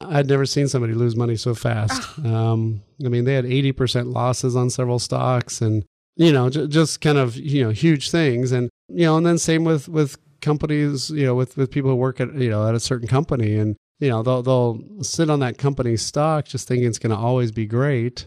I'd 0.00 0.28
never 0.28 0.46
seen 0.46 0.68
somebody 0.68 0.94
lose 0.94 1.16
money 1.16 1.34
so 1.34 1.54
fast. 1.54 2.18
Um, 2.24 2.82
I 3.04 3.08
mean, 3.08 3.24
they 3.24 3.34
had 3.34 3.44
80% 3.44 4.12
losses 4.12 4.54
on 4.54 4.70
several 4.70 4.98
stocks 4.98 5.60
and, 5.60 5.84
you 6.16 6.32
know, 6.32 6.50
j- 6.50 6.66
just 6.66 7.00
kind 7.00 7.16
of, 7.16 7.36
you 7.36 7.64
know, 7.64 7.70
huge 7.70 8.10
things. 8.10 8.52
And, 8.52 8.70
you 8.88 9.06
know, 9.06 9.16
and 9.16 9.24
then 9.24 9.38
same 9.38 9.64
with, 9.64 9.88
with 9.88 10.18
companies, 10.44 11.10
you 11.10 11.26
know, 11.26 11.34
with, 11.34 11.56
with 11.56 11.70
people 11.70 11.90
who 11.90 11.96
work 11.96 12.20
at, 12.20 12.34
you 12.34 12.50
know, 12.50 12.68
at 12.68 12.74
a 12.74 12.80
certain 12.80 13.08
company 13.08 13.56
and, 13.56 13.76
you 13.98 14.08
know, 14.08 14.22
they'll, 14.22 14.42
they'll 14.42 15.02
sit 15.02 15.30
on 15.30 15.40
that 15.40 15.58
company's 15.58 16.02
stock 16.02 16.44
just 16.46 16.68
thinking 16.68 16.86
it's 16.86 16.98
going 16.98 17.10
to 17.10 17.16
always 17.16 17.50
be 17.50 17.66
great. 17.66 18.26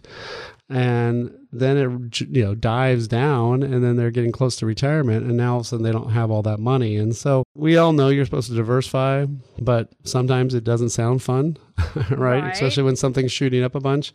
And 0.70 1.34
then 1.54 1.78
it, 1.78 2.22
you 2.22 2.44
know, 2.44 2.56
dives 2.56 3.08
down 3.08 3.64
and 3.64 3.82
then 3.84 3.96
they're 3.96 4.12
getting 4.12 4.34
close 4.34 4.58
to 4.58 4.66
retirement 4.66 5.26
and 5.26 5.38
now 5.38 5.54
all 5.54 5.60
of 5.60 5.66
a 5.66 5.70
sudden 5.70 5.86
they 5.86 5.94
don't 5.94 6.12
have 6.12 6.30
all 6.30 6.42
that 6.42 6.60
money. 6.60 6.98
And 6.98 7.16
so 7.16 7.44
we 7.56 7.78
all 7.78 7.94
know 7.94 8.10
you're 8.10 8.26
supposed 8.26 8.50
to 8.50 8.56
diversify, 8.56 9.26
but 9.60 9.94
sometimes 10.04 10.54
it 10.54 10.66
doesn't 10.66 10.90
sound 10.90 11.22
fun, 11.22 11.58
right? 12.10 12.44
Right. 12.44 12.52
Especially 12.52 12.84
when 12.84 12.98
something's 12.98 13.32
shooting 13.32 13.64
up 13.64 13.76
a 13.76 13.80
bunch. 13.80 14.12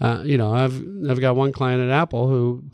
Uh, 0.00 0.22
you 0.24 0.38
know, 0.38 0.54
I've 0.54 0.82
I've 1.08 1.20
got 1.20 1.36
one 1.36 1.52
client 1.52 1.82
at 1.82 1.90
Apple 1.90 2.26
who 2.26 2.64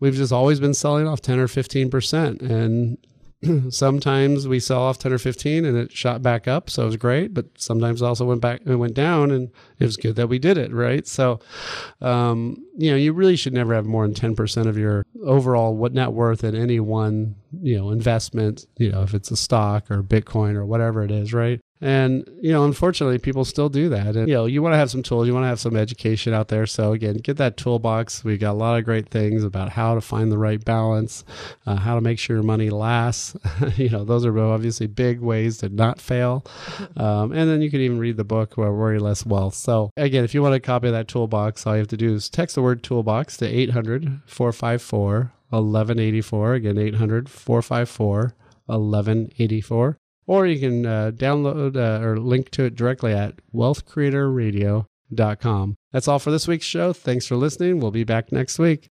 we've 0.00 0.14
just 0.14 0.32
always 0.32 0.60
been 0.60 0.74
selling 0.74 1.08
off 1.08 1.22
ten 1.22 1.38
or 1.38 1.48
fifteen 1.48 1.88
percent, 1.88 2.42
and 2.42 2.98
sometimes 3.70 4.46
we 4.48 4.60
sell 4.60 4.82
off 4.82 4.98
10 4.98 5.12
or 5.12 5.18
15 5.18 5.64
and 5.64 5.76
it 5.76 5.92
shot 5.92 6.22
back 6.22 6.48
up 6.48 6.70
so 6.70 6.82
it 6.82 6.86
was 6.86 6.96
great 6.96 7.34
but 7.34 7.46
sometimes 7.56 8.02
it 8.02 8.04
also 8.04 8.24
went 8.24 8.40
back 8.40 8.60
and 8.64 8.78
went 8.78 8.94
down 8.94 9.30
and 9.30 9.50
it 9.78 9.84
was 9.84 9.96
good 9.96 10.16
that 10.16 10.28
we 10.28 10.38
did 10.38 10.58
it 10.58 10.72
right? 10.72 11.06
So 11.06 11.40
um, 12.00 12.56
you 12.76 12.90
know 12.90 12.96
you 12.96 13.12
really 13.12 13.36
should 13.36 13.52
never 13.52 13.74
have 13.74 13.86
more 13.86 14.06
than 14.06 14.14
10% 14.14 14.66
of 14.66 14.76
your 14.76 15.04
overall 15.24 15.76
what 15.76 15.92
net 15.92 16.12
worth 16.12 16.44
in 16.44 16.54
any 16.54 16.80
one 16.80 17.36
you 17.62 17.76
know 17.76 17.90
investment 17.90 18.66
you 18.78 18.90
know 18.90 19.02
if 19.02 19.14
it's 19.14 19.30
a 19.30 19.36
stock 19.36 19.90
or 19.90 20.02
bitcoin 20.02 20.54
or 20.54 20.66
whatever 20.66 21.02
it 21.02 21.10
is 21.10 21.32
right 21.32 21.60
and 21.84 22.26
you 22.40 22.50
know 22.50 22.64
unfortunately 22.64 23.18
people 23.18 23.44
still 23.44 23.68
do 23.68 23.90
that. 23.90 24.16
And 24.16 24.26
you 24.26 24.34
know 24.34 24.46
you 24.46 24.62
want 24.62 24.72
to 24.72 24.78
have 24.78 24.90
some 24.90 25.02
tools 25.02 25.26
you 25.26 25.34
want 25.34 25.44
to 25.44 25.48
have 25.48 25.60
some 25.60 25.76
education 25.76 26.32
out 26.32 26.48
there. 26.48 26.66
So 26.66 26.92
again 26.92 27.18
get 27.18 27.36
that 27.36 27.58
toolbox. 27.58 28.24
We've 28.24 28.40
got 28.40 28.52
a 28.52 28.54
lot 28.54 28.78
of 28.78 28.86
great 28.86 29.10
things 29.10 29.44
about 29.44 29.68
how 29.68 29.94
to 29.94 30.00
find 30.00 30.32
the 30.32 30.38
right 30.38 30.64
balance 30.64 31.24
uh, 31.66 31.76
how 31.76 31.94
to 31.94 32.00
make 32.00 32.18
sure 32.18 32.36
your 32.36 32.42
money 32.42 32.70
lasts. 32.70 33.36
You 33.76 33.90
know 33.90 34.04
those 34.04 34.24
are 34.24 34.38
obviously 34.38 34.86
big 34.86 35.20
ways 35.20 35.58
to 35.58 35.68
not 35.68 36.00
fail. 36.00 36.44
Um, 36.96 37.32
and 37.32 37.50
then 37.50 37.60
you 37.60 37.70
can 37.70 37.80
even 37.80 37.98
read 37.98 38.16
the 38.16 38.24
book 38.24 38.56
uh, 38.56 38.62
worry 38.62 38.98
less 38.98 39.26
wealth. 39.26 39.54
So 39.54 39.90
again 39.96 40.24
if 40.24 40.32
you 40.32 40.42
want 40.42 40.54
a 40.54 40.60
copy 40.60 40.86
of 40.86 40.92
that 40.92 41.08
toolbox 41.08 41.66
all 41.66 41.74
you 41.74 41.80
have 41.80 41.88
to 41.88 41.96
do 41.96 42.14
is 42.14 42.28
text 42.28 42.54
the 42.54 42.62
word 42.62 42.82
toolbox 42.82 43.36
to 43.38 43.46
800 43.46 44.20
454 44.26 45.32
1184 45.50 46.54
again 46.54 46.78
800 46.78 47.28
454 47.28 48.34
1184 48.66 49.98
or 50.26 50.46
you 50.46 50.58
can 50.58 50.86
uh, 50.86 51.10
download 51.14 51.76
uh, 51.76 52.00
or 52.04 52.18
link 52.18 52.50
to 52.50 52.64
it 52.64 52.74
directly 52.74 53.12
at 53.12 53.34
wealthcreatorradio.com. 53.54 55.76
That's 55.92 56.08
all 56.08 56.18
for 56.18 56.30
this 56.30 56.48
week's 56.48 56.66
show. 56.66 56.92
Thanks 56.92 57.26
for 57.26 57.36
listening. 57.36 57.80
We'll 57.80 57.90
be 57.90 58.04
back 58.04 58.32
next 58.32 58.58
week. 58.58 58.90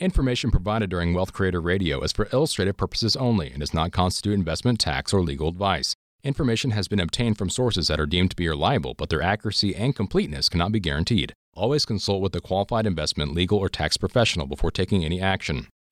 Information 0.00 0.50
provided 0.50 0.90
during 0.90 1.14
Wealth 1.14 1.32
Creator 1.32 1.60
Radio 1.60 2.02
is 2.02 2.10
for 2.10 2.28
illustrative 2.32 2.76
purposes 2.76 3.14
only 3.14 3.50
and 3.50 3.60
does 3.60 3.72
not 3.72 3.92
constitute 3.92 4.34
investment, 4.34 4.80
tax, 4.80 5.14
or 5.14 5.22
legal 5.22 5.46
advice. 5.48 5.94
Information 6.24 6.72
has 6.72 6.88
been 6.88 6.98
obtained 6.98 7.38
from 7.38 7.50
sources 7.50 7.86
that 7.88 8.00
are 8.00 8.06
deemed 8.06 8.30
to 8.30 8.36
be 8.36 8.48
reliable, 8.48 8.94
but 8.94 9.08
their 9.08 9.22
accuracy 9.22 9.76
and 9.76 9.94
completeness 9.94 10.48
cannot 10.48 10.72
be 10.72 10.80
guaranteed. 10.80 11.32
Always 11.52 11.84
consult 11.84 12.22
with 12.22 12.34
a 12.34 12.40
qualified 12.40 12.86
investment, 12.86 13.34
legal, 13.34 13.58
or 13.58 13.68
tax 13.68 13.96
professional 13.96 14.48
before 14.48 14.72
taking 14.72 15.04
any 15.04 15.20
action. 15.20 15.68